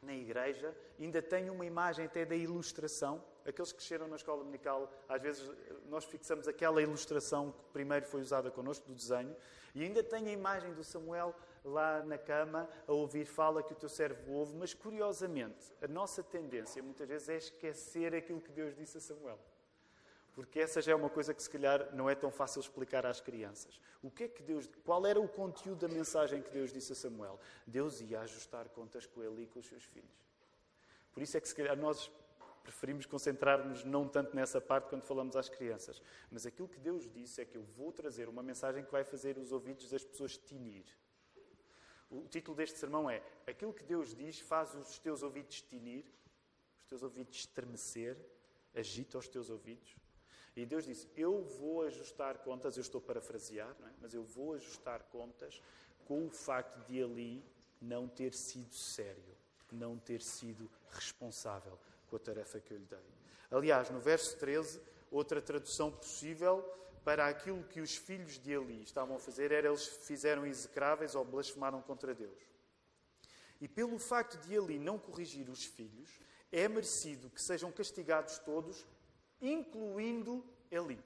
na 0.02 0.14
igreja, 0.14 0.74
ainda 1.00 1.22
tenho 1.22 1.52
uma 1.52 1.64
imagem 1.64 2.06
até 2.06 2.24
da 2.24 2.36
ilustração. 2.36 3.22
Aqueles 3.46 3.72
que 3.72 3.78
cresceram 3.78 4.06
na 4.08 4.16
escola 4.16 4.38
dominical, 4.38 4.90
às 5.08 5.20
vezes 5.20 5.50
nós 5.88 6.04
fixamos 6.04 6.46
aquela 6.46 6.80
ilustração 6.82 7.52
que 7.52 7.64
primeiro 7.72 8.06
foi 8.06 8.20
usada 8.20 8.50
connosco, 8.50 8.86
do 8.86 8.94
desenho, 8.94 9.34
e 9.74 9.82
ainda 9.82 10.02
tenho 10.02 10.28
a 10.28 10.32
imagem 10.32 10.72
do 10.72 10.84
Samuel 10.84 11.34
lá 11.64 12.02
na 12.04 12.18
cama 12.18 12.68
a 12.86 12.92
ouvir 12.92 13.24
fala 13.24 13.62
que 13.62 13.72
o 13.72 13.76
teu 13.76 13.88
servo 13.88 14.32
ouve, 14.32 14.54
mas 14.54 14.74
curiosamente, 14.74 15.72
a 15.82 15.88
nossa 15.88 16.22
tendência 16.22 16.82
muitas 16.82 17.08
vezes 17.08 17.28
é 17.28 17.36
esquecer 17.36 18.14
aquilo 18.14 18.40
que 18.40 18.52
Deus 18.52 18.76
disse 18.76 18.98
a 18.98 19.00
Samuel. 19.00 19.38
Porque 20.34 20.58
essa 20.58 20.82
já 20.82 20.92
é 20.92 20.94
uma 20.94 21.08
coisa 21.08 21.32
que 21.32 21.42
se 21.42 21.48
calhar 21.48 21.94
não 21.94 22.10
é 22.10 22.14
tão 22.14 22.30
fácil 22.30 22.60
explicar 22.60 23.06
às 23.06 23.20
crianças. 23.20 23.80
O 24.02 24.10
que 24.10 24.24
é 24.24 24.28
que 24.28 24.42
Deus, 24.42 24.68
qual 24.84 25.06
era 25.06 25.18
o 25.18 25.28
conteúdo 25.28 25.86
da 25.86 25.94
mensagem 25.94 26.42
que 26.42 26.50
Deus 26.50 26.72
disse 26.72 26.92
a 26.92 26.96
Samuel? 26.96 27.38
Deus 27.66 28.00
ia 28.00 28.20
ajustar 28.20 28.68
contas 28.68 29.06
com 29.06 29.22
ele 29.22 29.44
e 29.44 29.46
com 29.46 29.60
os 29.60 29.66
seus 29.66 29.84
filhos. 29.84 30.10
Por 31.12 31.22
isso 31.22 31.36
é 31.36 31.40
que 31.40 31.48
se 31.48 31.54
calhar 31.54 31.76
nós 31.76 32.10
preferimos 32.64 33.06
concentrar-nos 33.06 33.84
não 33.84 34.08
tanto 34.08 34.34
nessa 34.34 34.60
parte 34.60 34.88
quando 34.88 35.02
falamos 35.02 35.36
às 35.36 35.48
crianças. 35.48 36.02
Mas 36.30 36.44
aquilo 36.44 36.66
que 36.66 36.80
Deus 36.80 37.08
disse 37.08 37.40
é 37.40 37.44
que 37.44 37.56
eu 37.56 37.62
vou 37.62 37.92
trazer 37.92 38.28
uma 38.28 38.42
mensagem 38.42 38.82
que 38.84 38.90
vai 38.90 39.04
fazer 39.04 39.38
os 39.38 39.52
ouvidos 39.52 39.88
das 39.88 40.02
pessoas 40.02 40.36
tinir. 40.36 40.84
O 42.10 42.28
título 42.28 42.56
deste 42.56 42.78
sermão 42.78 43.08
é 43.10 43.22
Aquilo 43.46 43.72
que 43.72 43.82
Deus 43.82 44.14
diz 44.14 44.38
faz 44.40 44.74
os 44.74 44.98
teus 44.98 45.22
ouvidos 45.22 45.60
tinir, 45.62 46.04
os 46.78 46.86
teus 46.86 47.02
ouvidos 47.02 47.36
estremecer, 47.36 48.16
agita 48.74 49.18
os 49.18 49.28
teus 49.28 49.50
ouvidos. 49.50 49.96
E 50.56 50.64
Deus 50.64 50.84
disse: 50.84 51.08
Eu 51.16 51.42
vou 51.42 51.82
ajustar 51.82 52.38
contas, 52.38 52.76
eu 52.76 52.82
estou 52.82 53.00
parafrasear, 53.00 53.74
é? 53.80 53.90
mas 54.00 54.14
eu 54.14 54.22
vou 54.22 54.54
ajustar 54.54 55.02
contas 55.04 55.60
com 56.04 56.26
o 56.26 56.30
facto 56.30 56.84
de 56.86 57.02
ali 57.02 57.44
não 57.80 58.08
ter 58.08 58.32
sido 58.32 58.72
sério, 58.72 59.36
não 59.72 59.98
ter 59.98 60.22
sido 60.22 60.70
responsável 60.90 61.78
com 62.08 62.16
a 62.16 62.18
tarefa 62.18 62.60
que 62.60 62.72
eu 62.72 62.78
lhe 62.78 62.86
dei. 62.86 62.98
Aliás, 63.50 63.90
no 63.90 64.00
verso 64.00 64.36
13, 64.38 64.80
outra 65.10 65.40
tradução 65.42 65.90
possível 65.90 66.64
para 67.04 67.28
aquilo 67.28 67.62
que 67.64 67.80
os 67.80 67.94
filhos 67.94 68.38
de 68.38 68.52
Eli 68.52 68.82
estavam 68.82 69.16
a 69.16 69.20
fazer 69.20 69.52
era 69.52 69.68
eles 69.68 69.86
fizeram 70.06 70.46
execráveis 70.46 71.14
ou 71.14 71.24
blasfemaram 71.24 71.82
contra 71.82 72.14
Deus. 72.14 72.42
E 73.60 73.68
pelo 73.68 73.98
facto 73.98 74.38
de 74.38 74.54
Eli 74.54 74.78
não 74.78 74.98
corrigir 74.98 75.48
os 75.50 75.64
filhos, 75.64 76.08
é 76.50 76.66
merecido 76.66 77.28
que 77.28 77.42
sejam 77.42 77.70
castigados 77.70 78.38
todos, 78.38 78.86
incluindo 79.40 80.44
Eli. 80.70 80.98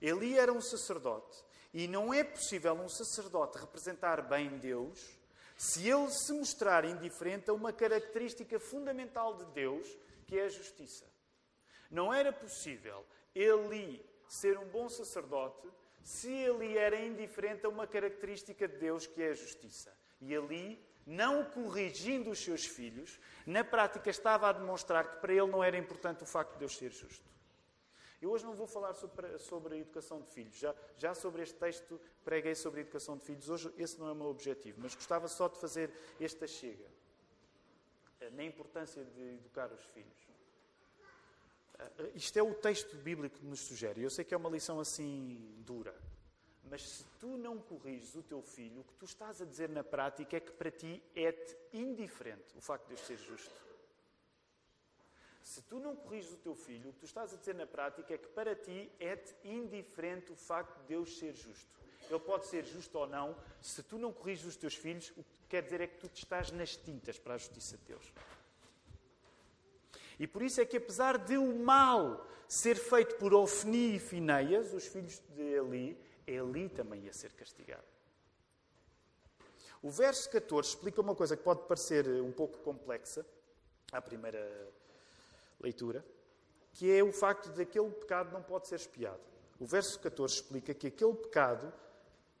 Eli 0.00 0.38
era 0.38 0.52
um 0.52 0.60
sacerdote 0.60 1.42
e 1.72 1.88
não 1.88 2.12
é 2.12 2.22
possível 2.22 2.74
um 2.74 2.88
sacerdote 2.88 3.58
representar 3.58 4.20
bem 4.22 4.58
Deus 4.58 5.18
se 5.56 5.88
ele 5.88 6.10
se 6.10 6.32
mostrar 6.32 6.84
indiferente 6.84 7.48
a 7.48 7.54
uma 7.54 7.72
característica 7.72 8.58
fundamental 8.60 9.34
de 9.36 9.44
Deus, 9.46 9.88
que 10.26 10.38
é 10.38 10.44
a 10.44 10.48
justiça. 10.48 11.06
Não 11.90 12.12
era 12.12 12.32
possível 12.32 13.04
Eli 13.34 14.04
ser 14.28 14.58
um 14.58 14.66
bom 14.66 14.88
sacerdote 14.88 15.68
se 16.02 16.30
ele 16.30 16.76
era 16.76 17.00
indiferente 17.00 17.64
a 17.64 17.68
uma 17.68 17.86
característica 17.86 18.68
de 18.68 18.76
Deus, 18.76 19.06
que 19.06 19.22
é 19.22 19.30
a 19.30 19.34
justiça. 19.34 19.96
E 20.20 20.36
ali, 20.36 20.84
não 21.06 21.44
corrigindo 21.44 22.30
os 22.30 22.38
seus 22.38 22.66
filhos, 22.66 23.18
na 23.46 23.64
prática 23.64 24.10
estava 24.10 24.48
a 24.48 24.52
demonstrar 24.52 25.10
que 25.10 25.20
para 25.20 25.32
ele 25.32 25.50
não 25.50 25.64
era 25.64 25.76
importante 25.78 26.22
o 26.22 26.26
facto 26.26 26.52
de 26.52 26.58
Deus 26.58 26.76
ser 26.76 26.90
justo. 26.90 27.34
Eu 28.20 28.30
hoje 28.30 28.44
não 28.44 28.54
vou 28.54 28.66
falar 28.66 28.94
sobre, 28.94 29.38
sobre 29.38 29.74
a 29.74 29.78
educação 29.78 30.20
de 30.20 30.28
filhos. 30.28 30.56
Já, 30.56 30.74
já 30.96 31.14
sobre 31.14 31.42
este 31.42 31.56
texto 31.56 32.00
preguei 32.24 32.54
sobre 32.54 32.80
a 32.80 32.82
educação 32.82 33.18
de 33.18 33.24
filhos. 33.24 33.48
Hoje 33.50 33.72
esse 33.76 33.98
não 33.98 34.08
é 34.08 34.12
o 34.12 34.14
meu 34.14 34.28
objetivo, 34.28 34.80
mas 34.80 34.94
gostava 34.94 35.28
só 35.28 35.48
de 35.48 35.58
fazer 35.58 35.90
esta 36.18 36.46
chega 36.46 36.90
eh, 38.20 38.30
na 38.30 38.44
importância 38.44 39.04
de 39.04 39.34
educar 39.34 39.70
os 39.72 39.84
filhos. 39.86 40.33
Eh, 41.78 42.12
isto 42.14 42.36
é 42.38 42.42
o 42.42 42.54
texto 42.54 42.96
bíblico 42.96 43.38
que 43.38 43.46
nos 43.46 43.60
sugere. 43.60 44.02
Eu 44.02 44.10
sei 44.10 44.24
que 44.24 44.34
é 44.34 44.36
uma 44.36 44.50
lição 44.50 44.80
assim 44.80 45.54
dura. 45.58 45.94
Mas 46.70 46.82
se 46.88 47.04
tu 47.20 47.36
não 47.36 47.58
corriges 47.58 48.14
o 48.14 48.22
teu 48.22 48.40
filho, 48.40 48.80
o 48.80 48.84
que 48.84 48.94
tu 48.94 49.04
estás 49.04 49.40
a 49.42 49.44
dizer 49.44 49.68
na 49.68 49.84
prática 49.84 50.36
é 50.36 50.40
que 50.40 50.52
para 50.52 50.70
ti 50.70 51.02
é-te 51.14 51.56
indiferente 51.72 52.56
o 52.56 52.60
facto 52.60 52.84
de 52.88 52.94
Deus 52.94 53.06
ser 53.06 53.18
justo. 53.18 53.64
Se 55.42 55.60
tu 55.62 55.78
não 55.78 55.94
corriges 55.94 56.32
o 56.32 56.38
teu 56.38 56.54
filho, 56.54 56.88
o 56.88 56.92
que 56.94 57.00
tu 57.00 57.06
estás 57.06 57.34
a 57.34 57.36
dizer 57.36 57.54
na 57.54 57.66
prática 57.66 58.14
é 58.14 58.18
que 58.18 58.28
para 58.28 58.56
ti 58.56 58.90
é-te 58.98 59.34
indiferente 59.46 60.32
o 60.32 60.36
facto 60.36 60.80
de 60.80 60.86
Deus 60.88 61.18
ser 61.18 61.34
justo. 61.34 61.68
Ele 62.08 62.18
pode 62.18 62.46
ser 62.46 62.64
justo 62.64 62.98
ou 62.98 63.06
não, 63.06 63.36
se 63.60 63.82
tu 63.82 63.98
não 63.98 64.12
corriges 64.12 64.46
os 64.46 64.56
teus 64.56 64.74
filhos, 64.74 65.10
o 65.10 65.22
que 65.22 65.46
quer 65.50 65.62
dizer 65.62 65.82
é 65.82 65.86
que 65.86 65.98
tu 65.98 66.08
te 66.08 66.22
estás 66.22 66.50
nas 66.50 66.76
tintas 66.76 67.18
para 67.18 67.34
a 67.34 67.38
justiça 67.38 67.76
de 67.76 67.84
Deus. 67.84 68.12
E 70.24 70.26
por 70.26 70.40
isso 70.40 70.58
é 70.58 70.64
que, 70.64 70.78
apesar 70.78 71.18
de 71.18 71.36
o 71.36 71.54
mal 71.54 72.26
ser 72.48 72.76
feito 72.76 73.16
por 73.16 73.34
Ofni 73.34 73.96
e 73.96 73.98
Fineias, 73.98 74.72
os 74.72 74.86
filhos 74.86 75.20
de 75.36 75.42
Eli, 75.42 75.98
Eli 76.26 76.70
também 76.70 77.02
ia 77.02 77.12
ser 77.12 77.32
castigado. 77.32 77.84
O 79.82 79.90
verso 79.90 80.30
14 80.30 80.70
explica 80.70 81.02
uma 81.02 81.14
coisa 81.14 81.36
que 81.36 81.42
pode 81.42 81.68
parecer 81.68 82.08
um 82.22 82.32
pouco 82.32 82.56
complexa 82.60 83.22
à 83.92 84.00
primeira 84.00 84.72
leitura, 85.60 86.02
que 86.72 86.90
é 86.90 87.04
o 87.04 87.12
facto 87.12 87.50
de 87.50 87.60
aquele 87.60 87.90
pecado 87.90 88.32
não 88.32 88.42
pode 88.42 88.66
ser 88.66 88.76
espiado. 88.76 89.20
O 89.60 89.66
verso 89.66 90.00
14 90.00 90.36
explica 90.36 90.72
que 90.72 90.86
aquele 90.86 91.16
pecado 91.16 91.70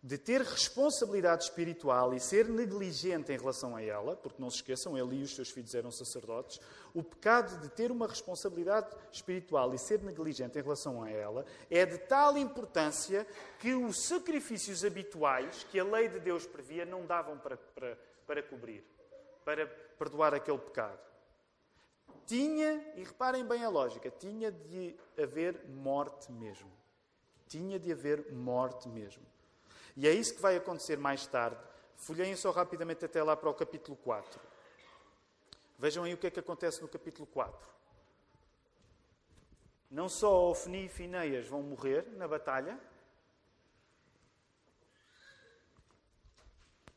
de 0.04 0.18
ter 0.18 0.42
responsabilidade 0.42 1.44
espiritual 1.44 2.12
e 2.12 2.20
ser 2.20 2.46
negligente 2.46 3.32
em 3.32 3.38
relação 3.38 3.74
a 3.74 3.82
ela, 3.82 4.14
porque 4.14 4.40
não 4.40 4.50
se 4.50 4.56
esqueçam, 4.56 4.98
ele 4.98 5.20
e 5.20 5.22
os 5.22 5.34
seus 5.34 5.48
filhos 5.48 5.74
eram 5.74 5.90
sacerdotes, 5.90 6.60
o 6.92 7.02
pecado 7.02 7.58
de 7.62 7.70
ter 7.70 7.90
uma 7.90 8.06
responsabilidade 8.06 8.94
espiritual 9.10 9.72
e 9.72 9.78
ser 9.78 10.02
negligente 10.02 10.58
em 10.58 10.62
relação 10.62 11.02
a 11.02 11.08
ela 11.08 11.46
é 11.70 11.86
de 11.86 11.96
tal 11.96 12.36
importância 12.36 13.26
que 13.58 13.72
os 13.72 14.06
sacrifícios 14.06 14.84
habituais 14.84 15.64
que 15.70 15.80
a 15.80 15.84
lei 15.84 16.06
de 16.10 16.20
Deus 16.20 16.46
previa 16.46 16.84
não 16.84 17.06
davam 17.06 17.38
para, 17.38 17.56
para, 17.56 17.98
para 18.26 18.42
cobrir, 18.42 18.84
para 19.42 19.66
perdoar 19.66 20.34
aquele 20.34 20.58
pecado. 20.58 21.00
Tinha, 22.26 22.92
e 22.94 23.04
reparem 23.04 23.42
bem 23.42 23.64
a 23.64 23.70
lógica, 23.70 24.10
tinha 24.10 24.52
de 24.52 24.94
haver 25.16 25.66
morte 25.66 26.30
mesmo. 26.30 26.70
Tinha 27.48 27.78
de 27.78 27.90
haver 27.90 28.30
morte 28.34 28.86
mesmo. 28.86 29.33
E 29.96 30.08
é 30.08 30.12
isso 30.12 30.34
que 30.34 30.42
vai 30.42 30.56
acontecer 30.56 30.98
mais 30.98 31.26
tarde. 31.26 31.60
Folheiem 31.96 32.36
só 32.36 32.50
rapidamente 32.50 33.04
até 33.04 33.22
lá 33.22 33.36
para 33.36 33.48
o 33.48 33.54
capítulo 33.54 33.96
4. 33.96 34.40
Vejam 35.78 36.04
aí 36.04 36.14
o 36.14 36.16
que 36.18 36.26
é 36.26 36.30
que 36.30 36.40
acontece 36.40 36.82
no 36.82 36.88
capítulo 36.88 37.26
4. 37.26 37.74
Não 39.90 40.08
só 40.08 40.50
Ofni 40.50 40.86
e 40.86 40.88
Fineias 40.88 41.46
vão 41.46 41.62
morrer 41.62 42.06
na 42.16 42.26
batalha. 42.26 42.78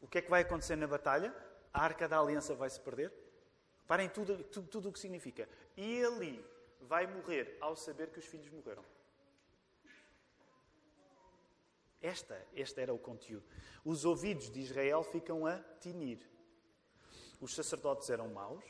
O 0.02 0.08
que 0.08 0.18
é 0.18 0.22
que 0.22 0.30
vai 0.30 0.42
acontecer 0.42 0.76
na 0.76 0.88
batalha? 0.88 1.36
A 1.74 1.84
arca 1.84 2.08
da 2.08 2.20
aliança 2.20 2.56
vai 2.56 2.70
se 2.70 2.80
perder. 2.80 3.14
Parem 3.88 4.10
tudo, 4.10 4.44
tudo, 4.46 4.68
tudo 4.68 4.90
o 4.90 4.92
que 4.92 5.00
significa. 5.00 5.48
E 5.76 6.00
ele 6.00 6.44
vai 6.82 7.06
morrer 7.06 7.58
ao 7.62 7.76
saber 7.76 8.10
que 8.10 8.20
os 8.20 8.26
filhos 8.26 8.50
morreram. 8.50 8.84
Esta, 12.02 12.40
este 12.54 12.82
era 12.82 12.94
o 12.94 13.00
conteúdo. 13.00 13.46
Os 13.84 14.06
ouvidos 14.06 14.50
de 14.50 14.60
Israel 14.60 15.04
ficam 15.04 15.46
a 15.46 15.58
tinir. 15.80 16.20
Os 17.42 17.56
sacerdotes 17.56 18.10
eram 18.10 18.28
maus. 18.30 18.64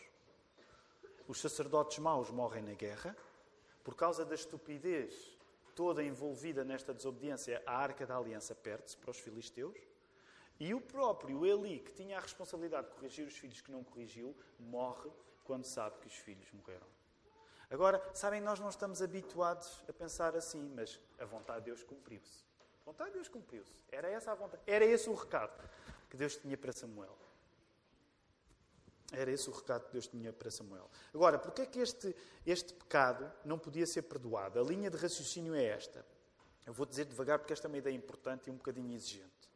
Os 1.28 1.40
sacerdotes 1.40 2.00
maus 2.00 2.30
morrem 2.30 2.64
na 2.64 2.74
guerra. 2.74 3.16
Por 3.84 3.96
causa 3.96 4.26
da 4.26 4.36
estupidez 4.36 5.38
toda 5.78 6.04
envolvida 6.04 6.66
nesta 6.66 6.92
desobediência, 6.92 7.62
a 7.64 7.78
arca 7.78 8.04
da 8.04 8.18
aliança 8.18 8.56
perde-se 8.56 8.98
para 8.98 9.12
os 9.12 9.20
filisteus. 9.20 9.78
E 10.60 10.74
o 10.74 10.82
próprio 10.82 11.46
Eli, 11.46 11.80
que 11.80 11.94
tinha 11.94 12.18
a 12.18 12.20
responsabilidade 12.20 12.88
de 12.88 12.94
corrigir 12.94 13.28
os 13.28 13.38
filhos 13.38 13.62
que 13.62 13.72
não 13.72 13.84
corrigiu, 13.84 14.36
morre 14.60 15.12
quando 15.44 15.66
sabe 15.66 16.00
que 16.00 16.08
os 16.08 16.16
filhos 16.16 16.52
morreram. 16.52 16.88
Agora, 17.70 18.02
sabem, 18.14 18.42
nós 18.42 18.60
não 18.60 18.70
estamos 18.70 19.04
habituados 19.04 19.84
a 19.88 19.94
pensar 19.94 20.36
assim, 20.36 20.68
mas 20.74 21.00
a 21.20 21.26
vontade 21.26 21.60
de 21.60 21.66
Deus 21.66 21.84
cumpriu-se. 21.84 22.47
Vontade 22.88 23.10
de 23.10 23.16
Deus 23.16 23.28
cumpriu-se. 23.28 23.82
Era 23.92 24.10
essa 24.10 24.32
a 24.32 24.36
vontade. 24.36 24.64
Era 24.66 24.86
esse 24.86 25.10
o 25.10 25.14
recado 25.14 25.52
que 26.10 26.16
Deus 26.16 26.38
tinha 26.38 26.58
para 26.58 26.72
Samuel. 26.72 27.18
Era 29.12 29.30
esse 29.30 29.50
o 29.50 29.52
recado 29.52 29.88
que 29.88 29.92
Deus 29.92 30.08
tinha 30.08 30.32
para 30.32 30.50
Samuel. 30.50 30.90
Agora, 31.14 31.38
porquê 31.38 31.64
é 31.64 31.66
que 31.66 31.80
este, 31.80 32.16
este 32.46 32.74
pecado 32.74 33.30
não 33.44 33.60
podia 33.60 33.86
ser 33.86 34.04
perdoado? 34.04 34.58
A 34.58 34.64
linha 34.64 34.90
de 34.90 34.96
raciocínio 34.96 35.54
é 35.54 35.66
esta. 35.66 36.06
Eu 36.66 36.72
vou 36.72 36.86
dizer 36.86 37.04
devagar 37.04 37.40
porque 37.40 37.52
esta 37.52 37.68
é 37.68 37.70
uma 37.70 37.78
ideia 37.78 37.94
importante 37.94 38.48
e 38.48 38.52
um 38.52 38.56
bocadinho 38.56 38.96
exigente. 38.96 39.52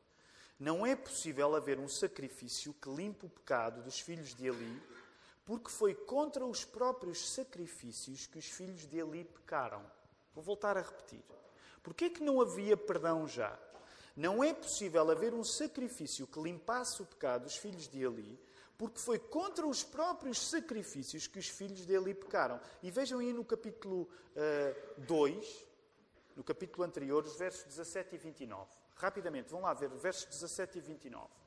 Não 0.59 0.85
é 0.85 0.93
possível 0.93 1.55
haver 1.55 1.79
um 1.79 1.87
sacrifício 1.87 2.73
que 2.73 2.89
limpe 2.89 3.27
o 3.27 3.29
pecado 3.29 3.81
dos 3.81 3.97
filhos 4.01 4.35
de 4.35 4.47
Eli, 4.47 4.83
porque 5.45 5.69
foi 5.69 5.95
contra 5.95 6.45
os 6.45 6.65
próprios 6.65 7.31
sacrifícios 7.31 8.27
que 8.27 8.37
os 8.37 8.49
filhos 8.49 8.85
de 8.85 8.99
Eli 8.99 9.23
pecaram. 9.23 9.89
Vou 10.35 10.43
voltar 10.43 10.75
a 10.75 10.81
repetir. 10.81 11.23
Porquê 11.83 12.09
que 12.09 12.23
não 12.23 12.39
havia 12.39 12.77
perdão 12.77 13.27
já? 13.27 13.57
Não 14.15 14.43
é 14.43 14.53
possível 14.53 15.09
haver 15.09 15.33
um 15.33 15.43
sacrifício 15.43 16.27
que 16.27 16.39
limpasse 16.39 17.01
o 17.01 17.05
pecado 17.05 17.43
dos 17.43 17.55
filhos 17.55 17.87
de 17.87 18.03
Eli, 18.03 18.39
porque 18.77 18.99
foi 18.99 19.17
contra 19.17 19.65
os 19.65 19.83
próprios 19.83 20.49
sacrifícios 20.49 21.27
que 21.27 21.39
os 21.39 21.47
filhos 21.47 21.85
de 21.85 21.93
Eli 21.93 22.13
pecaram. 22.13 22.59
E 22.83 22.91
vejam 22.91 23.19
aí 23.19 23.31
no 23.31 23.45
capítulo 23.45 24.01
uh, 24.01 24.09
eh, 24.35 24.75
2, 24.97 25.67
no 26.35 26.43
capítulo 26.43 26.83
anterior, 26.83 27.23
os 27.23 27.35
versos 27.35 27.63
17 27.65 28.15
e 28.15 28.17
29. 28.17 28.69
Rapidamente, 28.95 29.49
vão 29.49 29.61
lá 29.61 29.73
ver, 29.73 29.89
versos 29.89 30.25
17 30.25 30.77
e 30.77 30.81
29. 30.81 31.40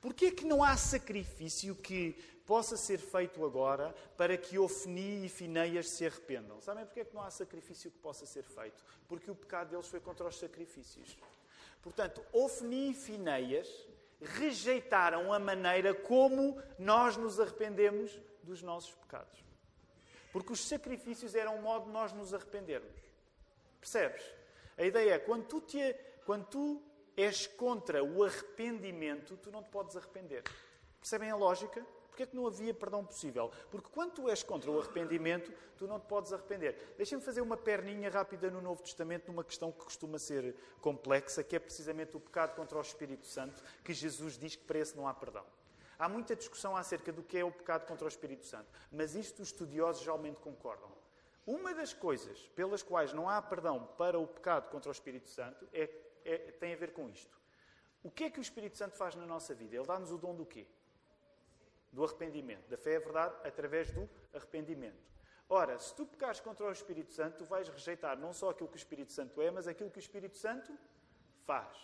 Porquê 0.00 0.26
é 0.26 0.30
que 0.30 0.44
não 0.44 0.62
há 0.62 0.76
sacrifício 0.76 1.74
que 1.74 2.12
possa 2.46 2.76
ser 2.76 2.98
feito 2.98 3.44
agora 3.44 3.94
para 4.16 4.36
que 4.36 4.58
Ofni 4.58 5.26
e 5.26 5.28
Fineias 5.28 5.90
se 5.90 6.06
arrependam? 6.06 6.60
Sabem 6.60 6.84
porquê 6.84 7.00
é 7.00 7.04
que 7.04 7.14
não 7.14 7.22
há 7.22 7.30
sacrifício 7.30 7.90
que 7.90 7.98
possa 7.98 8.24
ser 8.24 8.44
feito? 8.44 8.82
Porque 9.08 9.30
o 9.30 9.34
pecado 9.34 9.70
deles 9.70 9.88
foi 9.88 10.00
contra 10.00 10.26
os 10.26 10.38
sacrifícios. 10.38 11.18
Portanto, 11.82 12.24
Ofni 12.32 12.90
e 12.90 12.94
Fineias 12.94 13.68
rejeitaram 14.20 15.32
a 15.32 15.38
maneira 15.38 15.94
como 15.94 16.60
nós 16.78 17.16
nos 17.16 17.38
arrependemos 17.38 18.18
dos 18.42 18.62
nossos 18.62 18.94
pecados. 18.94 19.44
Porque 20.32 20.52
os 20.52 20.66
sacrifícios 20.66 21.34
eram 21.34 21.56
um 21.56 21.62
modo 21.62 21.86
de 21.86 21.92
nós 21.92 22.12
nos 22.12 22.34
arrependermos. 22.34 22.96
Percebes? 23.80 24.22
A 24.76 24.84
ideia 24.84 25.14
é, 25.14 25.18
quando 25.18 25.46
tu, 25.46 25.60
te, 25.60 25.94
quando 26.24 26.46
tu 26.46 26.82
és 27.18 27.48
contra 27.48 28.02
o 28.04 28.22
arrependimento, 28.22 29.36
tu 29.36 29.50
não 29.50 29.60
te 29.60 29.70
podes 29.70 29.96
arrepender. 29.96 30.44
Percebem 31.00 31.30
a 31.30 31.36
lógica? 31.36 31.84
Porquê 32.06 32.22
é 32.22 32.26
que 32.26 32.36
não 32.36 32.46
havia 32.46 32.72
perdão 32.72 33.04
possível? 33.04 33.50
Porque 33.70 33.88
quando 33.90 34.12
tu 34.12 34.28
és 34.28 34.42
contra 34.44 34.70
o 34.70 34.78
arrependimento, 34.78 35.52
tu 35.76 35.88
não 35.88 35.98
te 35.98 36.06
podes 36.06 36.32
arrepender. 36.32 36.94
Deixem-me 36.96 37.22
fazer 37.22 37.40
uma 37.40 37.56
perninha 37.56 38.08
rápida 38.08 38.48
no 38.50 38.60
Novo 38.60 38.82
Testamento 38.82 39.26
numa 39.28 39.42
questão 39.42 39.72
que 39.72 39.82
costuma 39.84 40.18
ser 40.18 40.54
complexa, 40.80 41.42
que 41.42 41.56
é 41.56 41.58
precisamente 41.58 42.16
o 42.16 42.20
pecado 42.20 42.54
contra 42.54 42.78
o 42.78 42.80
Espírito 42.80 43.26
Santo, 43.26 43.62
que 43.84 43.92
Jesus 43.92 44.38
diz 44.38 44.54
que 44.54 44.64
para 44.64 44.78
esse 44.78 44.96
não 44.96 45.08
há 45.08 45.14
perdão. 45.14 45.44
Há 45.98 46.08
muita 46.08 46.36
discussão 46.36 46.76
acerca 46.76 47.12
do 47.12 47.24
que 47.24 47.36
é 47.36 47.44
o 47.44 47.50
pecado 47.50 47.84
contra 47.84 48.04
o 48.04 48.08
Espírito 48.08 48.46
Santo, 48.46 48.70
mas 48.92 49.16
isto 49.16 49.42
os 49.42 49.48
estudiosos 49.48 50.02
geralmente 50.02 50.36
concordam. 50.36 50.92
Uma 51.44 51.74
das 51.74 51.92
coisas 51.92 52.38
pelas 52.54 52.82
quais 52.82 53.12
não 53.12 53.28
há 53.28 53.42
perdão 53.42 53.88
para 53.96 54.18
o 54.18 54.26
pecado 54.26 54.70
contra 54.70 54.90
o 54.90 54.92
Espírito 54.92 55.28
Santo 55.28 55.66
é, 55.72 55.88
é, 56.28 56.38
tem 56.52 56.72
a 56.72 56.76
ver 56.76 56.92
com 56.92 57.08
isto. 57.08 57.38
O 58.02 58.10
que 58.10 58.24
é 58.24 58.30
que 58.30 58.38
o 58.38 58.42
Espírito 58.42 58.76
Santo 58.76 58.96
faz 58.96 59.14
na 59.14 59.26
nossa 59.26 59.54
vida? 59.54 59.74
Ele 59.76 59.86
dá-nos 59.86 60.12
o 60.12 60.18
dom 60.18 60.34
do 60.34 60.46
quê? 60.46 60.66
Do 61.92 62.04
arrependimento. 62.04 62.68
Da 62.68 62.76
fé 62.76 62.94
é 62.94 63.00
verdade 63.00 63.34
através 63.44 63.90
do 63.90 64.08
arrependimento. 64.32 65.08
Ora, 65.48 65.78
se 65.78 65.94
tu 65.94 66.04
pecares 66.04 66.40
contra 66.40 66.66
o 66.66 66.72
Espírito 66.72 67.12
Santo, 67.12 67.38
tu 67.38 67.44
vais 67.44 67.68
rejeitar 67.68 68.18
não 68.18 68.32
só 68.32 68.50
aquilo 68.50 68.68
que 68.68 68.76
o 68.76 68.78
Espírito 68.78 69.12
Santo 69.12 69.40
é, 69.40 69.50
mas 69.50 69.66
aquilo 69.66 69.90
que 69.90 69.98
o 69.98 70.00
Espírito 70.00 70.36
Santo 70.36 70.78
faz. 71.44 71.76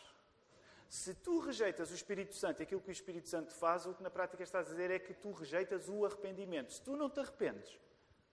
Se 0.89 1.15
tu 1.15 1.41
rejeitas 1.41 1.91
o 1.91 1.95
Espírito 1.95 2.35
Santo 2.35 2.61
e 2.61 2.63
aquilo 2.63 2.81
que 2.81 2.91
o 2.91 2.93
Espírito 2.93 3.29
Santo 3.29 3.53
faz, 3.55 3.87
o 3.87 3.95
que 3.95 4.03
na 4.03 4.11
prática 4.11 4.43
estás 4.43 4.69
a 4.69 4.71
dizer 4.71 4.91
é 4.91 4.99
que 4.99 5.15
tu 5.15 5.33
rejeitas 5.33 5.89
o 5.89 6.05
arrependimento. 6.05 6.73
Se 6.73 6.83
tu 6.83 6.95
não 6.95 7.09
te 7.09 7.19
arrependes, 7.21 7.81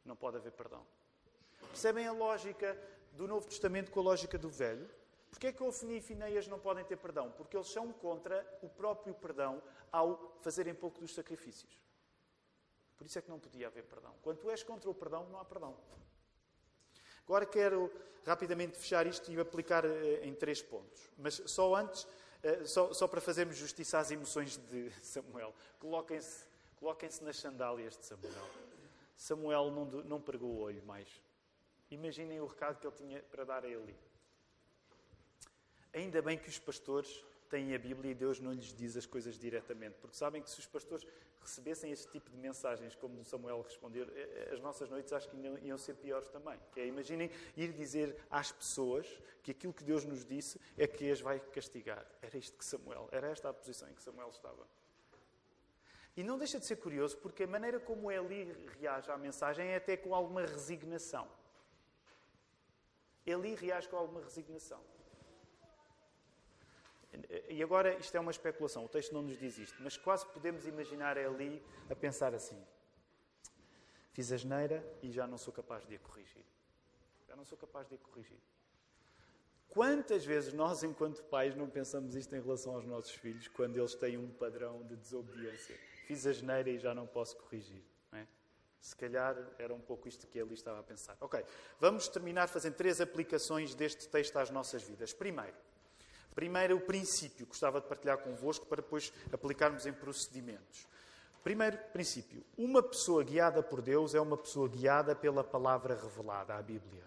não 0.04 0.16
pode 0.16 0.38
haver 0.38 0.52
perdão. 0.52 0.86
Percebem 1.70 2.06
a 2.06 2.12
lógica 2.12 2.78
do 3.14 3.28
Novo 3.28 3.48
Testamento 3.48 3.90
com 3.90 4.02
a 4.02 4.04
lógica 4.04 4.38
do 4.38 4.50
Velho? 4.50 4.90
Porquê 5.32 5.48
é 5.48 5.54
que 5.54 5.64
Ofni 5.64 5.98
e 5.98 6.02
Fineias 6.02 6.48
não 6.48 6.60
podem 6.60 6.84
ter 6.84 6.98
perdão? 6.98 7.32
Porque 7.32 7.58
eles 7.58 7.68
são 7.68 7.92
contra 7.94 8.46
o 8.62 8.70
próprio 8.70 9.16
perdão 9.16 9.64
ao 9.92 10.38
fazerem 10.42 10.76
pouco 10.76 11.00
dos 11.00 11.16
sacrifícios. 11.16 11.80
Por 12.98 13.08
isso 13.08 13.18
é 13.18 13.22
que 13.22 13.30
não 13.30 13.40
podia 13.40 13.68
haver 13.68 13.84
perdão. 13.86 14.14
Quando 14.22 14.38
tu 14.38 14.52
és 14.52 14.62
contra 14.62 14.90
o 14.90 14.94
perdão, 14.94 15.28
não 15.30 15.40
há 15.40 15.46
perdão. 15.46 15.76
Agora 17.26 17.46
quero 17.46 17.92
rapidamente 18.26 18.78
fechar 18.78 19.08
isto 19.08 19.32
e 19.32 19.40
aplicar 19.40 19.86
eh, 19.86 20.20
em 20.24 20.36
três 20.36 20.62
pontos. 20.62 21.10
Mas 21.18 21.42
só 21.46 21.74
antes, 21.76 22.06
eh, 22.44 22.66
só, 22.66 22.94
só 22.94 23.08
para 23.08 23.22
fazermos 23.22 23.56
justiça 23.56 23.98
às 23.98 24.12
emoções 24.12 24.58
de 24.58 24.92
Samuel. 25.02 25.56
Coloquem-se 25.80 26.46
coloquem 26.76 27.10
nas 27.22 27.38
sandálias 27.38 27.98
de 27.98 28.06
Samuel. 28.06 28.50
Samuel 29.16 29.72
não, 29.72 29.86
não 29.86 30.22
pregou 30.22 30.50
o 30.50 30.60
olho 30.60 30.84
mais. 30.84 31.08
Imaginem 31.90 32.42
o 32.42 32.46
recado 32.48 32.80
que 32.80 32.88
ele 32.88 32.96
tinha 32.96 33.24
para 33.24 33.44
dar 33.44 33.64
a 33.64 33.68
Eli. 33.68 33.96
Ainda 35.94 36.22
bem 36.22 36.38
que 36.38 36.48
os 36.48 36.58
pastores 36.58 37.26
têm 37.50 37.76
a 37.76 37.80
Bíblia 37.80 38.12
e 38.12 38.16
Deus 38.16 38.40
não 38.40 38.54
lhes 38.54 38.74
diz 38.74 38.96
as 38.96 39.06
coisas 39.06 39.38
diretamente, 39.38 39.98
porque 40.00 40.16
sabem 40.16 40.42
que 40.42 40.50
se 40.50 40.58
os 40.58 40.66
pastores 40.66 41.06
recebessem 41.42 41.92
este 41.92 42.08
tipo 42.08 42.30
de 42.30 42.38
mensagens, 42.38 42.96
como 42.96 43.26
Samuel 43.26 43.62
respondeu, 43.62 44.06
eh, 44.16 44.48
eh, 44.50 44.54
as 44.54 44.60
nossas 44.62 44.90
noites 44.90 45.12
acho 45.12 45.28
que 45.28 45.36
iam 45.64 45.78
ser 45.78 45.96
piores 45.96 46.30
também. 46.30 46.58
Que 46.72 46.80
é, 46.80 46.88
imaginem 46.88 47.30
ir 47.58 47.74
dizer 47.74 48.16
às 48.30 48.52
pessoas 48.52 49.06
que 49.44 49.52
aquilo 49.52 49.74
que 49.74 49.84
Deus 49.84 50.06
nos 50.06 50.24
disse 50.24 50.62
é 50.78 50.88
que 50.88 51.12
as 51.12 51.20
vai 51.20 51.40
castigar. 51.40 52.06
Era 52.22 52.38
isto 52.38 52.58
que 52.58 52.64
Samuel, 52.64 53.10
era 53.12 53.28
esta 53.28 53.50
a 53.50 53.54
posição 53.54 53.90
em 53.90 53.94
que 53.94 54.04
Samuel 54.04 54.30
estava. 54.30 54.66
E 56.16 56.24
não 56.24 56.38
deixa 56.38 56.60
de 56.60 56.66
ser 56.66 56.78
curioso, 56.78 57.18
porque 57.18 57.44
a 57.44 57.48
maneira 57.48 57.80
como 57.80 58.12
Eli 58.12 58.44
reage 58.80 59.10
à 59.10 59.18
mensagem 59.18 59.68
é 59.68 59.78
até 59.78 59.98
com 59.98 60.14
alguma 60.14 60.42
resignação. 60.42 61.28
Eli 63.26 63.56
reage 63.56 63.90
com 63.90 63.98
alguma 63.98 64.22
resignação. 64.22 64.82
E 67.50 67.62
agora, 67.62 67.98
isto 67.98 68.16
é 68.16 68.20
uma 68.20 68.32
especulação, 68.32 68.86
o 68.86 68.90
texto 68.90 69.14
não 69.14 69.22
nos 69.22 69.38
diz 69.38 69.58
isto, 69.58 69.82
mas 69.82 69.98
quase 69.98 70.26
podemos 70.28 70.66
imaginar 70.66 71.18
Eli 71.18 71.62
a 71.90 71.96
pensar 71.96 72.34
assim: 72.34 72.58
fiz 74.14 74.32
a 74.32 74.38
geneira 74.38 74.84
e 75.02 75.12
já 75.12 75.28
não 75.28 75.38
sou 75.38 75.54
capaz 75.54 75.86
de 75.86 75.96
a 75.96 76.00
corrigir. 76.00 76.46
Já 77.28 77.36
não 77.36 77.44
sou 77.44 77.58
capaz 77.58 77.88
de 77.88 77.96
a 77.96 77.98
corrigir. 77.98 78.40
Quantas 79.70 80.26
vezes 80.26 80.54
nós, 80.54 80.84
enquanto 80.84 81.24
pais, 81.24 81.56
não 81.56 81.70
pensamos 81.70 82.16
isto 82.16 82.36
em 82.36 82.42
relação 82.42 82.76
aos 82.76 82.86
nossos 82.86 83.12
filhos 83.12 83.48
quando 83.48 83.78
eles 83.78 83.96
têm 83.96 84.18
um 84.18 84.30
padrão 84.30 84.84
de 84.84 84.98
desobediência? 84.98 85.78
Fiz 86.08 86.28
a 86.28 86.34
geneira 86.34 86.70
e 86.70 86.78
já 86.78 86.94
não 86.94 87.08
posso 87.08 87.38
corrigir. 87.38 87.82
Se 88.82 88.96
calhar 88.96 89.38
era 89.60 89.72
um 89.72 89.80
pouco 89.80 90.08
isto 90.08 90.26
que 90.26 90.40
ele 90.40 90.56
estava 90.56 90.80
a 90.80 90.84
pensar. 90.84 91.16
Ok, 91.22 91.46
vamos 91.80 92.08
terminar 92.08 92.50
fazendo 92.50 92.74
três 92.74 93.00
aplicações 93.00 93.76
deste 93.76 94.10
texto 94.10 94.36
às 94.38 94.50
nossas 94.50 94.82
vidas. 94.82 95.14
Primeiro, 95.14 95.56
primeiro 96.36 96.78
o 96.78 96.82
princípio, 96.82 97.46
gostava 97.46 97.82
de 97.82 97.88
partilhar 97.88 98.18
convosco 98.20 98.66
para 98.66 98.82
depois 98.82 99.12
aplicarmos 99.32 99.86
em 99.86 99.94
procedimentos. 99.94 100.88
Primeiro 101.44 101.78
princípio: 101.92 102.44
uma 102.58 102.84
pessoa 102.84 103.24
guiada 103.24 103.64
por 103.64 103.82
Deus 103.82 104.14
é 104.14 104.22
uma 104.22 104.38
pessoa 104.38 104.70
guiada 104.70 105.16
pela 105.16 105.44
palavra 105.44 105.96
revelada, 105.96 106.56
a 106.56 106.62
Bíblia. 106.62 107.04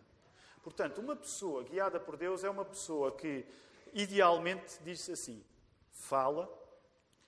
Portanto, 0.62 1.00
uma 1.00 1.14
pessoa 1.14 1.62
guiada 1.62 2.00
por 2.00 2.16
Deus 2.16 2.42
é 2.42 2.50
uma 2.50 2.64
pessoa 2.64 3.12
que, 3.12 3.44
idealmente, 3.92 4.78
diz 4.82 5.08
assim: 5.08 5.44
fala 5.90 6.50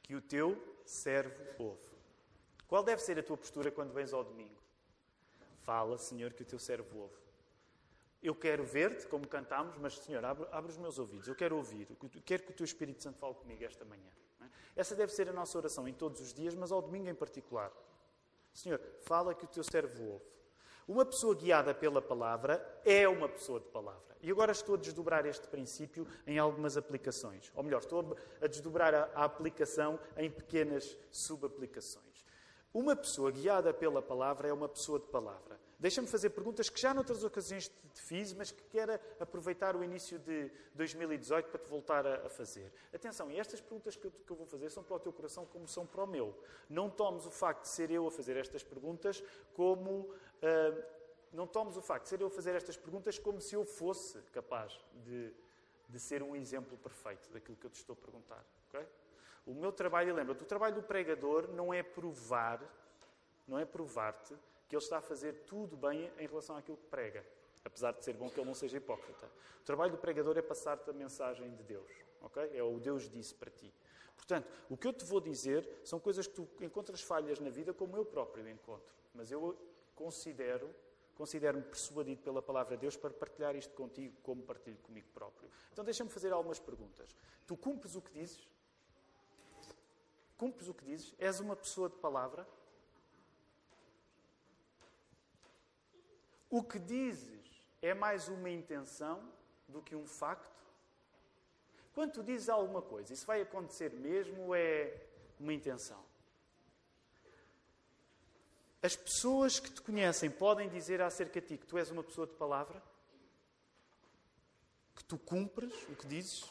que 0.03 0.15
o 0.15 0.21
teu 0.21 0.61
servo 0.85 1.45
ouve. 1.59 1.81
Qual 2.67 2.83
deve 2.83 3.03
ser 3.03 3.19
a 3.19 3.23
tua 3.23 3.37
postura 3.37 3.71
quando 3.71 3.93
vens 3.93 4.13
ao 4.13 4.25
domingo? 4.25 4.57
Fala, 5.63 5.99
Senhor, 5.99 6.33
que 6.33 6.43
o 6.43 6.47
teu 6.47 6.59
servo 6.59 6.99
ouve. 6.99 7.26
Eu 8.27 8.35
quero 8.35 8.65
ver-te, 8.65 9.07
como 9.07 9.25
cantámos, 9.25 9.79
mas, 9.79 9.99
Senhor, 9.99 10.25
abre, 10.25 10.49
abre, 10.51 10.73
os 10.73 10.77
meus 10.77 10.99
ouvidos. 10.99 11.29
Eu 11.29 11.37
quero 11.37 11.57
ouvir. 11.57 11.87
Quero 12.25 12.43
que 12.43 12.51
o 12.51 12.55
teu 12.55 12.65
Espírito 12.65 13.01
Santo 13.01 13.21
fale 13.21 13.35
comigo 13.35 13.63
esta 13.63 13.85
manhã. 13.85 14.11
É? 14.41 14.47
Essa 14.75 14.97
deve 14.97 15.13
ser 15.13 15.29
a 15.29 15.33
nossa 15.33 15.57
oração 15.57 15.87
em 15.87 15.95
todos 15.95 16.21
os 16.21 16.35
dias, 16.35 16.53
mas 16.53 16.73
ao 16.73 16.83
domingo 16.83 17.09
em 17.09 17.15
particular. 17.15 17.71
Senhor, 18.53 18.81
fala 19.03 19.33
que 19.33 19.45
o 19.45 19.49
teu 19.49 19.63
servo 19.63 20.03
ouve. 20.03 20.25
Uma 20.89 21.05
pessoa 21.05 21.37
guiada 21.37 21.73
pela 21.73 22.03
palavra 22.03 22.81
é 22.85 23.07
uma 23.07 23.29
pessoa 23.29 23.61
de 23.61 23.69
palavra. 23.69 24.17
E 24.21 24.29
agora 24.29 24.51
estou 24.51 24.75
a 24.75 24.79
desdobrar 24.79 25.25
este 25.25 25.47
princípio 25.47 26.05
em 26.27 26.37
algumas 26.37 26.77
aplicações. 26.77 27.53
Ou 27.55 27.63
melhor, 27.63 27.79
estou 27.79 28.17
a 28.43 28.47
desdobrar 28.49 28.93
a, 28.93 29.05
a 29.15 29.25
aplicação 29.25 30.01
em 30.17 30.29
pequenas 30.29 30.99
subaplicações. 31.13 32.27
Uma 32.75 32.97
pessoa 32.97 33.31
guiada 33.31 33.73
pela 33.73 34.03
palavra 34.03 34.49
é 34.49 34.53
uma 34.53 34.69
pessoa 34.69 34.99
de 34.99 35.07
palavra. 35.07 35.65
Deixa-me 35.79 36.09
fazer 36.09 36.31
perguntas 36.31 36.71
que 36.71 36.81
já 36.81 36.95
noutras 36.95 37.23
ocasiões 37.23 37.69
te 37.69 38.01
fiz, 38.01 38.33
mas 38.33 38.51
que 38.51 38.63
quero 38.65 38.99
aproveitar 39.21 39.77
o 39.77 39.85
início 39.85 40.19
de 40.19 40.51
2018 40.75 41.51
para 41.51 41.61
te 41.61 41.69
voltar 41.69 42.07
a, 42.07 42.31
fazer. 42.31 42.73
Atenção, 42.95 43.31
e 43.31 43.39
estas 43.39 43.61
perguntas 43.61 43.95
que 43.95 44.07
eu, 44.07 44.11
que 44.11 44.31
eu, 44.31 44.37
vou 44.37 44.47
fazer 44.47 44.71
são 44.71 44.83
para 44.83 44.97
o 44.97 45.01
teu 45.01 45.13
coração 45.13 45.45
como 45.45 45.69
são 45.69 45.87
para 45.87 46.03
o 46.03 46.07
meu. 46.07 46.35
Não 46.69 46.89
tomes 46.89 47.27
o 47.27 47.31
facto 47.31 47.63
de 47.63 47.69
ser 47.69 47.91
eu 47.91 48.07
a 48.07 48.11
fazer 48.11 48.37
estas 48.37 48.63
perguntas 48.63 49.23
como. 49.53 50.11
Uh, 50.41 50.97
não 51.33 51.47
tomes 51.47 51.77
o 51.77 51.83
facto 51.83 52.05
de 52.05 52.09
ser 52.09 52.21
eu 52.23 52.29
a 52.29 52.31
fazer 52.31 52.55
estas 52.55 52.79
perguntas 52.79 53.19
como 53.19 53.41
se 53.43 53.55
eu 53.55 53.67
fosse 53.67 54.19
capaz 54.33 54.81
de, 55.05 55.31
de 55.87 56.01
ser 56.01 56.23
um 56.23 56.35
exemplo 56.35 56.79
perfeito 56.79 57.31
daquilo 57.31 57.57
que 57.59 57.67
eu 57.67 57.71
te 57.71 57.77
estou 57.77 57.93
a 57.93 57.97
perguntar. 57.97 58.43
Okay? 58.69 58.87
O 59.45 59.53
meu 59.53 59.71
trabalho, 59.71 60.15
lembra-te, 60.15 60.43
o 60.43 60.47
trabalho 60.47 60.77
do 60.77 60.83
pregador 60.83 61.49
não 61.49 61.75
é 61.75 61.83
provar, 61.83 62.63
não 63.47 63.59
é 63.59 63.67
provar-te 63.67 64.35
que 64.69 64.75
ele 64.75 64.83
está 64.83 64.99
a 64.99 65.01
fazer 65.01 65.45
tudo 65.47 65.77
bem 65.77 66.11
em 66.19 66.27
relação 66.27 66.57
àquilo 66.57 66.77
que 66.77 66.87
prega. 66.87 67.25
Apesar 67.65 67.93
de 67.93 68.05
ser 68.05 68.15
bom 68.15 68.29
que 68.29 68.39
ele 68.39 68.47
não 68.47 68.55
seja 68.55 68.77
hipócrita. 68.77 69.27
O 69.61 69.65
trabalho 69.65 69.93
do 69.93 69.99
pregador 69.99 70.39
é 70.39 70.43
passar-te 70.43 70.89
a 70.89 70.93
mensagem 70.93 71.51
de 71.55 71.63
Deus. 71.65 71.91
ok? 72.21 72.51
É 72.55 72.63
o 72.63 72.79
Deus 72.79 73.11
disse 73.11 73.35
para 73.35 73.51
ti. 73.51 73.73
Portanto, 74.17 74.49
o 74.69 74.77
que 74.77 74.87
eu 74.87 74.93
te 74.93 75.05
vou 75.05 75.21
dizer 75.21 75.69
são 75.85 76.01
coisas 76.01 76.27
que 76.27 76.35
tu 76.35 76.49
encontras 76.61 77.01
falhas 77.03 77.39
na 77.39 77.51
vida 77.51 77.73
como 77.73 77.97
eu 77.97 78.05
próprio 78.05 78.49
encontro. 78.49 78.93
Mas 79.15 79.31
eu 79.31 79.57
considero, 79.95 80.75
considero-me 81.17 81.65
persuadido 81.65 82.23
pela 82.23 82.43
palavra 82.43 82.77
de 82.77 82.83
Deus 82.83 82.97
para 82.97 83.11
partilhar 83.11 83.55
isto 83.57 83.75
contigo 83.75 84.17
como 84.23 84.43
partilho 84.43 84.79
comigo 84.79 85.07
próprio. 85.15 85.49
Então 85.73 85.85
deixa-me 85.85 86.11
fazer 86.11 86.33
algumas 86.33 86.59
perguntas. 86.59 87.17
Tu 87.47 87.57
cumpres 87.57 87.95
o 87.95 88.03
que 88.03 88.13
dizes? 88.13 88.49
Cumpres 90.37 90.69
o 90.69 90.75
que 90.75 90.85
dizes? 90.85 91.15
És 91.19 91.41
uma 91.41 91.57
pessoa 91.57 91.89
de 91.89 91.97
palavra? 91.97 92.47
O 96.49 96.63
que 96.63 96.79
dizes 96.79 97.45
é 97.83 97.93
mais 97.93 98.29
uma 98.29 98.51
intenção 98.51 99.33
do 99.69 99.83
que 99.83 99.97
um 99.97 100.07
facto? 100.07 100.65
Quando 101.93 102.13
tu 102.13 102.23
dizes 102.23 102.49
alguma 102.49 102.83
coisa, 102.83 103.13
isso 103.13 103.27
vai 103.27 103.41
acontecer 103.41 103.93
mesmo 103.93 104.55
é 104.55 105.07
uma 105.41 105.53
intenção? 105.53 106.05
As 108.83 108.95
pessoas 108.95 109.59
que 109.59 109.71
te 109.71 109.83
conhecem 109.83 110.31
podem 110.31 110.69
dizer 110.69 111.01
acerca 111.01 111.41
de 111.41 111.49
ti 111.49 111.59
que 111.59 111.67
tu 111.67 111.79
és 111.79 111.91
uma 111.91 112.05
pessoa 112.05 112.27
de 112.27 112.35
palavra? 112.35 112.83
Que 114.95 115.03
tu 115.05 115.19
cumpres 115.19 115.75
o 115.89 115.97
que 115.97 116.07
dizes? 116.07 116.45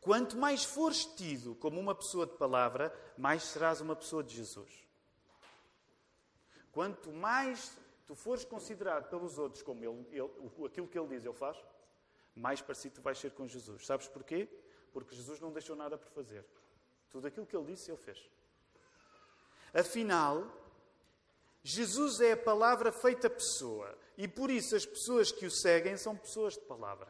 Quanto 0.00 0.36
mais 0.36 0.64
fores 0.64 1.04
tido 1.04 1.54
como 1.56 1.80
uma 1.80 1.94
pessoa 1.94 2.26
de 2.26 2.36
palavra, 2.36 2.94
mais 3.18 3.42
serás 3.42 3.80
uma 3.80 3.96
pessoa 3.96 4.22
de 4.22 4.34
Jesus. 4.34 4.70
Quanto 6.72 7.12
mais 7.12 7.76
tu 8.06 8.14
fores 8.14 8.44
considerado 8.44 9.08
pelos 9.08 9.38
outros 9.38 9.62
como 9.62 9.84
ele, 9.84 10.06
ele, 10.10 10.66
aquilo 10.66 10.88
que 10.88 10.98
ele 10.98 11.08
diz, 11.08 11.24
ele 11.24 11.34
faz, 11.34 11.56
mais 12.34 12.60
parecido 12.60 12.96
tu 12.96 13.02
vais 13.02 13.18
ser 13.18 13.30
com 13.32 13.46
Jesus. 13.46 13.86
Sabes 13.86 14.08
porquê? 14.08 14.48
Porque 14.92 15.14
Jesus 15.14 15.40
não 15.40 15.52
deixou 15.52 15.76
nada 15.76 15.96
por 15.96 16.08
fazer. 16.08 16.44
Tudo 17.10 17.26
aquilo 17.26 17.46
que 17.46 17.56
ele 17.56 17.66
disse, 17.66 17.90
ele 17.90 17.98
fez. 17.98 18.28
Afinal, 19.72 20.44
Jesus 21.62 22.20
é 22.20 22.32
a 22.32 22.36
palavra 22.36 22.92
feita 22.92 23.30
pessoa 23.30 23.96
e 24.16 24.28
por 24.28 24.50
isso 24.50 24.76
as 24.76 24.84
pessoas 24.84 25.32
que 25.32 25.46
o 25.46 25.50
seguem 25.50 25.96
são 25.96 26.16
pessoas 26.16 26.54
de 26.54 26.60
palavra. 26.60 27.08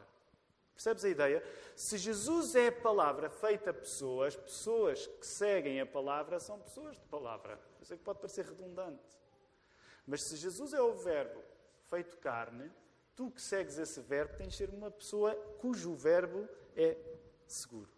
Percebes 0.74 1.04
a 1.04 1.08
ideia? 1.08 1.44
Se 1.76 1.96
Jesus 1.98 2.54
é 2.54 2.68
a 2.68 2.72
palavra 2.72 3.30
feita 3.30 3.72
pessoa, 3.72 4.26
as 4.26 4.36
pessoas 4.36 5.06
que 5.06 5.26
seguem 5.26 5.80
a 5.80 5.86
palavra 5.86 6.40
são 6.40 6.58
pessoas 6.58 6.96
de 6.96 7.06
palavra. 7.06 7.60
Eu 7.80 7.86
sei 7.86 7.96
que 7.96 8.02
pode 8.02 8.18
parecer 8.18 8.44
redundante. 8.44 9.02
Mas 10.06 10.24
se 10.24 10.36
Jesus 10.36 10.72
é 10.72 10.80
o 10.80 10.94
Verbo 10.94 11.42
feito 11.88 12.16
carne, 12.18 12.70
tu 13.14 13.30
que 13.30 13.40
segues 13.40 13.78
esse 13.78 14.00
verbo 14.00 14.36
tens 14.36 14.52
de 14.52 14.56
ser 14.56 14.70
uma 14.70 14.90
pessoa 14.90 15.34
cujo 15.60 15.94
verbo 15.94 16.48
é 16.76 16.96
seguro. 17.46 17.90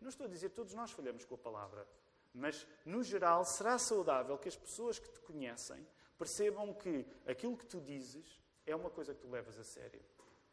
Não 0.00 0.08
estou 0.08 0.26
a 0.26 0.30
dizer 0.30 0.50
todos 0.50 0.74
nós 0.74 0.92
falhamos 0.92 1.24
com 1.24 1.34
a 1.34 1.38
palavra, 1.38 1.86
mas 2.32 2.66
no 2.84 3.02
geral 3.02 3.44
será 3.44 3.78
saudável 3.78 4.38
que 4.38 4.48
as 4.48 4.56
pessoas 4.56 4.98
que 4.98 5.08
te 5.08 5.20
conhecem 5.20 5.86
percebam 6.18 6.72
que 6.74 7.06
aquilo 7.26 7.56
que 7.56 7.66
tu 7.66 7.80
dizes 7.80 8.40
é 8.66 8.74
uma 8.76 8.90
coisa 8.90 9.14
que 9.14 9.20
tu 9.20 9.28
levas 9.28 9.58
a 9.58 9.64
sério, 9.64 10.00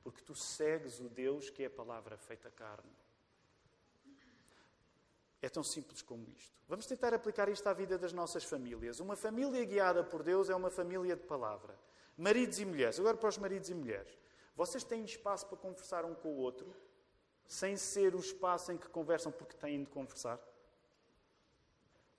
porque 0.01 0.21
tu 0.21 0.33
segues 0.33 0.99
o 0.99 1.09
Deus 1.09 1.49
que 1.49 1.63
é 1.63 1.67
a 1.67 1.69
palavra 1.69 2.17
feita 2.17 2.49
carne. 2.49 2.91
É 5.43 5.49
tão 5.49 5.61
simples 5.61 6.01
como 6.01 6.25
isto. 6.29 6.57
Vamos 6.69 6.85
tentar 6.85 7.13
aplicar 7.13 7.49
isto 7.49 7.67
à 7.67 7.73
vida 7.73 7.97
das 7.97 8.13
nossas 8.13 8.45
famílias. 8.45 9.01
Uma 9.01 9.17
família 9.17 9.65
guiada 9.65 10.01
por 10.01 10.23
Deus 10.23 10.49
é 10.49 10.55
uma 10.55 10.69
família 10.69 11.17
de 11.17 11.23
palavra. 11.23 11.77
Maridos 12.17 12.59
e 12.59 12.65
mulheres, 12.65 12.97
agora 12.97 13.17
para 13.17 13.27
os 13.27 13.37
maridos 13.37 13.69
e 13.69 13.73
mulheres. 13.73 14.17
Vocês 14.55 14.85
têm 14.85 15.03
espaço 15.03 15.45
para 15.47 15.57
conversar 15.57 16.05
um 16.05 16.15
com 16.15 16.29
o 16.29 16.37
outro, 16.37 16.73
sem 17.45 17.75
ser 17.75 18.15
o 18.15 18.19
espaço 18.19 18.71
em 18.71 18.77
que 18.77 18.87
conversam 18.87 19.33
porque 19.33 19.57
têm 19.57 19.83
de 19.83 19.89
conversar? 19.89 20.39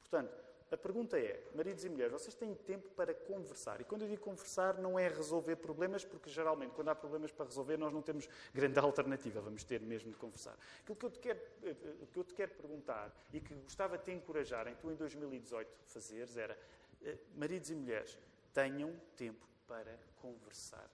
Portanto, 0.00 0.43
a 0.74 0.76
pergunta 0.76 1.16
é, 1.16 1.40
maridos 1.54 1.84
e 1.84 1.88
mulheres, 1.88 2.12
vocês 2.12 2.34
têm 2.34 2.52
tempo 2.52 2.88
para 2.96 3.14
conversar? 3.14 3.80
E 3.80 3.84
quando 3.84 4.02
eu 4.02 4.08
digo 4.08 4.22
conversar, 4.22 4.76
não 4.78 4.98
é 4.98 5.06
resolver 5.06 5.54
problemas, 5.56 6.04
porque 6.04 6.28
geralmente, 6.28 6.72
quando 6.72 6.88
há 6.88 6.94
problemas 6.96 7.30
para 7.30 7.46
resolver, 7.46 7.76
nós 7.76 7.92
não 7.92 8.02
temos 8.02 8.28
grande 8.52 8.78
alternativa, 8.78 9.40
vamos 9.40 9.62
ter 9.62 9.80
mesmo 9.80 10.10
de 10.10 10.16
conversar. 10.16 10.58
Aquilo 10.80 10.96
que 10.96 11.06
eu 11.06 11.10
te 11.10 11.20
quero, 11.20 11.40
eh, 11.62 11.74
que 12.12 12.18
eu 12.18 12.24
te 12.24 12.34
quero 12.34 12.50
perguntar 12.54 13.14
e 13.32 13.40
que 13.40 13.54
gostava 13.54 13.96
de 13.96 14.04
te 14.04 14.10
encorajar 14.10 14.66
em 14.66 14.74
tu 14.74 14.90
em 14.90 14.96
2018 14.96 15.70
fazeres 15.86 16.36
era, 16.36 16.58
eh, 17.02 17.18
maridos 17.36 17.70
e 17.70 17.74
mulheres, 17.76 18.18
tenham 18.52 18.92
tempo 19.16 19.46
para 19.68 19.96
conversar, 20.20 20.90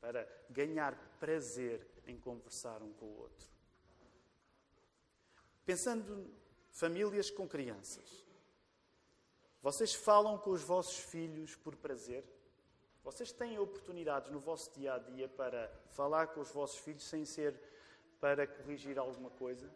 para 0.00 0.28
ganhar 0.48 0.94
prazer 1.18 1.84
em 2.06 2.16
conversar 2.16 2.80
um 2.80 2.92
com 2.92 3.06
o 3.06 3.18
outro. 3.18 3.50
Pensando 5.66 6.32
famílias 6.70 7.28
com 7.28 7.48
crianças, 7.48 8.21
vocês 9.62 9.94
falam 9.94 10.36
com 10.38 10.50
os 10.50 10.62
vossos 10.62 10.98
filhos 10.98 11.54
por 11.54 11.76
prazer? 11.76 12.24
Vocês 13.04 13.30
têm 13.30 13.60
oportunidades 13.60 14.28
no 14.28 14.40
vosso 14.40 14.72
dia 14.72 14.94
a 14.94 14.98
dia 14.98 15.28
para 15.28 15.70
falar 15.90 16.26
com 16.28 16.40
os 16.40 16.50
vossos 16.50 16.78
filhos 16.78 17.04
sem 17.04 17.24
ser 17.24 17.54
para 18.20 18.44
corrigir 18.44 18.98
alguma 18.98 19.30
coisa? 19.30 19.72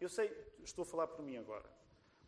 Eu 0.00 0.08
sei, 0.08 0.36
estou 0.64 0.82
a 0.82 0.86
falar 0.86 1.06
por 1.06 1.22
mim 1.24 1.36
agora. 1.36 1.70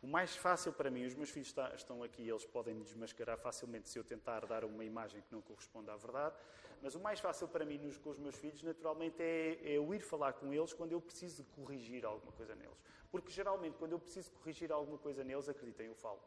O 0.01 0.07
mais 0.07 0.33
fácil 0.37 0.71
para 0.71 0.89
mim, 0.89 1.05
os 1.05 1.13
meus 1.13 1.29
filhos 1.29 1.53
estão 1.75 2.03
aqui, 2.03 2.27
eles 2.27 2.45
podem 2.45 2.73
me 2.73 2.85
desmascarar 2.85 3.37
facilmente 3.37 3.89
se 3.89 3.99
eu 3.99 4.03
tentar 4.05 4.45
dar 4.45 4.63
uma 4.63 4.85
imagem 4.85 5.21
que 5.21 5.31
não 5.33 5.41
corresponde 5.41 5.89
à 5.89 5.97
verdade, 5.97 6.35
mas 6.81 6.95
o 6.95 7.01
mais 7.01 7.19
fácil 7.19 7.49
para 7.49 7.65
mim 7.65 7.79
com 8.01 8.11
os 8.11 8.17
meus 8.17 8.35
filhos, 8.35 8.63
naturalmente, 8.63 9.21
é, 9.21 9.59
é 9.61 9.71
eu 9.73 9.93
ir 9.93 9.99
falar 9.99 10.33
com 10.33 10.53
eles 10.53 10.71
quando 10.71 10.93
eu 10.93 11.01
preciso 11.01 11.43
corrigir 11.53 12.05
alguma 12.05 12.31
coisa 12.31 12.55
neles. 12.55 12.77
Porque 13.11 13.29
geralmente, 13.29 13.77
quando 13.77 13.91
eu 13.91 13.99
preciso 13.99 14.31
corrigir 14.31 14.71
alguma 14.71 14.97
coisa 14.97 15.21
neles, 15.21 15.49
acreditem, 15.49 15.87
eu 15.87 15.95
falo. 15.95 16.21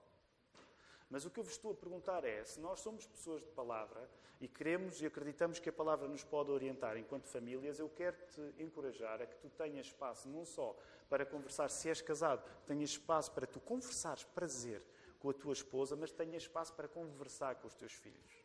Mas 1.10 1.24
o 1.24 1.30
que 1.30 1.38
eu 1.38 1.44
vos 1.44 1.52
estou 1.52 1.72
a 1.72 1.74
perguntar 1.74 2.24
é: 2.24 2.44
se 2.44 2.60
nós 2.60 2.80
somos 2.80 3.06
pessoas 3.06 3.42
de 3.42 3.48
palavra 3.50 4.08
e 4.40 4.48
queremos 4.48 5.00
e 5.00 5.06
acreditamos 5.06 5.58
que 5.58 5.68
a 5.68 5.72
palavra 5.72 6.08
nos 6.08 6.24
pode 6.24 6.50
orientar 6.50 6.96
enquanto 6.96 7.26
famílias, 7.26 7.78
eu 7.78 7.88
quero 7.88 8.16
te 8.26 8.62
encorajar 8.62 9.22
a 9.22 9.26
que 9.26 9.36
tu 9.36 9.48
tenhas 9.50 9.86
espaço 9.86 10.28
não 10.28 10.44
só 10.44 10.76
para 11.08 11.24
conversar 11.24 11.68
se 11.70 11.88
és 11.88 12.00
casado, 12.00 12.42
tenhas 12.66 12.90
espaço 12.90 13.30
para 13.32 13.46
tu 13.46 13.60
conversares 13.60 14.24
prazer 14.24 14.82
com 15.18 15.30
a 15.30 15.34
tua 15.34 15.52
esposa, 15.52 15.96
mas 15.96 16.12
tenhas 16.12 16.42
espaço 16.42 16.72
para 16.74 16.88
conversar 16.88 17.54
com 17.56 17.66
os 17.66 17.74
teus 17.74 17.92
filhos. 17.92 18.44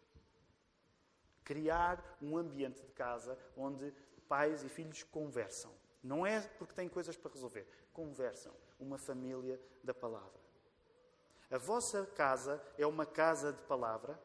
Criar 1.44 2.18
um 2.22 2.38
ambiente 2.38 2.82
de 2.82 2.92
casa 2.92 3.38
onde 3.58 3.92
pais 4.28 4.64
e 4.64 4.70
filhos 4.70 5.04
conversam. 5.04 5.74
Não 6.02 6.26
é 6.26 6.40
porque 6.40 6.74
têm 6.74 6.88
coisas 6.88 7.18
para 7.18 7.32
resolver. 7.32 7.68
Conversam. 7.92 8.54
Uma 8.80 8.98
família 8.98 9.60
da 9.84 9.94
palavra. 9.94 10.49
A 11.52 11.58
vossa 11.58 12.06
casa 12.06 12.62
é 12.78 12.86
uma 12.86 13.06
casa 13.06 13.52
de 13.52 13.62
palavra. 13.64 14.20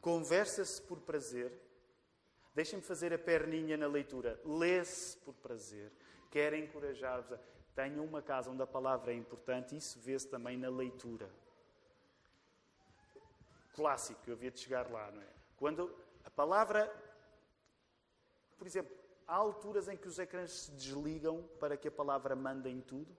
Conversa-se 0.00 0.80
por 0.82 1.00
prazer. 1.00 1.52
Deixem-me 2.54 2.84
fazer 2.84 3.12
a 3.12 3.18
perninha 3.18 3.76
na 3.76 3.86
leitura. 3.86 4.40
Lê-se 4.44 5.16
por 5.18 5.34
prazer. 5.34 5.90
Quero 6.30 6.56
encorajar-vos 6.56 7.32
a. 7.32 7.38
Tenham 7.74 8.04
uma 8.04 8.20
casa 8.20 8.50
onde 8.50 8.62
a 8.62 8.66
palavra 8.66 9.12
é 9.12 9.16
importante. 9.16 9.76
Isso 9.76 9.98
vê-se 9.98 10.28
também 10.28 10.56
na 10.56 10.68
leitura. 10.68 11.28
Clássico, 13.74 14.20
eu 14.26 14.34
havia 14.34 14.50
de 14.50 14.60
chegar 14.60 14.90
lá, 14.90 15.10
não 15.10 15.22
é? 15.22 15.28
Quando 15.56 15.92
a 16.24 16.30
palavra. 16.30 16.92
Por 18.58 18.66
exemplo, 18.66 18.94
há 19.26 19.34
alturas 19.34 19.88
em 19.88 19.96
que 19.96 20.06
os 20.06 20.18
ecrãs 20.18 20.52
se 20.52 20.70
desligam 20.72 21.42
para 21.58 21.76
que 21.76 21.88
a 21.88 21.90
palavra 21.90 22.36
mande 22.36 22.68
em 22.68 22.80
tudo. 22.80 23.16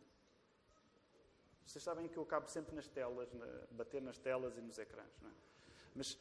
Vocês 1.66 1.84
sabem 1.84 2.08
que 2.08 2.18
eu 2.18 2.24
acabo 2.24 2.48
sempre 2.48 2.76
nas 2.76 2.88
telas, 2.88 3.32
na, 3.34 3.46
bater 3.72 4.02
nas 4.02 4.18
telas 4.18 4.58
e 4.58 4.62
nos 4.62 4.78
ecrãs, 4.78 5.20
não 5.22 5.30
é? 5.30 5.34
Mas, 5.96 6.18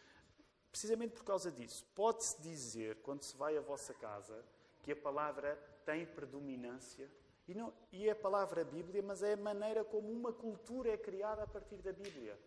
precisamente 0.70 1.14
por 1.14 1.24
causa 1.24 1.51
disso, 1.51 1.86
pode-se 1.95 2.40
dizer, 2.40 2.97
quando 3.03 3.22
se 3.22 3.36
vai 3.36 3.57
à 3.57 3.61
vossa 3.61 3.93
casa, 3.95 4.45
que 4.82 4.93
a 4.93 4.97
palavra 4.97 5.57
tem 5.84 6.05
predominância. 6.07 7.11
E, 7.49 7.55
não, 7.55 7.72
e 7.90 8.09
é 8.09 8.12
a 8.12 8.16
palavra 8.16 8.64
Bíblia, 8.64 9.03
mas 9.03 9.22
é 9.22 9.32
a 9.32 9.36
maneira 9.36 9.84
como 9.84 10.11
uma 10.11 10.32
cultura 10.32 10.90
é 10.90 10.97
criada 10.97 11.43
a 11.43 11.47
partir 11.47 11.76
da 11.76 11.93
Bíblia. 11.93 12.38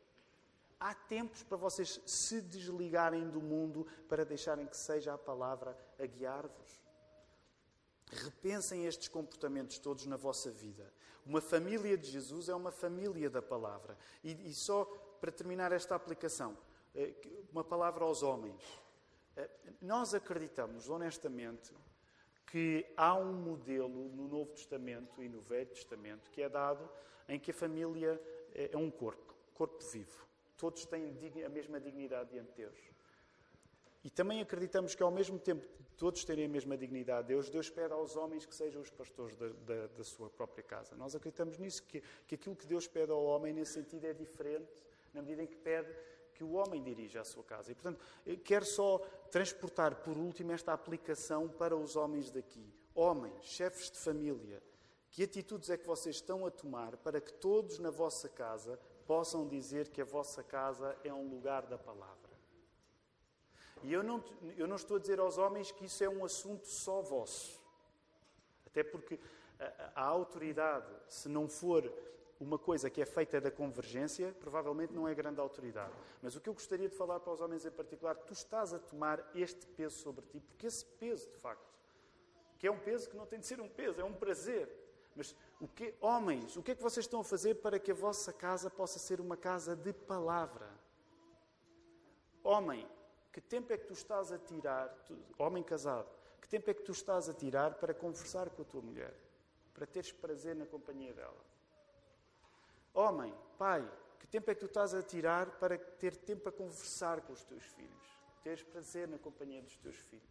Há 0.79 0.93
tempos 0.93 1.43
para 1.43 1.57
vocês 1.57 2.01
se 2.05 2.41
desligarem 2.41 3.29
do 3.29 3.41
mundo 3.41 3.87
para 4.07 4.25
deixarem 4.25 4.67
que 4.67 4.77
seja 4.77 5.13
a 5.13 5.17
palavra 5.17 5.77
a 5.99 6.05
guiar-vos. 6.05 6.84
Repensem 8.11 8.85
estes 8.85 9.07
comportamentos 9.07 9.79
todos 9.79 10.05
na 10.05 10.15
vossa 10.15 10.51
vida. 10.51 10.91
Uma 11.25 11.41
família 11.41 11.97
de 11.97 12.09
Jesus 12.09 12.49
é 12.49 12.55
uma 12.55 12.71
família 12.71 13.29
da 13.29 13.41
palavra. 13.41 13.97
E, 14.23 14.49
e 14.49 14.53
só 14.53 14.85
para 15.19 15.31
terminar 15.31 15.71
esta 15.71 15.95
aplicação, 15.95 16.55
eh, 16.93 17.13
uma 17.51 17.63
palavra 17.63 18.03
aos 18.03 18.21
homens. 18.21 18.61
Eh, 19.35 19.49
nós 19.81 20.13
acreditamos, 20.13 20.87
honestamente, 20.87 21.73
que 22.45 22.85
há 22.95 23.15
um 23.15 23.33
modelo 23.33 24.09
no 24.09 24.27
Novo 24.27 24.51
Testamento 24.51 25.23
e 25.23 25.27
no 25.27 25.41
Velho 25.41 25.69
Testamento 25.69 26.29
que 26.29 26.41
é 26.41 26.47
dado 26.47 26.87
em 27.27 27.39
que 27.39 27.51
a 27.51 27.53
família 27.53 28.21
é, 28.53 28.69
é 28.71 28.77
um 28.77 28.91
corpo, 28.91 29.33
corpo 29.53 29.83
vivo. 29.91 30.25
Todos 30.57 30.85
têm 30.85 31.13
a 31.43 31.49
mesma 31.49 31.79
dignidade 31.79 32.29
diante 32.29 32.49
de 32.51 32.57
Deus. 32.57 32.94
E 34.05 34.09
também 34.11 34.39
acreditamos 34.39 34.93
que, 34.93 35.01
ao 35.01 35.09
mesmo 35.09 35.39
tempo 35.39 35.65
de 35.65 35.91
todos 35.97 36.23
terem 36.23 36.45
a 36.45 36.47
mesma 36.47 36.77
dignidade 36.77 37.23
de 37.23 37.33
Deus, 37.33 37.49
Deus 37.49 37.71
pede 37.71 37.91
aos 37.91 38.15
homens 38.15 38.45
que 38.45 38.53
sejam 38.53 38.79
os 38.79 38.91
pastores 38.91 39.35
da, 39.35 39.47
da, 39.47 39.87
da 39.87 40.03
sua 40.03 40.29
própria 40.29 40.63
casa. 40.63 40.95
Nós 40.95 41.15
acreditamos 41.15 41.57
nisso, 41.57 41.81
que, 41.81 42.03
que 42.27 42.35
aquilo 42.35 42.55
que 42.55 42.67
Deus 42.67 42.87
pede 42.87 43.11
ao 43.11 43.23
homem, 43.23 43.51
nesse 43.51 43.73
sentido, 43.73 44.05
é 44.05 44.13
diferente, 44.13 44.71
na 45.11 45.23
medida 45.23 45.41
em 45.41 45.47
que 45.47 45.55
pede 45.55 45.91
que 46.35 46.43
o 46.43 46.51
homem 46.51 46.83
dirija 46.83 47.21
a 47.21 47.23
sua 47.23 47.43
casa. 47.43 47.71
E, 47.71 47.73
portanto, 47.73 47.99
quero 48.43 48.63
só 48.63 48.99
transportar, 49.31 49.95
por 49.95 50.15
último, 50.19 50.51
esta 50.51 50.71
aplicação 50.71 51.49
para 51.49 51.75
os 51.75 51.95
homens 51.95 52.29
daqui. 52.29 52.71
Homens, 52.93 53.43
chefes 53.43 53.89
de 53.89 53.97
família, 53.97 54.61
que 55.09 55.23
atitudes 55.23 55.71
é 55.71 55.77
que 55.77 55.87
vocês 55.87 56.17
estão 56.17 56.45
a 56.45 56.51
tomar 56.51 56.95
para 56.97 57.19
que 57.19 57.33
todos 57.33 57.79
na 57.79 57.89
vossa 57.89 58.29
casa 58.29 58.79
possam 59.07 59.47
dizer 59.47 59.87
que 59.87 59.99
a 59.99 60.05
vossa 60.05 60.43
casa 60.43 60.95
é 61.03 61.11
um 61.11 61.27
lugar 61.27 61.65
da 61.65 61.77
palavra? 61.79 62.34
E 63.83 63.93
eu 63.93 64.03
não, 64.03 64.23
eu 64.57 64.67
não 64.67 64.75
estou 64.75 64.97
a 64.97 64.99
dizer 64.99 65.19
aos 65.19 65.37
homens 65.37 65.71
que 65.71 65.85
isso 65.85 66.03
é 66.03 66.09
um 66.09 66.23
assunto 66.23 66.67
só 66.67 67.01
vosso. 67.01 67.61
Até 68.65 68.83
porque 68.83 69.19
a, 69.59 70.01
a 70.01 70.05
autoridade, 70.05 70.91
se 71.07 71.29
não 71.29 71.47
for 71.47 71.91
uma 72.39 72.59
coisa 72.59 72.89
que 72.89 73.01
é 73.01 73.05
feita 73.05 73.39
da 73.39 73.49
convergência, 73.49 74.35
provavelmente 74.39 74.93
não 74.93 75.07
é 75.07 75.13
grande 75.13 75.39
autoridade. 75.39 75.93
Mas 76.21 76.35
o 76.35 76.41
que 76.41 76.49
eu 76.49 76.53
gostaria 76.53 76.89
de 76.89 76.95
falar 76.95 77.19
para 77.19 77.33
os 77.33 77.41
homens 77.41 77.65
em 77.65 77.71
particular, 77.71 78.15
tu 78.15 78.33
estás 78.33 78.73
a 78.73 78.79
tomar 78.79 79.23
este 79.33 79.65
peso 79.67 79.97
sobre 79.97 80.25
ti, 80.25 80.39
porque 80.39 80.67
esse 80.67 80.85
peso, 80.85 81.29
de 81.29 81.37
facto, 81.37 81.73
que 82.57 82.67
é 82.67 82.71
um 82.71 82.79
peso 82.79 83.09
que 83.09 83.15
não 83.15 83.25
tem 83.25 83.39
de 83.39 83.45
ser 83.45 83.61
um 83.61 83.69
peso, 83.69 83.99
é 83.99 84.03
um 84.03 84.13
prazer. 84.13 84.69
Mas 85.15 85.35
o 85.61 85.67
que, 85.67 85.93
homens, 86.01 86.57
o 86.57 86.63
que 86.63 86.71
é 86.71 86.75
que 86.75 86.83
vocês 86.83 87.05
estão 87.05 87.21
a 87.21 87.23
fazer 87.23 87.55
para 87.55 87.79
que 87.79 87.91
a 87.91 87.95
vossa 87.95 88.33
casa 88.33 88.69
possa 88.69 88.99
ser 88.99 89.21
uma 89.21 89.37
casa 89.37 89.75
de 89.75 89.93
palavra? 89.93 90.69
Homem, 92.43 92.85
que 93.35 93.41
tempo 93.41 93.73
é 93.73 93.77
que 93.77 93.85
tu 93.85 93.91
estás 93.91 94.31
a 94.31 94.37
tirar, 94.37 94.87
tu, 95.05 95.13
homem 95.37 95.61
casado, 95.61 96.07
que 96.41 96.47
tempo 96.47 96.71
é 96.71 96.73
que 96.73 96.83
tu 96.83 96.93
estás 96.93 97.27
a 97.27 97.33
tirar 97.33 97.75
para 97.75 97.93
conversar 97.93 98.49
com 98.49 98.61
a 98.61 98.65
tua 98.65 98.81
mulher? 98.81 99.13
Para 99.73 99.85
teres 99.85 100.09
prazer 100.13 100.55
na 100.55 100.65
companhia 100.65 101.13
dela? 101.13 101.45
Homem, 102.93 103.35
pai, 103.57 103.85
que 104.21 104.25
tempo 104.25 104.49
é 104.49 104.53
que 104.53 104.61
tu 104.61 104.67
estás 104.67 104.93
a 104.93 105.03
tirar 105.03 105.59
para 105.59 105.77
ter 105.77 106.15
tempo 106.15 106.47
a 106.47 106.51
conversar 106.53 107.19
com 107.23 107.33
os 107.33 107.43
teus 107.43 107.65
filhos? 107.65 108.07
Teres 108.41 108.63
prazer 108.63 109.05
na 109.05 109.17
companhia 109.17 109.61
dos 109.61 109.75
teus 109.75 109.97
filhos? 109.97 110.23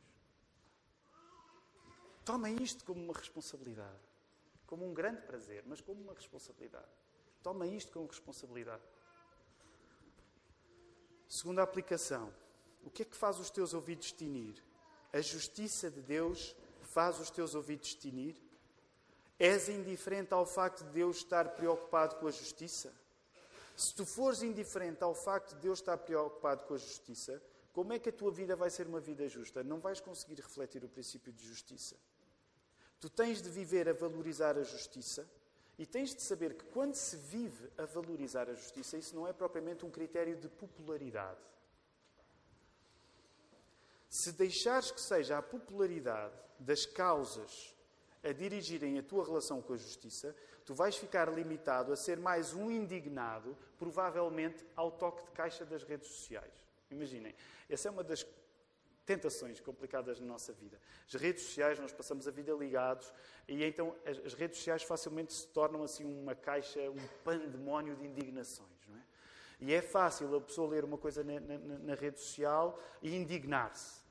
Toma 2.25 2.49
isto 2.49 2.87
como 2.87 3.05
uma 3.05 3.13
responsabilidade. 3.13 4.01
Como 4.67 4.89
um 4.89 4.95
grande 4.95 5.21
prazer, 5.21 5.63
mas 5.67 5.83
como 5.83 6.01
uma 6.01 6.15
responsabilidade. 6.15 6.89
Toma 7.43 7.67
isto 7.67 7.93
como 7.93 8.07
responsabilidade. 8.07 8.83
Segunda 11.29 11.63
aplicação. 11.63 12.33
O 12.85 12.91
que 12.91 13.03
é 13.03 13.05
que 13.05 13.17
faz 13.17 13.39
os 13.39 13.51
teus 13.51 13.73
ouvidos 13.75 14.13
tinir? 14.13 14.63
A 15.13 15.21
justiça 15.21 15.91
de 15.91 16.03
Deus 16.03 16.55
faz 16.83 17.19
os 17.19 17.31
teus 17.31 17.55
ouvidos 17.55 17.95
tinir? 17.95 18.37
És 19.39 19.69
indiferente 19.69 20.33
ao 20.33 20.47
facto 20.47 20.85
de 20.85 20.91
Deus 20.91 21.17
estar 21.17 21.49
preocupado 21.51 22.17
com 22.17 22.27
a 22.27 22.31
justiça? 22.31 22.93
Se 23.77 23.95
tu 23.95 24.07
fores 24.07 24.43
indiferente 24.43 25.03
ao 25.03 25.15
facto 25.15 25.55
de 25.55 25.63
Deus 25.63 25.81
estar 25.81 25.97
preocupado 25.99 26.65
com 26.65 26.75
a 26.75 26.79
justiça, 26.79 27.43
como 27.73 27.93
é 27.93 27.99
que 27.99 28.11
a 28.11 28.13
tua 28.13 28.31
vida 28.31 28.55
vai 28.55 28.71
ser 28.71 28.87
uma 28.87 29.01
vida 29.01 29.29
justa? 29.29 29.65
Não 29.65 29.81
vais 29.81 30.01
conseguir 30.01 30.37
refletir 30.37 30.85
o 30.85 30.89
princípio 30.89 31.33
de 31.33 31.45
justiça. 31.45 31.97
Tu 33.01 33.11
tens 33.11 33.43
de 33.43 33.51
viver 33.51 33.89
a 33.89 33.93
valorizar 33.93 34.57
a 34.57 34.63
justiça 34.63 35.29
e 35.77 35.85
tens 35.85 36.15
de 36.15 36.23
saber 36.23 36.55
que 36.55 36.65
quando 36.67 36.95
se 36.95 37.17
vive 37.17 37.69
a 37.77 37.85
valorizar 37.85 38.49
a 38.49 38.55
justiça, 38.55 38.97
isso 38.97 39.17
não 39.17 39.27
é 39.27 39.33
propriamente 39.33 39.85
um 39.85 39.91
critério 39.91 40.37
de 40.37 40.49
popularidade. 40.49 41.41
Se 44.15 44.31
deixares 44.31 44.93
que 44.93 45.01
seja 45.01 45.37
a 45.37 45.43
popularidade 45.43 46.37
das 46.57 46.87
causas 46.87 47.77
a 48.23 48.31
dirigirem 48.31 48.97
a 48.97 49.03
tua 49.03 49.25
relação 49.25 49.61
com 49.61 49.73
a 49.73 49.77
justiça, 49.77 50.37
tu 50.65 50.73
vais 50.73 50.95
ficar 50.95 51.29
limitado 51.29 51.93
a 51.93 51.97
ser 51.97 52.17
mais 52.17 52.55
um 52.55 52.71
indignado, 52.71 53.59
provavelmente 53.77 54.65
ao 54.77 54.93
toque 54.93 55.25
de 55.25 55.33
caixa 55.33 55.65
das 55.65 55.83
redes 55.83 56.07
sociais. 56.07 56.53
Imaginem, 56.93 57.35
essa 57.69 57.89
é 57.89 57.91
uma 57.91 58.05
das 58.05 58.25
tentações 59.05 59.59
complicadas 59.59 60.21
na 60.21 60.27
nossa 60.27 60.53
vida. 60.53 60.81
As 61.09 61.15
redes 61.15 61.43
sociais, 61.43 61.81
nós 61.81 61.93
passamos 61.93 62.29
a 62.29 62.31
vida 62.31 62.53
ligados 62.53 63.13
e 63.49 63.65
então 63.65 63.97
as, 64.07 64.33
redes 64.35 64.59
sociais 64.59 64.85
facilmente 64.85 65.33
se 65.33 65.49
tornam 65.49 65.83
assim 65.83 66.05
uma 66.05 66.37
caixa, 66.37 66.89
um 66.89 67.09
pandemónio 67.25 67.97
de 67.97 68.07
indignações. 68.07 68.87
Não 68.87 68.97
é? 68.97 69.03
E 69.59 69.75
é 69.75 69.83
fácil 69.83 70.37
a 70.37 70.41
pessoa 70.41 70.71
ler 70.71 70.85
uma 70.85 70.99
coisa 70.99 71.25
na, 71.25 71.41
na, 71.41 71.59
na 71.59 71.95
rede 71.97 72.21
social 72.21 72.81
e 73.03 73.13
indignar-se. 73.17 74.04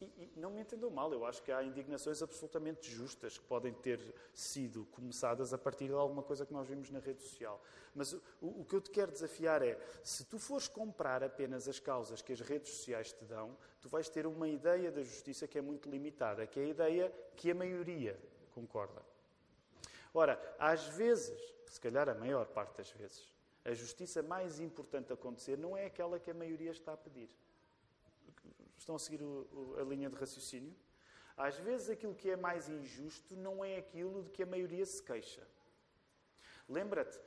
E, 0.00 0.04
e, 0.04 0.32
não 0.36 0.50
me 0.50 0.60
entendam 0.60 0.90
mal, 0.90 1.10
eu 1.12 1.24
acho 1.24 1.42
que 1.42 1.50
há 1.50 1.62
indignações 1.62 2.22
absolutamente 2.22 2.90
justas 2.90 3.38
que 3.38 3.44
podem 3.44 3.72
ter 3.72 3.98
sido 4.34 4.84
começadas 4.86 5.54
a 5.54 5.58
partir 5.58 5.86
de 5.86 5.94
alguma 5.94 6.22
coisa 6.22 6.44
que 6.44 6.52
nós 6.52 6.68
vimos 6.68 6.90
na 6.90 6.98
rede 6.98 7.22
social. 7.22 7.62
Mas 7.94 8.12
o, 8.12 8.20
o 8.60 8.64
que 8.64 8.76
eu 8.76 8.80
te 8.80 8.90
quero 8.90 9.10
desafiar 9.10 9.62
é: 9.62 9.80
se 10.02 10.26
tu 10.26 10.38
fores 10.38 10.68
comprar 10.68 11.24
apenas 11.24 11.66
as 11.66 11.78
causas 11.78 12.20
que 12.20 12.32
as 12.32 12.40
redes 12.40 12.74
sociais 12.74 13.12
te 13.12 13.24
dão, 13.24 13.56
tu 13.80 13.88
vais 13.88 14.06
ter 14.08 14.26
uma 14.26 14.46
ideia 14.46 14.92
da 14.92 15.02
justiça 15.02 15.48
que 15.48 15.56
é 15.56 15.62
muito 15.62 15.88
limitada, 15.88 16.46
que 16.46 16.60
é 16.60 16.64
a 16.64 16.68
ideia 16.68 17.12
que 17.34 17.50
a 17.50 17.54
maioria 17.54 18.20
concorda. 18.54 19.02
Ora, 20.12 20.38
às 20.58 20.86
vezes, 20.88 21.38
se 21.66 21.80
calhar 21.80 22.08
a 22.08 22.14
maior 22.14 22.46
parte 22.46 22.76
das 22.76 22.90
vezes, 22.90 23.34
a 23.64 23.72
justiça 23.72 24.22
mais 24.22 24.60
importante 24.60 25.10
a 25.10 25.14
acontecer 25.14 25.56
não 25.56 25.76
é 25.76 25.86
aquela 25.86 26.20
que 26.20 26.30
a 26.30 26.34
maioria 26.34 26.70
está 26.70 26.92
a 26.92 26.96
pedir. 26.96 27.30
Estão 28.76 28.96
a 28.96 28.98
seguir 28.98 29.22
o, 29.22 29.46
o, 29.52 29.76
a 29.80 29.84
linha 29.84 30.08
de 30.08 30.16
raciocínio? 30.16 30.74
Às 31.36 31.56
vezes 31.58 31.90
aquilo 31.90 32.14
que 32.14 32.30
é 32.30 32.36
mais 32.36 32.68
injusto 32.68 33.36
não 33.36 33.64
é 33.64 33.76
aquilo 33.76 34.22
de 34.22 34.30
que 34.30 34.42
a 34.42 34.46
maioria 34.46 34.86
se 34.86 35.02
queixa. 35.02 35.46
Lembra-te, 36.68 37.18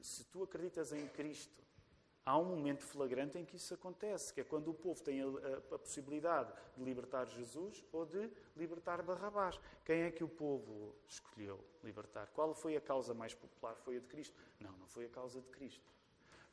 se 0.00 0.24
tu 0.24 0.42
acreditas 0.42 0.92
em 0.92 1.06
Cristo, 1.08 1.62
há 2.24 2.38
um 2.38 2.44
momento 2.44 2.82
flagrante 2.84 3.38
em 3.38 3.44
que 3.44 3.56
isso 3.56 3.74
acontece, 3.74 4.32
que 4.32 4.40
é 4.40 4.44
quando 4.44 4.68
o 4.68 4.74
povo 4.74 5.02
tem 5.02 5.20
a, 5.20 5.26
a, 5.26 5.74
a, 5.74 5.78
possibilidade 5.78 6.52
de 6.76 6.84
libertar 6.84 7.26
Jesus 7.26 7.84
ou 7.92 8.06
de 8.06 8.30
libertar 8.56 9.02
Barrabás. 9.02 9.60
Quem 9.84 10.02
é 10.02 10.10
que 10.10 10.24
o 10.24 10.28
povo 10.28 10.94
escolheu 11.06 11.62
libertar? 11.82 12.28
Qual 12.28 12.54
foi 12.54 12.76
a 12.76 12.80
causa 12.80 13.12
mais 13.12 13.34
popular? 13.34 13.76
Foi 13.76 13.96
a 13.96 14.00
de 14.00 14.06
Cristo? 14.06 14.36
Não, 14.60 14.72
não 14.72 14.86
foi 14.86 15.06
a 15.06 15.08
causa 15.08 15.40
de 15.40 15.48
Cristo. 15.48 15.84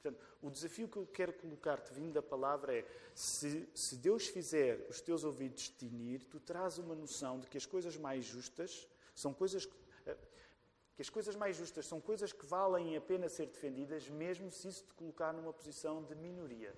Portanto, 0.02 0.26
o 0.42 0.50
desafio 0.50 0.88
que 0.88 0.96
eu 0.96 1.06
quero 1.06 1.34
colocar-te 1.34 1.94
vindo 1.94 2.14
da 2.14 2.22
palavra 2.22 2.74
é: 2.74 2.86
se, 3.14 3.68
se 3.76 3.98
Deus 3.98 4.28
fizer 4.28 4.88
os 4.90 5.02
teus 5.02 5.26
ouvidos 5.26 5.68
tinir, 5.70 6.24
tu 6.24 6.40
traz 6.40 6.78
uma 6.78 6.96
noção 6.96 7.38
de 7.38 7.48
que 7.48 7.58
as 7.58 7.66
coisas 7.66 7.98
mais 7.98 8.24
justas 8.24 8.88
são 9.14 9.34
coisas 9.34 9.66
que, 9.66 9.76
eh, 10.06 10.18
que 10.96 11.02
as 11.02 11.10
coisas 11.10 11.36
mais 11.36 11.58
justas 11.58 11.86
são 11.86 12.00
coisas 12.00 12.32
que 12.32 12.46
valem 12.46 12.96
a 12.96 13.02
pena 13.02 13.28
ser 13.28 13.48
defendidas, 13.48 14.08
mesmo 14.08 14.50
se 14.52 14.70
isso 14.70 14.86
te 14.86 14.94
colocar 14.94 15.34
numa 15.34 15.52
posição 15.52 16.02
de 16.02 16.16
minoria. 16.16 16.74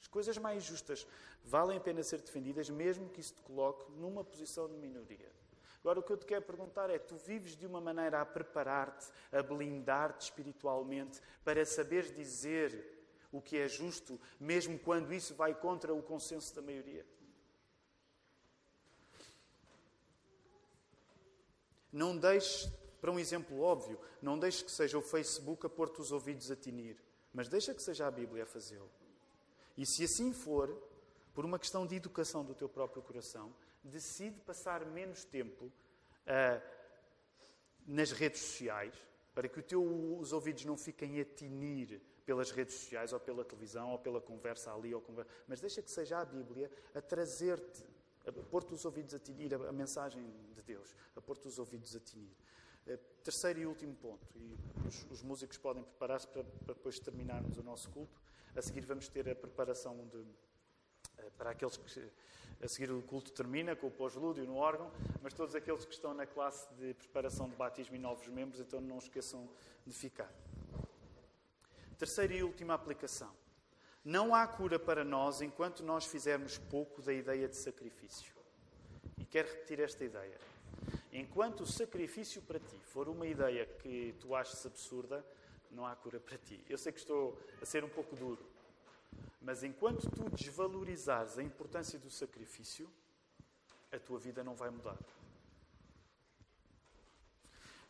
As 0.00 0.06
coisas 0.06 0.38
mais 0.38 0.62
justas 0.62 1.06
valem 1.44 1.76
a 1.76 1.80
pena 1.80 2.04
ser 2.04 2.20
defendidas, 2.20 2.70
mesmo 2.70 3.08
que 3.08 3.20
isso 3.20 3.34
te 3.34 3.42
coloque 3.42 3.90
numa 3.92 4.22
posição 4.22 4.68
de 4.68 4.76
minoria. 4.76 5.32
Agora, 5.82 5.98
o 5.98 6.02
que 6.02 6.12
eu 6.12 6.16
te 6.16 6.24
quero 6.24 6.42
perguntar 6.42 6.88
é: 6.90 6.98
tu 6.98 7.16
vives 7.16 7.56
de 7.56 7.66
uma 7.66 7.80
maneira 7.80 8.20
a 8.20 8.24
preparar-te, 8.24 9.06
a 9.32 9.42
blindar-te 9.42 10.22
espiritualmente, 10.22 11.20
para 11.44 11.66
saberes 11.66 12.14
dizer 12.14 13.02
o 13.32 13.42
que 13.42 13.56
é 13.56 13.66
justo, 13.66 14.20
mesmo 14.38 14.78
quando 14.78 15.12
isso 15.12 15.34
vai 15.34 15.54
contra 15.54 15.92
o 15.92 16.02
consenso 16.02 16.54
da 16.54 16.62
maioria? 16.62 17.04
Não 21.92 22.16
deixes, 22.16 22.70
para 23.00 23.10
um 23.10 23.18
exemplo 23.18 23.60
óbvio, 23.60 23.98
não 24.20 24.38
deixes 24.38 24.62
que 24.62 24.70
seja 24.70 24.96
o 24.96 25.02
Facebook 25.02 25.66
a 25.66 25.68
pôr-te 25.68 26.00
os 26.00 26.12
ouvidos 26.12 26.50
a 26.50 26.56
tinir, 26.56 26.96
mas 27.34 27.48
deixa 27.48 27.74
que 27.74 27.82
seja 27.82 28.06
a 28.06 28.10
Bíblia 28.10 28.44
a 28.44 28.46
fazê-lo. 28.46 28.90
E 29.76 29.84
se 29.84 30.04
assim 30.04 30.32
for, 30.32 30.74
por 31.34 31.44
uma 31.44 31.58
questão 31.58 31.86
de 31.86 31.96
educação 31.96 32.44
do 32.44 32.54
teu 32.54 32.68
próprio 32.68 33.02
coração, 33.02 33.52
decide 33.82 34.40
passar 34.40 34.84
menos 34.86 35.24
tempo 35.24 35.64
uh, 35.66 36.62
nas 37.86 38.12
redes 38.12 38.40
sociais, 38.40 38.94
para 39.34 39.48
que 39.48 39.62
teu, 39.62 39.82
os 40.18 40.32
ouvidos 40.32 40.64
não 40.64 40.76
fiquem 40.76 41.20
a 41.20 41.24
tinir 41.24 42.00
pelas 42.24 42.50
redes 42.50 42.74
sociais, 42.76 43.12
ou 43.12 43.20
pela 43.20 43.44
televisão, 43.44 43.90
ou 43.90 43.98
pela 43.98 44.20
conversa 44.20 44.72
ali, 44.72 44.94
ou 44.94 45.00
conversa, 45.00 45.30
mas 45.48 45.60
deixa 45.60 45.82
que 45.82 45.90
seja 45.90 46.18
a 46.18 46.24
Bíblia 46.24 46.70
a 46.94 47.00
trazer-te, 47.00 47.84
a 48.26 48.32
pôr-te 48.32 48.72
os 48.72 48.84
ouvidos 48.84 49.14
a 49.14 49.18
tinir 49.18 49.52
a, 49.54 49.68
a, 49.68 49.72
mensagem 49.72 50.24
de 50.54 50.62
Deus, 50.62 50.94
a 51.16 51.20
pôr-te 51.20 51.48
os 51.48 51.58
ouvidos 51.58 51.96
a 51.96 52.00
tinir. 52.00 52.36
Uh, 52.86 52.98
terceiro 53.22 53.60
e 53.60 53.66
último 53.66 53.94
ponto, 53.96 54.26
e 54.36 54.56
os, 54.86 55.04
os 55.10 55.22
músicos 55.22 55.58
podem 55.58 55.82
preparar-se 55.82 56.28
para, 56.28 56.44
para, 56.44 56.74
depois 56.74 56.98
terminarmos 56.98 57.56
o 57.58 57.62
nosso 57.62 57.90
culto. 57.90 58.20
A 58.54 58.60
seguir 58.60 58.84
vamos 58.84 59.08
ter 59.08 59.28
a 59.28 59.34
preparação 59.34 59.96
de, 60.08 60.24
para 61.36 61.50
aqueles 61.50 61.76
que 61.76 62.10
a 62.62 62.68
seguir 62.68 62.92
o 62.92 63.02
culto 63.02 63.32
termina 63.32 63.74
com 63.74 63.88
o 63.88 63.90
pós-lúdio 63.90 64.44
no 64.44 64.56
órgão, 64.56 64.90
mas 65.20 65.34
todos 65.34 65.54
aqueles 65.54 65.84
que 65.84 65.92
estão 65.92 66.14
na 66.14 66.26
classe 66.26 66.72
de 66.74 66.94
preparação 66.94 67.48
de 67.48 67.56
batismo 67.56 67.96
e 67.96 67.98
novos 67.98 68.26
membros, 68.28 68.60
então 68.60 68.80
não 68.80 68.98
esqueçam 68.98 69.48
de 69.84 69.92
ficar. 69.92 70.32
Terceira 71.98 72.34
e 72.34 72.42
última 72.42 72.74
aplicação. 72.74 73.30
Não 74.04 74.34
há 74.34 74.46
cura 74.46 74.78
para 74.78 75.04
nós 75.04 75.40
enquanto 75.40 75.82
nós 75.82 76.06
fizermos 76.06 76.58
pouco 76.58 77.02
da 77.02 77.12
ideia 77.12 77.48
de 77.48 77.56
sacrifício. 77.56 78.34
E 79.18 79.24
quero 79.24 79.48
repetir 79.48 79.80
esta 79.80 80.04
ideia. 80.04 80.38
Enquanto 81.12 81.60
o 81.60 81.66
sacrifício 81.66 82.42
para 82.42 82.58
ti 82.58 82.78
for 82.84 83.08
uma 83.08 83.26
ideia 83.26 83.66
que 83.66 84.14
tu 84.18 84.34
achas 84.34 84.64
absurda, 84.66 85.24
não 85.70 85.86
há 85.86 85.94
cura 85.94 86.20
para 86.20 86.38
ti. 86.38 86.64
Eu 86.68 86.78
sei 86.78 86.92
que 86.92 86.98
estou 86.98 87.38
a 87.60 87.64
ser 87.64 87.84
um 87.84 87.88
pouco 87.88 88.14
duro, 88.16 88.44
mas 89.42 89.62
enquanto 89.62 90.08
tu 90.08 90.30
desvalorizares 90.30 91.36
a 91.36 91.42
importância 91.42 91.98
do 91.98 92.10
sacrifício, 92.10 92.90
a 93.90 93.98
tua 93.98 94.18
vida 94.18 94.42
não 94.42 94.54
vai 94.54 94.70
mudar. 94.70 94.98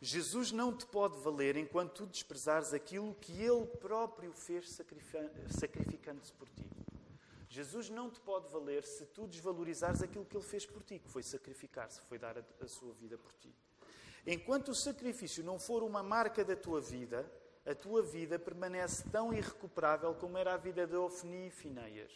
Jesus 0.01 0.51
não 0.51 0.75
te 0.75 0.85
pode 0.85 1.17
valer 1.19 1.55
enquanto 1.55 1.93
tu 1.93 2.07
desprezares 2.07 2.73
aquilo 2.73 3.15
que 3.15 3.41
Ele 3.41 3.65
próprio 3.65 4.33
fez 4.33 4.77
sacrificando-se 5.49 6.33
por 6.33 6.49
ti. 6.49 6.69
Jesus 7.47 7.89
não 7.89 8.09
te 8.09 8.19
pode 8.19 8.51
valer 8.51 8.83
se 8.83 9.05
tu 9.05 9.27
desvalorizares 9.27 10.01
aquilo 10.01 10.25
que 10.25 10.35
Ele 10.35 10.43
fez 10.43 10.65
por 10.65 10.83
ti, 10.83 10.99
que 10.99 11.07
foi 11.07 11.23
sacrificar-se, 11.23 12.01
foi 12.01 12.17
dar 12.17 12.37
a, 12.37 12.43
a 12.59 12.67
sua 12.67 12.93
vida 12.95 13.17
por 13.17 13.31
ti. 13.33 13.55
Enquanto 14.25 14.69
o 14.69 14.75
sacrifício 14.75 15.43
não 15.43 15.59
for 15.59 15.83
uma 15.83 16.01
marca 16.01 16.43
da 16.43 16.55
tua 16.55 16.81
vida, 16.81 17.31
a 17.65 17.73
tua 17.73 18.01
vida 18.01 18.37
permanece 18.37 19.07
tão 19.09 19.33
irrecuperável 19.33 20.13
como 20.15 20.37
era 20.37 20.53
a 20.53 20.57
vida 20.57 20.85
de 20.85 20.95
Ofni 20.95 21.47
e 21.47 21.51
Fineias. 21.51 22.11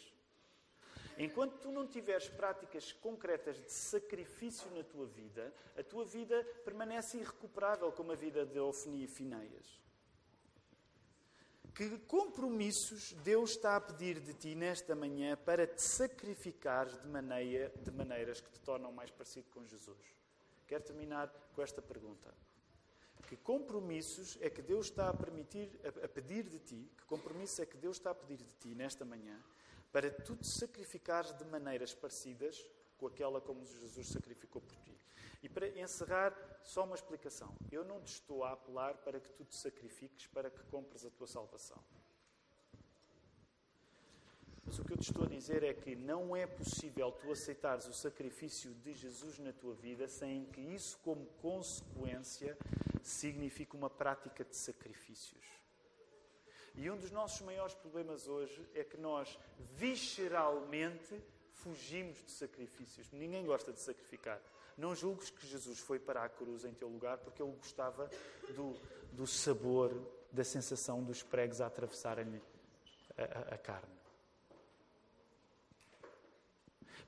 Enquanto 1.16 1.58
tu 1.58 1.72
não 1.72 1.86
tiveres 1.86 2.28
práticas 2.28 2.92
concretas 2.92 3.56
de 3.56 3.72
sacrifício 3.72 4.70
na 4.70 4.84
tua 4.84 5.06
vida, 5.06 5.52
a 5.76 5.82
tua 5.82 6.04
vida 6.04 6.44
permanece 6.64 7.18
irrecuperável 7.18 7.90
como 7.90 8.12
a 8.12 8.14
vida 8.14 8.46
de 8.46 8.60
Ofni 8.60 9.04
e 9.04 9.08
Fineias. 9.08 9.80
Que 11.74 11.98
compromissos 12.00 13.12
Deus 13.24 13.50
está 13.50 13.76
a 13.76 13.80
pedir 13.80 14.20
de 14.20 14.34
ti 14.34 14.54
nesta 14.54 14.94
manhã 14.94 15.36
para 15.36 15.66
te 15.66 15.82
sacrificares 15.82 17.00
de, 17.00 17.08
maneira, 17.08 17.72
de 17.76 17.90
maneiras 17.90 18.40
que 18.40 18.50
te 18.50 18.60
tornam 18.60 18.92
mais 18.92 19.10
parecido 19.10 19.48
com 19.50 19.64
Jesus? 19.66 19.96
Quero 20.66 20.84
terminar 20.84 21.28
com 21.54 21.62
esta 21.62 21.80
pergunta. 21.80 22.34
Que 23.28 23.36
compromissos 23.36 24.38
é 24.40 24.48
que 24.48 24.62
Deus 24.62 24.86
está 24.86 25.10
a 25.10 25.14
permitir, 25.14 25.70
a, 25.84 26.08
pedir 26.08 26.44
de 26.44 26.58
ti, 26.58 26.90
que 26.96 27.04
compromissos 27.04 27.60
é 27.60 27.66
que 27.66 27.76
Deus 27.76 27.98
está 27.98 28.10
a 28.10 28.14
pedir 28.14 28.38
de 28.38 28.54
ti 28.54 28.74
nesta 28.74 29.04
manhã, 29.04 29.38
para 29.92 30.10
tu 30.10 30.34
te 30.34 30.46
sacrificares 30.46 31.32
de 31.34 31.44
maneiras 31.44 31.92
parecidas 31.92 32.66
com 32.96 33.06
aquela 33.06 33.38
como 33.38 33.66
Jesus 33.66 34.08
sacrificou 34.08 34.62
por 34.62 34.76
ti. 34.78 34.98
E 35.42 35.48
para 35.48 35.68
encerrar, 35.68 36.34
só 36.64 36.84
uma 36.84 36.96
explicação. 36.96 37.54
Eu 37.70 37.84
não 37.84 38.00
te 38.00 38.14
estou 38.14 38.44
a 38.44 38.52
apelar 38.52 38.96
para 38.96 39.20
que 39.20 39.28
tu 39.28 39.44
te 39.44 39.54
sacrifiques 39.54 40.26
para 40.26 40.50
que 40.50 40.62
compres 40.64 41.04
a 41.04 41.10
tua 41.10 41.26
salvação. 41.26 41.78
Mas 44.68 44.78
o 44.78 44.84
que 44.84 44.92
eu 44.92 44.98
te 44.98 45.08
estou 45.08 45.24
a 45.24 45.26
dizer 45.26 45.62
é 45.62 45.72
que 45.72 45.96
não 45.96 46.36
é 46.36 46.46
possível 46.46 47.10
tu 47.10 47.32
aceitares 47.32 47.86
o 47.86 47.94
sacrifício 47.94 48.70
de 48.74 48.92
Jesus 48.92 49.38
na 49.38 49.50
tua 49.50 49.72
vida 49.72 50.06
sem 50.06 50.44
que 50.44 50.60
isso, 50.60 50.98
como 50.98 51.24
consequência, 51.40 52.54
signifique 53.02 53.74
uma 53.74 53.88
prática 53.88 54.44
de 54.44 54.54
sacrifícios. 54.54 55.42
E 56.74 56.90
um 56.90 56.98
dos 56.98 57.10
nossos 57.10 57.40
maiores 57.40 57.74
problemas 57.76 58.28
hoje 58.28 58.62
é 58.74 58.84
que 58.84 58.98
nós, 58.98 59.38
visceralmente, 59.58 61.18
fugimos 61.54 62.22
de 62.22 62.30
sacrifícios. 62.30 63.10
Ninguém 63.10 63.46
gosta 63.46 63.72
de 63.72 63.80
sacrificar. 63.80 64.38
Não 64.76 64.94
julgues 64.94 65.30
que 65.30 65.46
Jesus 65.46 65.78
foi 65.78 65.98
para 65.98 66.24
a 66.24 66.28
cruz 66.28 66.66
em 66.66 66.74
teu 66.74 66.88
lugar 66.88 67.16
porque 67.16 67.42
ele 67.42 67.52
gostava 67.52 68.10
do, 68.54 68.76
do 69.12 69.26
sabor, 69.26 69.90
da 70.30 70.44
sensação 70.44 71.02
dos 71.02 71.22
pregos 71.22 71.62
a 71.62 71.68
atravessarem-lhe 71.68 72.42
a, 73.16 73.22
a, 73.22 73.54
a 73.54 73.58
carne. 73.58 73.98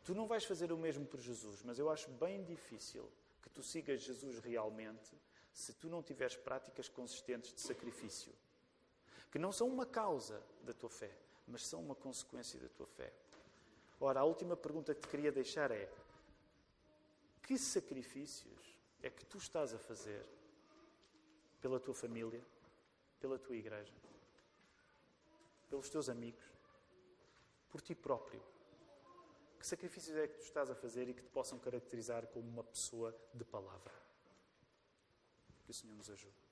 Tu 0.05 0.15
não 0.15 0.27
vais 0.27 0.45
fazer 0.45 0.73
o 0.73 0.79
mesmo 0.79 1.05
por 1.07 1.21
Jesus, 1.21 1.63
mas 1.63 1.79
eu 1.79 1.91
acho 1.91 2.11
bem 2.11 2.43
difícil 2.45 3.11
que 3.43 3.51
tu 3.51 3.63
sigas 3.63 4.01
Jesus 4.01 4.39
realmente 4.39 5.17
se 5.53 5.73
tu 5.75 5.89
não 5.89 6.03
tiveres 6.03 6.37
práticas 6.37 6.89
consistentes 6.89 7.53
de 7.53 7.61
sacrifício, 7.61 8.33
que 9.31 9.39
não 9.39 9.53
são 9.53 9.69
uma 9.69 9.85
causa 9.85 10.43
da 10.63 10.73
tua 10.73 10.89
fé, 10.89 11.15
mas 11.47 11.67
são 11.67 11.83
uma 11.83 11.95
consequência 11.95 12.59
da 12.59 12.69
tua 12.69 12.87
fé. 12.87 13.13
Ora, 13.99 14.21
a 14.21 14.25
última 14.25 14.57
pergunta 14.57 14.95
que 14.95 15.03
te 15.03 15.09
queria 15.09 15.31
deixar 15.31 15.71
é: 15.71 15.93
que 17.43 17.59
sacrifícios 17.59 18.79
é 19.03 19.11
que 19.11 19.25
tu 19.27 19.39
estás 19.39 19.75
a 19.75 19.79
fazer 19.79 20.25
pela 21.61 21.79
tua 21.79 21.95
família, 21.95 22.43
pela 23.21 23.39
tua 23.39 23.57
igreja, 23.57 23.93
pelos 25.69 25.91
teus 25.91 26.09
amigos, 26.09 26.45
por 27.69 27.81
ti 27.81 27.95
próprio? 27.95 28.43
Que 29.61 29.67
sacrifícios 29.67 30.17
é 30.17 30.27
que 30.27 30.39
tu 30.39 30.43
estás 30.45 30.71
a 30.71 30.75
fazer 30.75 31.07
e 31.11 31.13
que 31.13 31.23
te 31.23 31.29
possam 31.29 31.59
caracterizar 31.59 32.27
como 32.29 32.49
uma 32.49 32.65
pessoa 32.65 33.15
de 33.35 33.45
palavra? 33.45 33.93
Que 35.67 35.71
o 35.71 35.75
Senhor 35.75 35.95
nos 35.95 36.09
ajude. 36.09 36.50